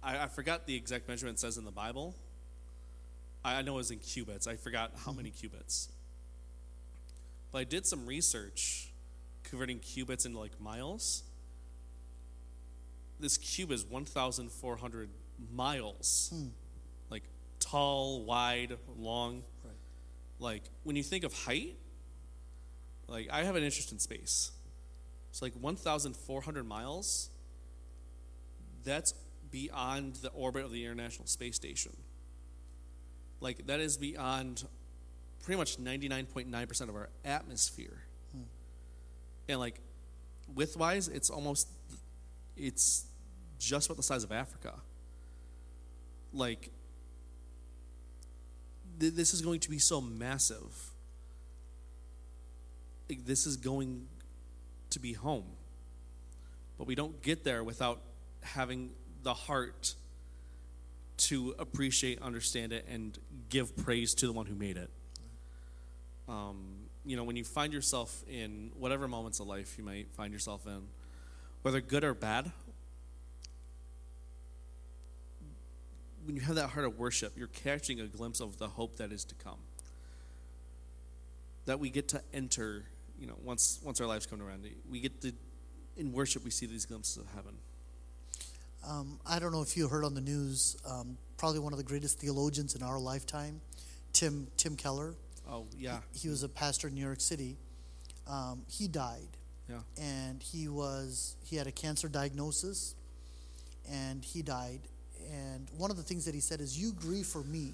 I, 0.02 0.24
I 0.24 0.26
forgot 0.28 0.66
the 0.66 0.74
exact 0.74 1.08
measurement 1.08 1.38
says 1.38 1.56
in 1.56 1.64
the 1.64 1.70
Bible. 1.70 2.14
I, 3.44 3.56
I 3.56 3.62
know 3.62 3.74
it 3.74 3.76
was 3.76 3.90
in 3.90 3.98
cubits. 3.98 4.46
I 4.46 4.56
forgot 4.56 4.92
how 5.04 5.12
many 5.12 5.30
cubits. 5.30 5.88
But 7.52 7.58
I 7.58 7.64
did 7.64 7.86
some 7.86 8.06
research 8.06 8.90
converting 9.42 9.78
cubits 9.78 10.24
into 10.24 10.38
like 10.38 10.58
miles. 10.60 11.22
This 13.20 13.38
cube 13.38 13.70
is 13.70 13.84
1,400 13.84 15.08
miles. 15.52 16.30
Hmm. 16.32 16.48
Like 17.10 17.22
tall, 17.60 18.24
wide, 18.24 18.76
long. 18.98 19.42
Right. 19.64 19.74
like 20.38 20.62
when 20.82 20.96
you 20.96 21.02
think 21.02 21.24
of 21.24 21.32
height 21.32 21.76
like 23.08 23.28
i 23.30 23.42
have 23.42 23.56
an 23.56 23.62
interest 23.62 23.92
in 23.92 23.98
space. 23.98 24.52
It's 25.30 25.42
like 25.42 25.54
1400 25.54 26.64
miles 26.64 27.30
that's 28.84 29.14
beyond 29.50 30.16
the 30.16 30.28
orbit 30.30 30.64
of 30.64 30.72
the 30.72 30.84
international 30.84 31.26
space 31.26 31.56
station. 31.56 31.92
Like 33.40 33.66
that 33.66 33.80
is 33.80 33.96
beyond 33.96 34.64
pretty 35.42 35.58
much 35.58 35.78
99.9% 35.78 36.80
of 36.82 36.94
our 36.94 37.08
atmosphere. 37.24 38.02
Hmm. 38.32 38.42
And 39.48 39.60
like 39.60 39.80
width-wise 40.54 41.08
it's 41.08 41.30
almost 41.30 41.68
it's 42.56 43.06
just 43.58 43.86
about 43.86 43.96
the 43.96 44.02
size 44.02 44.24
of 44.24 44.32
africa 44.32 44.74
like 46.32 46.70
th- 48.98 49.14
this 49.14 49.34
is 49.34 49.40
going 49.40 49.60
to 49.60 49.70
be 49.70 49.78
so 49.78 50.00
massive. 50.00 50.90
Like, 53.08 53.24
This 53.24 53.46
is 53.46 53.56
going 53.56 54.06
to 54.90 54.98
be 54.98 55.12
home. 55.12 55.44
But 56.78 56.86
we 56.86 56.94
don't 56.94 57.22
get 57.22 57.44
there 57.44 57.62
without 57.62 58.00
having 58.42 58.90
the 59.22 59.34
heart 59.34 59.94
to 61.16 61.54
appreciate, 61.58 62.20
understand 62.20 62.72
it, 62.72 62.86
and 62.90 63.16
give 63.48 63.76
praise 63.76 64.14
to 64.14 64.26
the 64.26 64.32
one 64.32 64.46
who 64.46 64.54
made 64.54 64.76
it. 64.76 64.90
Um, 66.28 66.88
you 67.04 67.16
know, 67.16 67.24
when 67.24 67.36
you 67.36 67.44
find 67.44 67.72
yourself 67.72 68.24
in 68.28 68.72
whatever 68.76 69.06
moments 69.06 69.38
of 69.38 69.46
life 69.46 69.76
you 69.78 69.84
might 69.84 70.10
find 70.12 70.32
yourself 70.32 70.66
in, 70.66 70.82
whether 71.64 71.80
good 71.80 72.04
or 72.04 72.12
bad, 72.12 72.52
when 76.26 76.36
you 76.36 76.42
have 76.42 76.56
that 76.56 76.68
heart 76.68 76.84
of 76.84 76.98
worship, 76.98 77.32
you're 77.38 77.46
catching 77.48 78.00
a 78.00 78.06
glimpse 78.06 78.40
of 78.40 78.58
the 78.58 78.68
hope 78.68 78.98
that 78.98 79.10
is 79.10 79.24
to 79.24 79.34
come. 79.34 79.56
That 81.64 81.80
we 81.80 81.88
get 81.88 82.08
to 82.08 82.20
enter, 82.34 82.84
you 83.18 83.26
know, 83.26 83.36
once 83.42 83.80
once 83.82 83.98
our 83.98 84.06
lives 84.06 84.26
come 84.26 84.42
around, 84.42 84.68
we 84.90 85.00
get 85.00 85.22
to 85.22 85.32
in 85.96 86.12
worship 86.12 86.44
we 86.44 86.50
see 86.50 86.66
these 86.66 86.84
glimpses 86.84 87.16
of 87.16 87.26
heaven. 87.34 87.54
Um, 88.86 89.18
I 89.26 89.38
don't 89.38 89.50
know 89.50 89.62
if 89.62 89.74
you 89.74 89.88
heard 89.88 90.04
on 90.04 90.12
the 90.12 90.20
news, 90.20 90.76
um, 90.86 91.16
probably 91.38 91.60
one 91.60 91.72
of 91.72 91.78
the 91.78 91.84
greatest 91.84 92.18
theologians 92.18 92.74
in 92.74 92.82
our 92.82 92.98
lifetime, 92.98 93.62
Tim 94.12 94.48
Tim 94.58 94.76
Keller. 94.76 95.14
Oh 95.48 95.64
yeah, 95.78 96.00
He, 96.12 96.20
he 96.20 96.28
was 96.28 96.42
a 96.42 96.48
pastor 96.50 96.88
in 96.88 96.94
New 96.94 97.00
York 97.00 97.22
City. 97.22 97.56
Um, 98.26 98.64
he 98.68 98.86
died, 98.86 99.28
yeah, 99.68 99.78
and 99.98 100.42
he 100.42 100.68
was 100.68 101.36
he 101.44 101.56
had 101.56 101.66
a 101.66 101.72
cancer 101.72 102.08
diagnosis, 102.08 102.94
and 103.90 104.24
he 104.24 104.42
died. 104.42 104.80
And 105.32 105.68
one 105.78 105.90
of 105.90 105.96
the 105.96 106.02
things 106.02 106.26
that 106.26 106.34
he 106.34 106.40
said 106.40 106.60
is, 106.60 106.78
"You 106.78 106.92
grieve 106.92 107.26
for 107.26 107.42
me, 107.42 107.72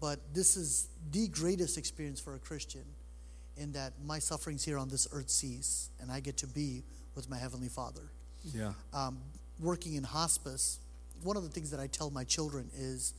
but 0.00 0.20
this 0.32 0.56
is 0.56 0.88
the 1.12 1.28
greatest 1.28 1.76
experience 1.76 2.20
for 2.20 2.34
a 2.34 2.38
Christian, 2.38 2.84
in 3.56 3.72
that 3.72 3.92
my 4.04 4.18
sufferings 4.18 4.64
here 4.64 4.78
on 4.78 4.88
this 4.88 5.06
earth 5.12 5.30
cease, 5.30 5.90
and 6.00 6.10
I 6.10 6.20
get 6.20 6.38
to 6.38 6.46
be 6.46 6.82
with 7.14 7.28
my 7.28 7.36
heavenly 7.36 7.68
Father." 7.68 8.10
yeah, 8.54 8.72
um, 8.94 9.18
working 9.60 9.94
in 9.94 10.04
hospice, 10.04 10.78
one 11.22 11.36
of 11.36 11.42
the 11.42 11.48
things 11.48 11.70
that 11.70 11.80
I 11.80 11.86
tell 11.86 12.10
my 12.10 12.24
children 12.24 12.70
is, 12.76 13.14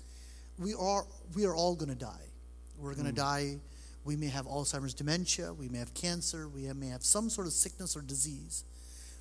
we 0.59 0.73
are 0.73 1.05
we 1.35 1.45
are 1.45 1.55
all 1.55 1.75
going 1.75 1.89
to 1.89 1.95
die. 1.95 2.25
We're 2.77 2.93
going 2.93 3.07
to 3.07 3.11
die. 3.11 3.57
We 4.07 4.15
may 4.15 4.27
have 4.27 4.45
Alzheimer's 4.45 4.93
dementia. 4.93 5.51
We 5.53 5.67
may 5.67 5.79
have 5.79 5.93
cancer. 5.93 6.47
We 6.47 6.71
may 6.71 6.87
have 6.87 7.03
some 7.03 7.29
sort 7.29 7.45
of 7.45 7.51
sickness 7.51 7.97
or 7.97 8.01
disease. 8.01 8.63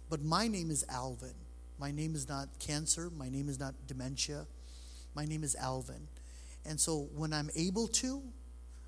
But 0.09 0.23
my 0.23 0.47
name 0.47 0.71
is 0.71 0.87
Alvin. 0.89 1.35
My 1.81 1.91
name 1.91 2.15
is 2.15 2.29
not 2.29 2.47
cancer. 2.61 3.11
My 3.19 3.29
name 3.29 3.49
is 3.49 3.59
not 3.59 3.75
dementia. 3.89 4.47
My 5.13 5.25
name 5.25 5.43
is 5.43 5.57
Alvin. 5.57 6.07
And 6.65 6.79
so 6.79 7.09
when 7.17 7.33
I'm 7.33 7.51
able 7.57 7.89
to, 7.89 8.23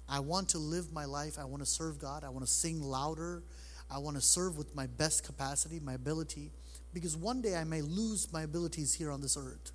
I 0.09 0.21
want 0.21 0.51
to 0.51 0.59
live 0.59 0.93
my 0.93 1.05
life. 1.05 1.37
I 1.37 1.45
want 1.45 1.65
to 1.65 1.69
serve 1.69 1.99
God. 1.99 2.23
I 2.23 2.29
want 2.29 2.47
to 2.47 2.51
sing 2.51 2.81
louder. 2.81 3.43
I 3.91 3.99
want 3.99 4.15
to 4.15 4.23
serve 4.23 4.57
with 4.57 4.77
my 4.77 4.87
best 4.87 5.25
capacity, 5.25 5.81
my 5.81 5.95
ability, 5.95 6.53
because 6.95 7.17
one 7.17 7.43
day 7.43 7.57
I 7.57 7.65
may 7.65 7.83
lose 7.83 8.33
my 8.33 8.43
abilities 8.43 8.95
here 8.95 9.11
on 9.11 9.21
this 9.21 9.37
earth. 9.37 9.73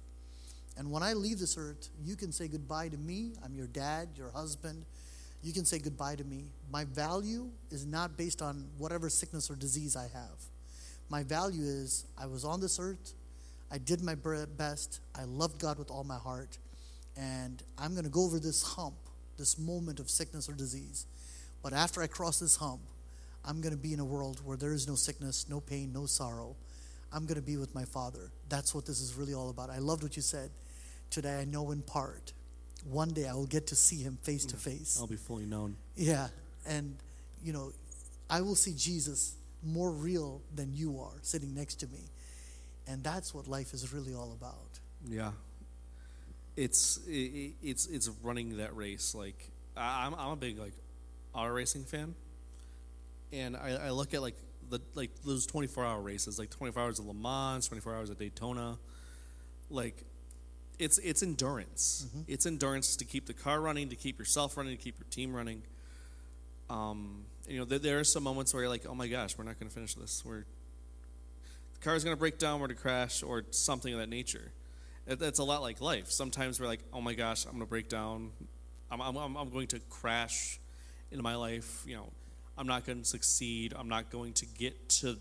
And 0.78 0.90
when 0.90 1.04
I 1.04 1.14
leave 1.14 1.40
this 1.40 1.58
earth, 1.58 1.90
you 2.02 2.16
can 2.16 2.32
say 2.32 2.48
goodbye 2.48 2.88
to 2.88 2.98
me. 2.98 3.34
I'm 3.44 3.56
your 3.56 3.68
dad, 3.68 4.08
your 4.16 4.32
husband. 4.32 4.86
You 5.44 5.52
can 5.52 5.66
say 5.66 5.78
goodbye 5.78 6.16
to 6.16 6.24
me. 6.24 6.46
My 6.72 6.86
value 6.86 7.50
is 7.70 7.86
not 7.86 8.18
based 8.18 8.42
on 8.42 8.70
whatever 8.78 9.10
sickness 9.10 9.52
or 9.52 9.56
disease 9.56 9.98
I 9.98 10.08
have. 10.14 10.40
My 11.10 11.24
value 11.24 11.64
is 11.64 12.06
I 12.18 12.28
was 12.28 12.46
on 12.46 12.62
this 12.62 12.80
earth, 12.80 13.14
I 13.70 13.78
did 13.78 14.02
my 14.02 14.16
best, 14.16 15.02
I 15.14 15.26
loved 15.26 15.60
God 15.60 15.78
with 15.78 15.92
all 15.92 16.06
my 16.06 16.18
heart, 16.18 16.58
and 17.18 17.62
I'm 17.78 17.92
going 17.92 18.06
to 18.06 18.10
go 18.10 18.24
over 18.24 18.40
this 18.40 18.64
hump, 18.64 18.96
this 19.38 19.60
moment 19.60 20.00
of 20.00 20.10
sickness 20.10 20.48
or 20.48 20.54
disease. 20.54 21.06
But 21.62 21.74
after 21.74 22.02
I 22.02 22.08
cross 22.08 22.40
this 22.40 22.56
hump, 22.56 22.82
I'm 23.44 23.60
going 23.60 23.74
to 23.74 23.82
be 23.82 23.94
in 23.94 24.00
a 24.00 24.06
world 24.06 24.40
where 24.46 24.56
there 24.56 24.74
is 24.74 24.88
no 24.88 24.96
sickness, 24.96 25.48
no 25.50 25.60
pain, 25.60 25.92
no 25.92 26.06
sorrow. 26.06 26.56
I'm 27.12 27.26
going 27.26 27.36
to 27.36 27.46
be 27.46 27.58
with 27.58 27.76
my 27.76 27.84
Father. 27.84 28.32
That's 28.48 28.74
what 28.74 28.86
this 28.86 29.02
is 29.02 29.16
really 29.16 29.34
all 29.34 29.50
about. 29.50 29.70
I 29.70 29.80
loved 29.80 30.04
what 30.04 30.16
you 30.16 30.22
said. 30.22 30.52
Today 31.10 31.42
I 31.42 31.46
know 31.46 31.72
in 31.72 31.82
part. 31.82 32.32
One 32.90 33.10
day 33.10 33.28
I 33.28 33.34
will 33.34 33.46
get 33.46 33.68
to 33.68 33.76
see 33.76 33.98
him 33.98 34.18
face 34.24 34.46
to 34.46 34.58
face. 34.58 34.98
I'll 35.00 35.08
be 35.08 35.16
fully 35.16 35.46
known. 35.46 35.76
Yeah. 35.96 36.28
And, 36.68 36.96
you 37.44 37.54
know, 37.54 37.72
I 38.30 38.42
will 38.42 38.56
see 38.56 38.74
Jesus 38.76 39.36
more 39.64 39.92
real 39.92 40.42
than 40.54 40.74
you 40.74 41.00
are 41.00 41.14
sitting 41.22 41.54
next 41.54 41.76
to 41.76 41.88
me. 41.88 42.10
And 42.88 43.04
that's 43.04 43.34
what 43.34 43.48
life 43.48 43.74
is 43.74 43.94
really 43.94 44.14
all 44.14 44.34
about. 44.34 44.80
Yeah, 45.10 45.32
it's 46.56 47.00
it, 47.08 47.54
it's 47.62 47.86
it's 47.88 48.10
running 48.22 48.58
that 48.58 48.76
race. 48.76 49.16
Like 49.16 49.50
I'm 49.76 50.14
I'm 50.16 50.32
a 50.32 50.36
big 50.36 50.60
like 50.60 50.74
auto 51.34 51.50
racing 51.52 51.84
fan, 51.84 52.14
and 53.32 53.56
I, 53.56 53.88
I 53.88 53.90
look 53.92 54.14
at 54.14 54.22
like 54.22 54.36
the 54.70 54.82
like 54.96 55.12
those 55.26 55.46
24 55.46 55.86
hour 55.86 56.02
races, 56.02 56.40
like 56.40 56.50
24 56.50 56.84
hours 56.84 57.00
of 57.00 57.06
Le 57.06 57.14
Mans, 57.14 57.66
24 57.68 57.96
hours 57.96 58.10
of 58.10 58.18
Daytona, 58.18 58.78
like 59.70 60.04
it's 60.80 60.98
it's 61.00 61.24
endurance. 61.24 62.08
It's 62.28 62.46
endurance 62.46 62.96
to 62.98 63.06
keep 63.06 63.26
the 63.28 63.34
car 63.34 63.62
running, 63.62 63.90
to 63.90 63.96
keep 63.96 64.20
yourself 64.20 64.58
running, 64.58 64.76
to 64.76 64.82
keep 64.82 64.98
your 65.00 65.08
team 65.10 65.36
running. 65.36 65.64
Um, 66.70 67.26
you 67.48 67.60
know, 67.60 67.66
there, 67.66 67.80
there 67.80 68.00
are 68.00 68.04
some 68.04 68.24
moments 68.24 68.54
where 68.54 68.64
you're 68.64 68.70
like, 68.70 68.86
oh 68.88 68.96
my 68.96 69.08
gosh, 69.08 69.38
we're 69.38 69.44
not 69.44 69.60
going 69.60 69.70
to 69.70 69.74
finish 69.74 69.94
this. 69.96 70.24
We're 70.26 70.46
the 71.74 71.80
car's 71.82 72.04
going 72.04 72.16
to 72.16 72.20
break 72.20 72.38
down, 72.38 72.60
we're 72.60 72.68
to 72.68 72.76
crash, 72.76 73.22
or 73.22 73.44
something 73.52 73.94
of 73.94 74.00
that 74.00 74.10
nature. 74.10 74.52
It, 75.06 75.22
it's 75.22 75.40
a 75.40 75.44
lot 75.44 75.62
like 75.62 75.82
life. 75.82 76.10
Sometimes 76.10 76.60
we're 76.60 76.68
like, 76.68 76.82
oh 76.94 77.02
my 77.02 77.14
gosh, 77.14 77.46
I'm 77.46 77.52
going 77.52 77.62
to 77.62 77.68
break 77.68 77.90
down. 77.90 78.32
I'm, 78.90 79.02
I'm, 79.02 79.18
I'm 79.18 79.36
I'm 79.36 79.50
going 79.50 79.68
to 79.68 79.80
crash 79.90 80.60
into 81.12 81.24
my 81.24 81.36
life. 81.36 81.84
You 81.86 81.96
know, 81.96 82.10
I'm 82.58 82.68
not 82.68 82.86
going 82.86 83.00
to 83.00 83.06
succeed. 83.06 83.74
I'm 83.78 83.90
not 83.90 84.10
going 84.10 84.34
to 84.34 84.46
get 84.46 84.90
to, 84.90 85.18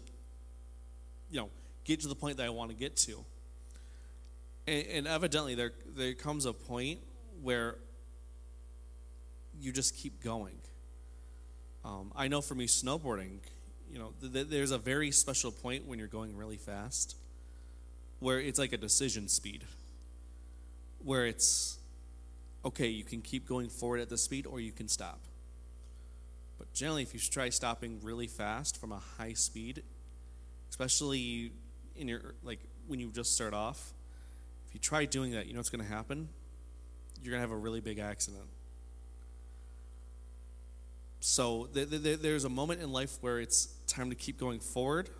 you 1.31 1.41
know, 1.41 1.51
get 1.85 2.01
to 2.01 2.09
the 2.09 2.15
point 2.15 2.37
that 2.37 2.47
I 2.47 2.51
want 2.51 2.71
to 2.71 2.77
get 2.77 2.97
to. 2.97 3.25
And, 4.67 4.87
and 4.87 5.07
evidently, 5.09 5.55
there 5.55 5.73
there 5.95 6.15
comes 6.15 6.47
a 6.47 6.53
point 6.53 7.01
where 7.43 7.77
you 9.61 9.73
just 9.73 9.97
keep 9.97 10.23
going. 10.23 10.59
Um, 11.85 12.13
I 12.15 12.29
know 12.29 12.41
for 12.41 12.55
me, 12.55 12.67
snowboarding, 12.67 13.39
you 13.91 13.99
know, 13.99 14.13
th- 14.21 14.33
th- 14.33 14.47
there's 14.49 14.71
a 14.71 14.79
very 14.79 15.11
special 15.11 15.51
point 15.51 15.87
when 15.87 15.99
you're 15.99 16.09
going 16.09 16.37
really 16.37 16.57
fast, 16.57 17.17
where 18.21 18.41
it's 18.41 18.59
like 18.59 18.73
a 18.73 18.77
decision 18.77 19.29
speed, 19.29 19.65
where 21.05 21.27
it's 21.27 21.79
okay, 22.65 22.87
you 22.87 23.05
can 23.05 23.21
keep 23.21 23.47
going 23.49 23.69
forward 23.69 24.01
at 24.01 24.09
this 24.09 24.23
speed 24.23 24.47
or 24.47 24.61
you 24.61 24.73
can 24.73 24.89
stop. 24.89 25.21
But 26.59 26.73
generally, 26.73 27.03
if 27.03 27.13
you 27.13 27.19
try 27.19 27.49
stopping 27.49 27.99
really 28.03 28.29
fast 28.29 28.81
from 28.81 28.93
a 28.93 29.03
high 29.19 29.33
speed, 29.33 29.83
especially 30.71 31.53
in 31.97 32.09
your 32.09 32.35
like 32.45 32.61
when 32.87 33.01
you 33.01 33.11
just 33.11 33.35
start 33.35 33.55
off, 33.55 33.93
if 34.73 34.77
you 34.77 34.81
try 34.81 35.05
doing 35.05 35.33
that, 35.33 35.47
you 35.47 35.53
know 35.53 35.59
what's 35.59 35.68
going 35.68 35.85
to 35.85 35.91
happen? 35.91 36.31
You're 37.23 37.33
going 37.33 37.43
to 37.43 37.47
have 37.47 37.51
a 37.51 37.61
really 37.61 37.83
big 37.83 37.99
accident. 37.99 38.45
So 41.20 41.68
th- 41.75 41.91
th- 41.91 42.03
th- 42.03 42.18
there's 42.20 42.47
a 42.47 42.49
moment 42.49 42.81
in 42.81 42.91
life 42.91 43.18
where 43.20 43.39
it's 43.39 43.66
time 43.87 44.09
to 44.09 44.16
keep 44.16 44.39
going 44.39 44.61
forward, 44.61 45.11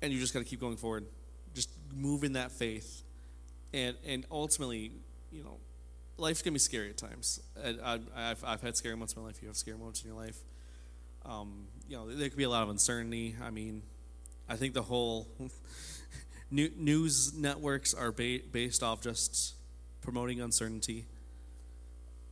and 0.00 0.10
you 0.10 0.18
just 0.18 0.32
got 0.32 0.38
to 0.38 0.46
keep 0.46 0.58
going 0.58 0.78
forward. 0.78 1.04
Just 1.54 1.68
move 1.94 2.24
in 2.24 2.32
that 2.32 2.50
faith, 2.50 3.02
and 3.74 3.94
and 4.06 4.24
ultimately, 4.30 4.90
you 5.30 5.44
know, 5.44 5.58
life 6.16 6.42
can 6.42 6.54
be 6.54 6.58
scary 6.58 6.88
at 6.88 6.96
times. 6.96 7.40
I, 7.62 7.98
I've 8.16 8.42
I've 8.42 8.62
had 8.62 8.74
scary 8.74 8.94
moments 8.94 9.12
in 9.12 9.20
my 9.20 9.28
life. 9.28 9.42
You 9.42 9.48
have 9.48 9.56
scary 9.58 9.76
moments 9.76 10.00
in 10.02 10.08
your 10.08 10.18
life. 10.18 10.38
Um, 11.26 11.66
you 11.86 11.94
know, 11.98 12.10
there 12.10 12.30
could 12.30 12.38
be 12.38 12.44
a 12.44 12.50
lot 12.50 12.62
of 12.62 12.70
uncertainty. 12.70 13.36
I 13.44 13.50
mean, 13.50 13.82
I 14.48 14.56
think 14.56 14.72
the 14.72 14.82
whole 14.82 15.28
new, 16.50 16.70
news 16.76 17.34
networks 17.34 17.94
are 17.94 18.12
ba- 18.12 18.40
based 18.50 18.82
off 18.82 19.00
just 19.02 19.54
promoting 20.00 20.40
uncertainty. 20.40 21.06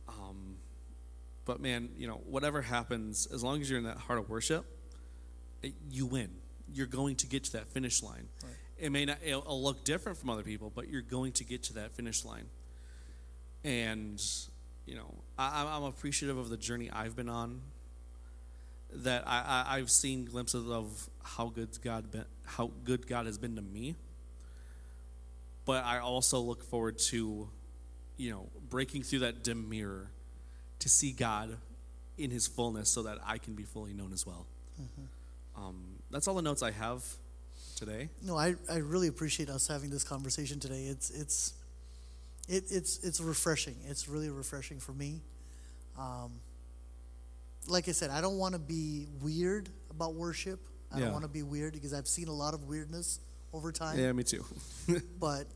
Um, 0.07 0.57
but 1.45 1.59
man, 1.61 1.89
you 1.97 2.07
know, 2.07 2.21
whatever 2.25 2.61
happens, 2.61 3.27
as 3.33 3.43
long 3.43 3.61
as 3.61 3.69
you're 3.69 3.79
in 3.79 3.85
that 3.85 3.97
heart 3.97 4.19
of 4.19 4.29
worship, 4.29 4.65
it, 5.61 5.73
you 5.91 6.05
win. 6.05 6.29
You're 6.73 6.87
going 6.87 7.15
to 7.17 7.27
get 7.27 7.45
to 7.45 7.53
that 7.53 7.67
finish 7.67 8.03
line. 8.03 8.27
Right. 8.43 8.53
It 8.79 8.91
may 8.91 9.05
not 9.05 9.17
it'll, 9.23 9.41
it'll 9.41 9.63
look 9.63 9.83
different 9.83 10.17
from 10.17 10.29
other 10.29 10.43
people, 10.43 10.71
but 10.73 10.89
you're 10.89 11.01
going 11.01 11.31
to 11.33 11.43
get 11.43 11.63
to 11.63 11.73
that 11.75 11.93
finish 11.93 12.25
line. 12.25 12.45
And 13.63 14.21
you 14.85 14.95
know, 14.95 15.13
I, 15.37 15.59
I'm- 15.63 15.67
I'm 15.67 15.83
appreciative 15.83 16.37
of 16.37 16.49
the 16.49 16.57
journey 16.57 16.89
I've 16.91 17.15
been 17.15 17.29
on. 17.29 17.61
That 18.93 19.27
I, 19.27 19.65
I 19.67 19.77
I've 19.77 19.91
seen 19.91 20.25
glimpses 20.25 20.69
of 20.69 21.09
how 21.21 21.47
good 21.47 21.69
God 21.83 22.09
been, 22.11 22.25
how 22.45 22.71
good 22.85 23.05
God 23.07 23.25
has 23.25 23.37
been 23.37 23.55
to 23.57 23.61
me. 23.61 23.95
But 25.67 25.83
I 25.85 25.99
also 25.99 26.39
look 26.39 26.63
forward 26.63 26.97
to, 27.11 27.47
you 28.17 28.31
know, 28.31 28.47
breaking 28.69 29.03
through 29.03 29.19
that 29.19 29.43
dim 29.43 29.69
mirror 29.69 30.09
to 30.79 30.89
see 30.89 31.11
God 31.11 31.57
in 32.17 32.31
His 32.31 32.47
fullness, 32.47 32.89
so 32.89 33.03
that 33.03 33.19
I 33.25 33.37
can 33.37 33.53
be 33.53 33.63
fully 33.63 33.93
known 33.93 34.11
as 34.13 34.25
well. 34.25 34.47
Um, 35.55 35.83
that's 36.09 36.27
all 36.27 36.33
the 36.35 36.41
notes 36.41 36.63
I 36.63 36.71
have 36.71 37.03
today. 37.75 38.09
No, 38.23 38.37
I, 38.37 38.55
I 38.71 38.77
really 38.77 39.07
appreciate 39.07 39.49
us 39.49 39.67
having 39.67 39.89
this 39.91 40.03
conversation 40.03 40.59
today. 40.59 40.85
It's 40.85 41.09
it's 41.11 41.53
it, 42.47 42.65
it's 42.71 43.03
it's 43.03 43.19
refreshing. 43.19 43.75
It's 43.87 44.07
really 44.07 44.29
refreshing 44.29 44.79
for 44.79 44.93
me. 44.93 45.21
Um, 45.99 46.31
like 47.67 47.89
I 47.89 47.91
said, 47.91 48.09
I 48.11 48.21
don't 48.21 48.37
want 48.37 48.53
to 48.53 48.59
be 48.59 49.07
weird 49.21 49.67
about 49.91 50.13
worship. 50.15 50.59
I 50.91 50.99
Yeah. 50.99 51.05
don't 51.05 51.13
want 51.13 51.25
to 51.25 51.29
be 51.29 51.43
weird 51.43 51.73
because 51.73 51.93
I've 51.93 52.07
seen 52.07 52.29
a 52.29 52.33
lot 52.33 52.53
of 52.53 52.63
weirdness 52.65 53.19
over 53.51 53.71
time. 53.71 53.99
Yeah, 53.99 54.11
me 54.13 54.23
too. 54.23 54.45
But 55.19 55.47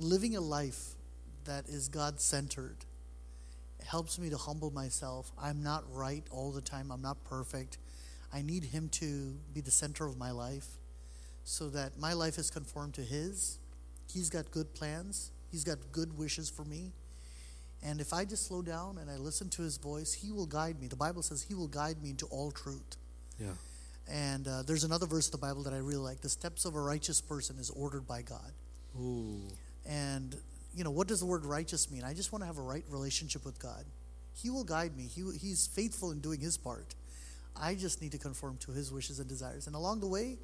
living 0.00 0.36
a 0.36 0.40
life 0.40 0.94
that 1.44 1.68
is 1.68 1.88
God 1.88 2.20
centered 2.20 2.76
helps 3.84 4.18
me 4.18 4.30
to 4.30 4.36
humble 4.36 4.70
myself. 4.70 5.30
I'm 5.40 5.62
not 5.62 5.84
right 5.92 6.24
all 6.30 6.52
the 6.52 6.60
time, 6.60 6.90
I'm 6.90 7.02
not 7.02 7.22
perfect. 7.24 7.78
I 8.32 8.42
need 8.42 8.64
Him 8.64 8.88
to 8.92 9.34
be 9.52 9.60
the 9.60 9.70
center 9.70 10.06
of 10.06 10.18
my 10.18 10.30
life 10.30 10.66
so 11.44 11.68
that 11.70 11.98
my 11.98 12.14
life 12.14 12.38
is 12.38 12.50
conformed 12.50 12.94
to 12.94 13.02
His. 13.02 13.58
He's 14.12 14.30
got 14.30 14.50
good 14.50 14.74
plans, 14.74 15.30
He's 15.50 15.64
got 15.64 15.78
good 15.92 16.16
wishes 16.18 16.48
for 16.50 16.64
me. 16.64 16.92
And 17.86 18.00
if 18.00 18.14
I 18.14 18.24
just 18.24 18.46
slow 18.46 18.62
down 18.62 18.96
and 18.96 19.10
I 19.10 19.16
listen 19.16 19.50
to 19.50 19.62
His 19.62 19.76
voice, 19.76 20.14
He 20.14 20.32
will 20.32 20.46
guide 20.46 20.80
me. 20.80 20.86
The 20.88 20.96
Bible 20.96 21.22
says 21.22 21.42
He 21.42 21.54
will 21.54 21.68
guide 21.68 22.02
me 22.02 22.10
into 22.10 22.26
all 22.26 22.50
truth. 22.50 22.96
yeah. 23.38 23.48
And 24.06 24.46
uh, 24.46 24.62
there's 24.62 24.84
another 24.84 25.06
verse 25.06 25.28
in 25.28 25.32
the 25.32 25.38
Bible 25.38 25.62
that 25.62 25.72
I 25.72 25.78
really 25.78 25.96
like. 25.96 26.20
The 26.20 26.28
steps 26.28 26.66
of 26.66 26.74
a 26.74 26.80
righteous 26.80 27.22
person 27.22 27.56
is 27.58 27.70
ordered 27.70 28.06
by 28.06 28.20
God. 28.20 28.52
Ooh. 29.00 29.40
And 29.86 30.36
you 30.74 30.82
know, 30.84 30.90
what 30.90 31.06
does 31.06 31.20
the 31.20 31.26
word 31.26 31.44
righteous 31.44 31.90
mean? 31.90 32.02
I 32.04 32.14
just 32.14 32.32
want 32.32 32.42
to 32.42 32.46
have 32.46 32.58
a 32.58 32.62
right 32.62 32.84
relationship 32.88 33.44
with 33.44 33.58
God. 33.58 33.84
He 34.32 34.50
will 34.50 34.64
guide 34.64 34.96
me. 34.96 35.04
He, 35.04 35.22
he's 35.40 35.66
faithful 35.68 36.10
in 36.10 36.20
doing 36.20 36.40
his 36.40 36.56
part. 36.56 36.94
I 37.54 37.76
just 37.76 38.02
need 38.02 38.10
to 38.12 38.18
conform 38.18 38.56
to 38.58 38.72
his 38.72 38.90
wishes 38.92 39.20
and 39.20 39.28
desires. 39.28 39.68
And 39.68 39.76
along 39.76 40.00
the 40.00 40.08
way, 40.08 40.38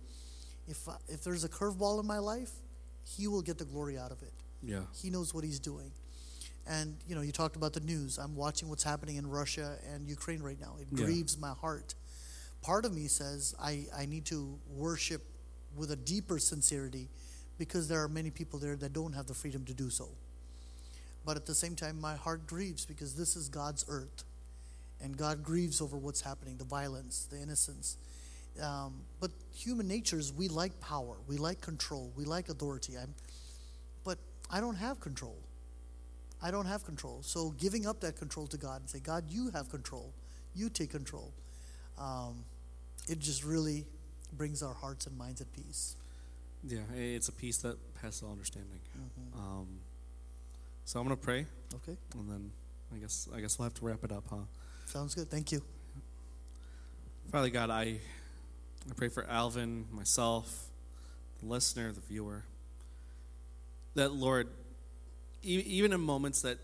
if 0.68 0.86
if 1.09 1.24
there's 1.24 1.43
a 1.43 1.49
curveball 1.49 1.99
in 2.01 2.07
my 2.07 2.18
life, 2.18 2.53
he 3.05 3.26
will 3.26 3.43
get 3.43 3.59
the 3.59 3.64
glory 3.64 3.99
out 3.99 4.12
of 4.12 4.22
it. 4.22 4.32
Yeah. 4.62 4.82
He 5.03 5.11
knows 5.11 5.34
what 5.34 5.43
he's 5.43 5.59
doing. 5.59 5.91
And 6.68 6.97
you 7.09 7.16
know, 7.16 7.22
you 7.22 7.32
talked 7.32 7.57
about 7.57 7.72
the 7.72 7.80
news. 7.80 8.18
I'm 8.18 8.36
watching 8.36 8.68
what's 8.68 8.84
happening 8.84 9.16
in 9.16 9.26
Russia 9.26 9.76
and 9.93 10.07
Ukraine 10.09 10.41
right 10.43 10.61
now. 10.61 10.76
It 10.80 10.86
Yeah. 10.93 11.05
grieves 11.07 11.36
my 11.36 11.51
heart. 11.51 11.95
Part 12.62 12.84
of 12.84 12.95
me 12.95 13.09
says 13.09 13.55
I, 13.59 13.86
I 13.97 14.07
need 14.07 14.26
to 14.26 14.59
worship 14.68 15.22
with 15.74 15.91
a 15.91 15.97
deeper 15.97 16.38
sincerity 16.38 17.09
because 17.61 17.89
there 17.89 18.03
are 18.03 18.09
many 18.09 18.31
people 18.31 18.59
there 18.59 18.75
that 18.75 18.95
don't 18.95 19.13
have 19.13 19.27
the 19.27 19.35
freedom 19.35 19.67
to 19.67 19.75
do 19.75 19.91
so. 19.91 20.09
But 21.27 21.37
at 21.37 21.45
the 21.45 21.55
same 21.55 21.77
time, 21.77 22.01
my 22.01 22.17
heart 22.17 22.47
grieves 22.47 22.87
because 22.87 23.15
this 23.15 23.37
is 23.37 23.51
God's 23.51 23.85
earth. 23.87 24.25
And 25.03 25.15
God 25.15 25.45
grieves 25.45 25.83
over 25.83 25.99
what's 25.99 26.23
happening 26.23 26.57
the 26.57 26.65
violence, 26.65 27.29
the 27.31 27.37
innocence. 27.41 27.99
Um, 28.63 28.95
but 29.21 29.31
human 29.55 29.87
nature 29.87 30.19
is 30.19 30.33
we 30.33 30.49
like 30.49 30.81
power, 30.81 31.17
we 31.29 31.37
like 31.37 31.61
control, 31.61 32.11
we 32.17 32.25
like 32.25 32.49
authority. 32.49 32.95
I'm, 32.97 33.15
but 34.05 34.17
I 34.51 34.61
don't 34.61 34.77
have 34.77 34.99
control. 34.99 35.37
I 36.43 36.51
don't 36.51 36.67
have 36.67 36.85
control. 36.85 37.19
So 37.21 37.51
giving 37.59 37.87
up 37.87 38.01
that 38.01 38.17
control 38.17 38.47
to 38.49 38.57
God 38.57 38.81
and 38.81 38.89
say, 38.89 39.01
God, 39.01 39.25
you 39.29 39.51
have 39.51 39.69
control. 39.69 40.15
You 40.55 40.71
take 40.71 40.91
control. 40.91 41.31
Um, 41.99 42.45
it 43.07 43.19
just 43.19 43.45
really 43.45 43.85
brings 44.33 44.63
our 44.63 44.75
hearts 44.75 45.07
and 45.07 45.17
minds 45.19 45.43
at 45.43 45.53
peace. 45.53 45.97
Yeah. 46.67 46.81
It's 46.97 47.29
a 47.29 47.33
peace 47.33 47.59
that 47.59 47.77
passes 48.01 48.23
all 48.23 48.33
understanding. 48.33 48.81
Mm-hmm. 48.97 49.39
Um, 49.41 49.67
so 50.85 50.99
I'm 51.01 51.07
gonna 51.07 51.17
pray, 51.17 51.47
Okay? 51.75 51.97
and 52.15 52.29
then 52.31 52.51
I 52.95 52.99
guess 52.99 53.29
I 53.35 53.41
guess 53.41 53.59
we'll 53.59 53.65
have 53.65 53.75
to 53.75 53.85
wrap 53.85 54.05
it 54.05 54.13
up, 54.13 54.25
huh? 54.29 54.37
Sounds 54.87 55.15
good. 55.15 55.31
Thank 55.31 55.53
you. 55.53 55.63
Father 57.31 57.49
God, 57.49 57.71
I 57.71 58.01
I 58.89 58.95
pray 58.97 59.09
for 59.09 59.25
Alvin, 59.27 59.87
myself, 59.93 60.67
the 61.41 61.47
listener, 61.47 61.93
the 61.93 62.01
viewer. 62.01 62.45
That 63.95 64.13
Lord, 64.13 64.49
e- 65.43 65.63
even 65.67 65.93
in 65.93 66.01
moments 66.01 66.43
that 66.43 66.59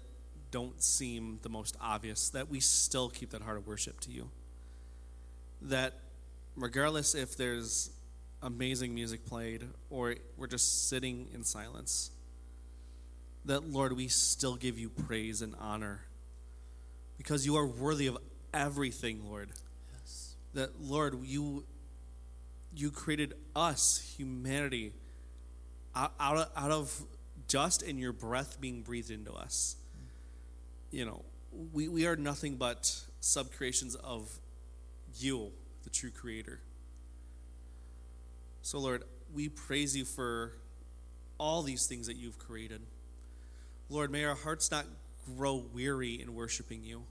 don't 0.51 0.83
seem 0.83 1.39
the 1.43 1.49
most 1.49 1.77
obvious, 1.81 2.29
that 2.31 2.49
we 2.49 2.61
still 2.61 3.09
keep 3.09 3.31
that 3.31 3.43
heart 3.43 3.57
of 3.59 3.67
worship 3.67 4.01
to 4.01 4.11
you. 4.11 4.31
That 5.63 5.95
regardless 6.57 7.15
if 7.15 7.37
there's 7.37 7.91
amazing 8.43 8.95
music 8.95 9.25
played 9.27 9.65
or 9.91 10.17
we're 10.37 10.47
just 10.47 10.89
sitting 10.89 11.29
in 11.35 11.45
silence, 11.45 12.11
that 13.45 13.71
Lord, 13.71 13.93
we 13.97 14.09
still 14.09 14.57
give 14.57 14.79
you 14.79 14.89
praise 14.89 15.43
and 15.43 15.55
honor 15.61 16.01
because 17.17 17.47
you 17.47 17.57
are 17.57 17.67
worthy 17.67 18.07
of 18.07 18.19
everything, 18.53 19.29
Lord 19.29 19.51
Yes. 20.01 20.35
that 20.55 20.81
Lord, 20.81 21.19
you 21.25 21.65
you 22.75 22.91
created 22.91 23.33
us, 23.55 24.15
humanity, 24.19 24.93
out, 25.95 26.13
out 26.21 26.37
of, 26.37 26.49
out 26.55 26.71
of 26.71 27.03
dust 27.49 27.83
and 27.83 27.99
your 27.99 28.13
breath 28.13 28.61
being 28.61 28.83
breathed 28.83 29.11
into 29.11 29.33
us. 29.33 29.77
You 30.91 31.07
know, 31.07 31.23
we, 31.73 31.89
we 31.89 32.07
are 32.07 32.17
nothing 32.17 32.57
but 32.57 32.83
subcreations 33.23 33.97
of 33.97 34.31
you, 35.19 35.53
the 35.85 35.91
true 35.91 36.11
creator. 36.11 36.61
So, 38.67 38.81
Lord, 38.81 39.05
we 39.33 39.49
praise 39.49 39.97
you 39.97 40.05
for 40.05 40.51
all 41.39 41.63
these 41.63 41.87
things 41.87 42.09
that 42.09 42.17
you've 42.17 42.37
created. 42.37 42.81
Lord, 43.89 44.11
may 44.11 44.25
our 44.25 44.35
hearts 44.35 44.73
not 44.73 44.87
grow 45.37 45.65
weary 45.73 46.21
in 46.21 46.35
worshiping 46.35 46.83
you. 46.83 47.05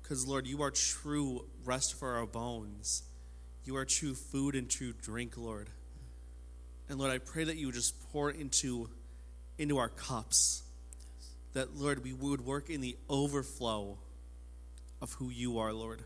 Because, 0.00 0.24
Lord, 0.24 0.46
you 0.46 0.62
are 0.62 0.70
true 0.70 1.46
rest 1.64 1.98
for 1.98 2.14
our 2.14 2.26
bones. 2.26 3.02
You 3.64 3.74
are 3.74 3.84
true 3.84 4.14
food 4.14 4.54
and 4.54 4.70
true 4.70 4.92
drink, 4.92 5.36
Lord. 5.36 5.68
And 6.88 6.96
Lord, 6.96 7.10
I 7.10 7.18
pray 7.18 7.42
that 7.42 7.56
you 7.56 7.66
would 7.66 7.74
just 7.74 8.00
pour 8.12 8.30
into, 8.30 8.88
into 9.58 9.78
our 9.78 9.88
cups. 9.88 10.62
That, 11.54 11.74
Lord, 11.76 12.04
we 12.04 12.12
would 12.12 12.46
work 12.46 12.70
in 12.70 12.80
the 12.80 12.96
overflow 13.10 13.98
of 15.02 15.14
who 15.14 15.30
you 15.30 15.58
are, 15.58 15.72
Lord. 15.72 16.04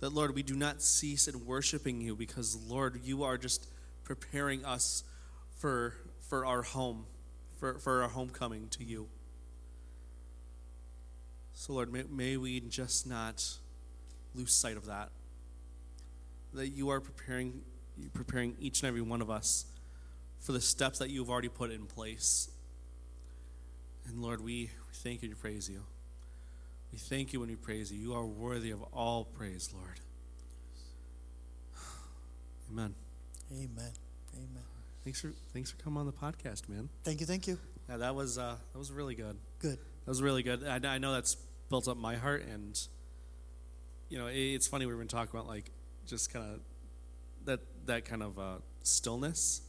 That, 0.00 0.14
Lord, 0.14 0.34
we 0.34 0.42
do 0.42 0.56
not 0.56 0.82
cease 0.82 1.28
in 1.28 1.46
worshiping 1.46 2.00
you 2.00 2.16
because, 2.16 2.56
Lord, 2.66 3.00
you 3.04 3.22
are 3.22 3.36
just 3.36 3.68
preparing 4.02 4.64
us 4.64 5.04
for, 5.58 5.94
for 6.28 6.46
our 6.46 6.62
home, 6.62 7.04
for, 7.58 7.78
for 7.78 8.02
our 8.02 8.08
homecoming 8.08 8.68
to 8.70 8.84
you. 8.84 9.08
So, 11.52 11.74
Lord, 11.74 11.92
may, 11.92 12.04
may 12.10 12.36
we 12.38 12.60
just 12.60 13.06
not 13.06 13.46
lose 14.34 14.54
sight 14.54 14.78
of 14.78 14.86
that. 14.86 15.10
That 16.54 16.68
you 16.68 16.88
are 16.88 17.00
preparing, 17.00 17.60
preparing 18.14 18.56
each 18.58 18.80
and 18.80 18.88
every 18.88 19.02
one 19.02 19.20
of 19.20 19.28
us 19.28 19.66
for 20.40 20.52
the 20.52 20.60
steps 20.62 20.98
that 21.00 21.10
you've 21.10 21.28
already 21.28 21.50
put 21.50 21.70
in 21.70 21.84
place. 21.84 22.48
And 24.06 24.22
Lord, 24.22 24.40
we, 24.40 24.70
we 24.88 24.94
thank 24.94 25.22
you 25.22 25.28
and 25.28 25.38
praise 25.38 25.68
you. 25.68 25.82
We 26.92 26.98
thank 26.98 27.32
you 27.32 27.40
and 27.42 27.50
we 27.50 27.56
praise 27.56 27.92
you. 27.92 27.98
You 27.98 28.14
are 28.14 28.26
worthy 28.26 28.70
of 28.70 28.82
all 28.92 29.24
praise, 29.24 29.70
Lord. 29.72 30.00
Amen. 32.70 32.94
Amen. 33.52 33.92
Amen. 34.34 34.62
Thanks 35.04 35.20
for 35.20 35.32
thanks 35.52 35.70
for 35.70 35.76
coming 35.82 35.98
on 35.98 36.06
the 36.06 36.12
podcast, 36.12 36.68
man. 36.68 36.88
Thank 37.04 37.20
you. 37.20 37.26
Thank 37.26 37.46
you. 37.46 37.58
Yeah, 37.88 37.96
that 37.98 38.14
was 38.14 38.38
uh, 38.38 38.56
that 38.72 38.78
was 38.78 38.92
really 38.92 39.14
good. 39.14 39.36
Good. 39.58 39.78
That 39.78 40.08
was 40.08 40.22
really 40.22 40.42
good. 40.42 40.64
I, 40.64 40.94
I 40.94 40.98
know 40.98 41.12
that's 41.12 41.36
built 41.68 41.88
up 41.88 41.96
my 41.96 42.16
heart, 42.16 42.44
and 42.44 42.78
you 44.08 44.18
know, 44.18 44.26
it, 44.26 44.36
it's 44.36 44.68
funny 44.68 44.86
we've 44.86 44.98
been 44.98 45.08
talking 45.08 45.30
about 45.32 45.48
like 45.48 45.70
just 46.06 46.32
kind 46.32 46.54
of 46.54 46.60
that 47.46 47.60
that 47.86 48.04
kind 48.04 48.22
of 48.22 48.38
uh, 48.38 48.56
stillness. 48.82 49.62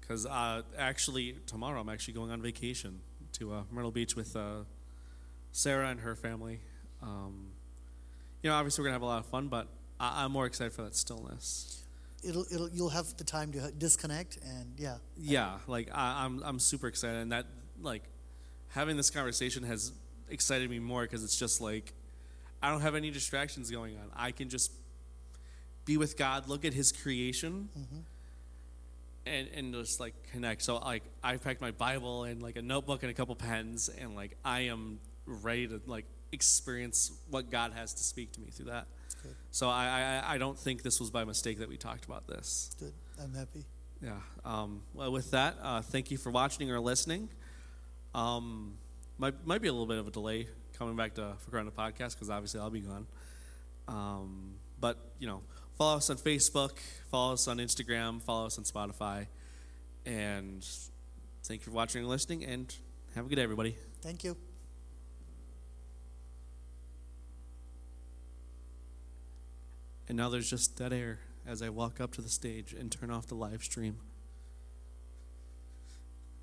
Because 0.00 0.26
uh, 0.26 0.62
actually, 0.78 1.36
tomorrow 1.46 1.80
I'm 1.80 1.88
actually 1.88 2.14
going 2.14 2.30
on 2.30 2.42
vacation 2.42 3.00
to 3.32 3.52
uh, 3.52 3.62
Myrtle 3.70 3.90
Beach 3.90 4.14
with 4.14 4.36
uh, 4.36 4.60
Sarah 5.56 5.88
and 5.88 6.00
her 6.00 6.14
family. 6.14 6.60
Um, 7.02 7.46
you 8.42 8.50
know, 8.50 8.56
obviously 8.56 8.82
we're 8.82 8.88
gonna 8.88 8.96
have 8.96 9.02
a 9.02 9.06
lot 9.06 9.20
of 9.20 9.26
fun, 9.26 9.48
but 9.48 9.68
I, 9.98 10.22
I'm 10.22 10.32
more 10.32 10.44
excited 10.44 10.74
for 10.74 10.82
that 10.82 10.94
stillness. 10.94 11.82
It'll, 12.22 12.44
it'll, 12.52 12.68
you'll 12.68 12.90
have 12.90 13.16
the 13.16 13.24
time 13.24 13.52
to 13.52 13.72
disconnect 13.72 14.38
and 14.44 14.78
yeah. 14.78 14.96
Yeah, 15.16 15.56
like 15.66 15.88
I, 15.94 16.24
I'm 16.26 16.42
I'm 16.44 16.58
super 16.58 16.88
excited, 16.88 17.22
and 17.22 17.32
that 17.32 17.46
like 17.80 18.02
having 18.68 18.98
this 18.98 19.08
conversation 19.08 19.62
has 19.62 19.92
excited 20.28 20.68
me 20.68 20.78
more 20.78 21.02
because 21.02 21.24
it's 21.24 21.38
just 21.38 21.62
like 21.62 21.94
I 22.62 22.70
don't 22.70 22.82
have 22.82 22.94
any 22.94 23.10
distractions 23.10 23.70
going 23.70 23.96
on. 23.96 24.10
I 24.14 24.32
can 24.32 24.50
just 24.50 24.72
be 25.86 25.96
with 25.96 26.18
God, 26.18 26.48
look 26.48 26.66
at 26.66 26.74
His 26.74 26.92
creation, 26.92 27.70
and 29.24 29.48
and 29.54 29.72
just 29.72 30.00
like 30.00 30.12
connect. 30.32 30.60
So 30.60 30.76
like 30.76 31.04
I 31.24 31.38
packed 31.38 31.62
my 31.62 31.70
Bible 31.70 32.24
and 32.24 32.42
like 32.42 32.56
a 32.56 32.62
notebook 32.62 33.02
and 33.02 33.10
a 33.10 33.14
couple 33.14 33.34
pens, 33.36 33.88
and 33.88 34.14
like 34.14 34.36
I 34.44 34.62
am 34.62 34.98
ready 35.26 35.66
to 35.68 35.80
like 35.86 36.06
experience 36.32 37.12
what 37.30 37.50
God 37.50 37.72
has 37.72 37.94
to 37.94 38.02
speak 38.02 38.32
to 38.32 38.40
me 38.40 38.50
through 38.50 38.66
that. 38.66 38.86
Good. 39.22 39.34
So 39.50 39.68
I, 39.68 40.22
I 40.24 40.34
I 40.34 40.38
don't 40.38 40.58
think 40.58 40.82
this 40.82 41.00
was 41.00 41.10
by 41.10 41.24
mistake 41.24 41.58
that 41.58 41.68
we 41.68 41.76
talked 41.76 42.04
about 42.04 42.26
this. 42.26 42.70
Good. 42.78 42.92
I'm 43.22 43.34
happy. 43.34 43.64
Yeah. 44.02 44.18
Um, 44.44 44.82
well, 44.92 45.10
with 45.10 45.30
that, 45.30 45.56
uh, 45.62 45.82
thank 45.82 46.10
you 46.10 46.18
for 46.18 46.30
watching 46.30 46.70
or 46.70 46.80
listening. 46.80 47.28
Um, 48.14 48.74
might 49.18 49.46
might 49.46 49.62
be 49.62 49.68
a 49.68 49.72
little 49.72 49.86
bit 49.86 49.98
of 49.98 50.06
a 50.06 50.10
delay 50.10 50.48
coming 50.78 50.96
back 50.96 51.14
to 51.14 51.34
for 51.38 51.62
the 51.62 51.70
podcast 51.70 52.14
because 52.14 52.30
obviously 52.30 52.60
I'll 52.60 52.70
be 52.70 52.80
gone. 52.80 53.06
Um, 53.88 54.54
but 54.80 54.98
you 55.18 55.26
know, 55.26 55.42
follow 55.76 55.96
us 55.96 56.10
on 56.10 56.16
Facebook, 56.16 56.78
follow 57.10 57.34
us 57.34 57.48
on 57.48 57.58
Instagram, 57.58 58.22
follow 58.22 58.46
us 58.46 58.58
on 58.58 58.64
Spotify, 58.64 59.26
and 60.04 60.66
thank 61.44 61.62
you 61.62 61.64
for 61.64 61.76
watching 61.76 62.00
and 62.00 62.08
listening. 62.08 62.44
And 62.44 62.74
have 63.14 63.26
a 63.26 63.28
good 63.28 63.36
day, 63.36 63.42
everybody. 63.42 63.76
Thank 64.02 64.24
you. 64.24 64.36
And 70.08 70.16
now 70.16 70.28
there's 70.28 70.48
just 70.48 70.76
dead 70.76 70.92
air 70.92 71.18
as 71.46 71.62
I 71.62 71.68
walk 71.68 72.00
up 72.00 72.12
to 72.14 72.22
the 72.22 72.28
stage 72.28 72.72
and 72.72 72.90
turn 72.90 73.10
off 73.10 73.26
the 73.26 73.34
live 73.34 73.62
stream. 73.62 73.98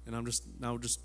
And 0.05 0.16
I'm 0.16 0.26
just 0.26 0.43
now 0.59 0.78
just 0.78 0.99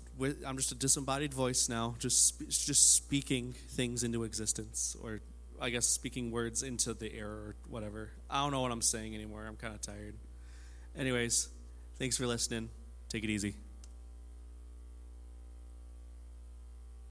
I'm 0.45 0.57
just 0.57 0.71
a 0.73 0.75
disembodied 0.75 1.33
voice 1.33 1.69
now, 1.69 1.95
just 1.99 2.39
just 2.49 2.95
speaking 2.95 3.53
things 3.69 4.03
into 4.03 4.23
existence, 4.23 4.97
or 5.01 5.21
I 5.61 5.69
guess 5.69 5.85
speaking 5.85 6.31
words 6.31 6.63
into 6.63 6.93
the 6.93 7.13
air 7.13 7.29
or 7.29 7.55
whatever. 7.69 8.11
I 8.29 8.41
don't 8.41 8.51
know 8.51 8.61
what 8.61 8.71
I'm 8.71 8.81
saying 8.81 9.15
anymore. 9.15 9.45
I'm 9.47 9.55
kind 9.55 9.73
of 9.73 9.81
tired. 9.81 10.15
Anyways, 10.97 11.47
thanks 11.97 12.17
for 12.17 12.27
listening. 12.27 12.69
Take 13.09 13.23
it 13.23 13.29
easy. 13.29 13.55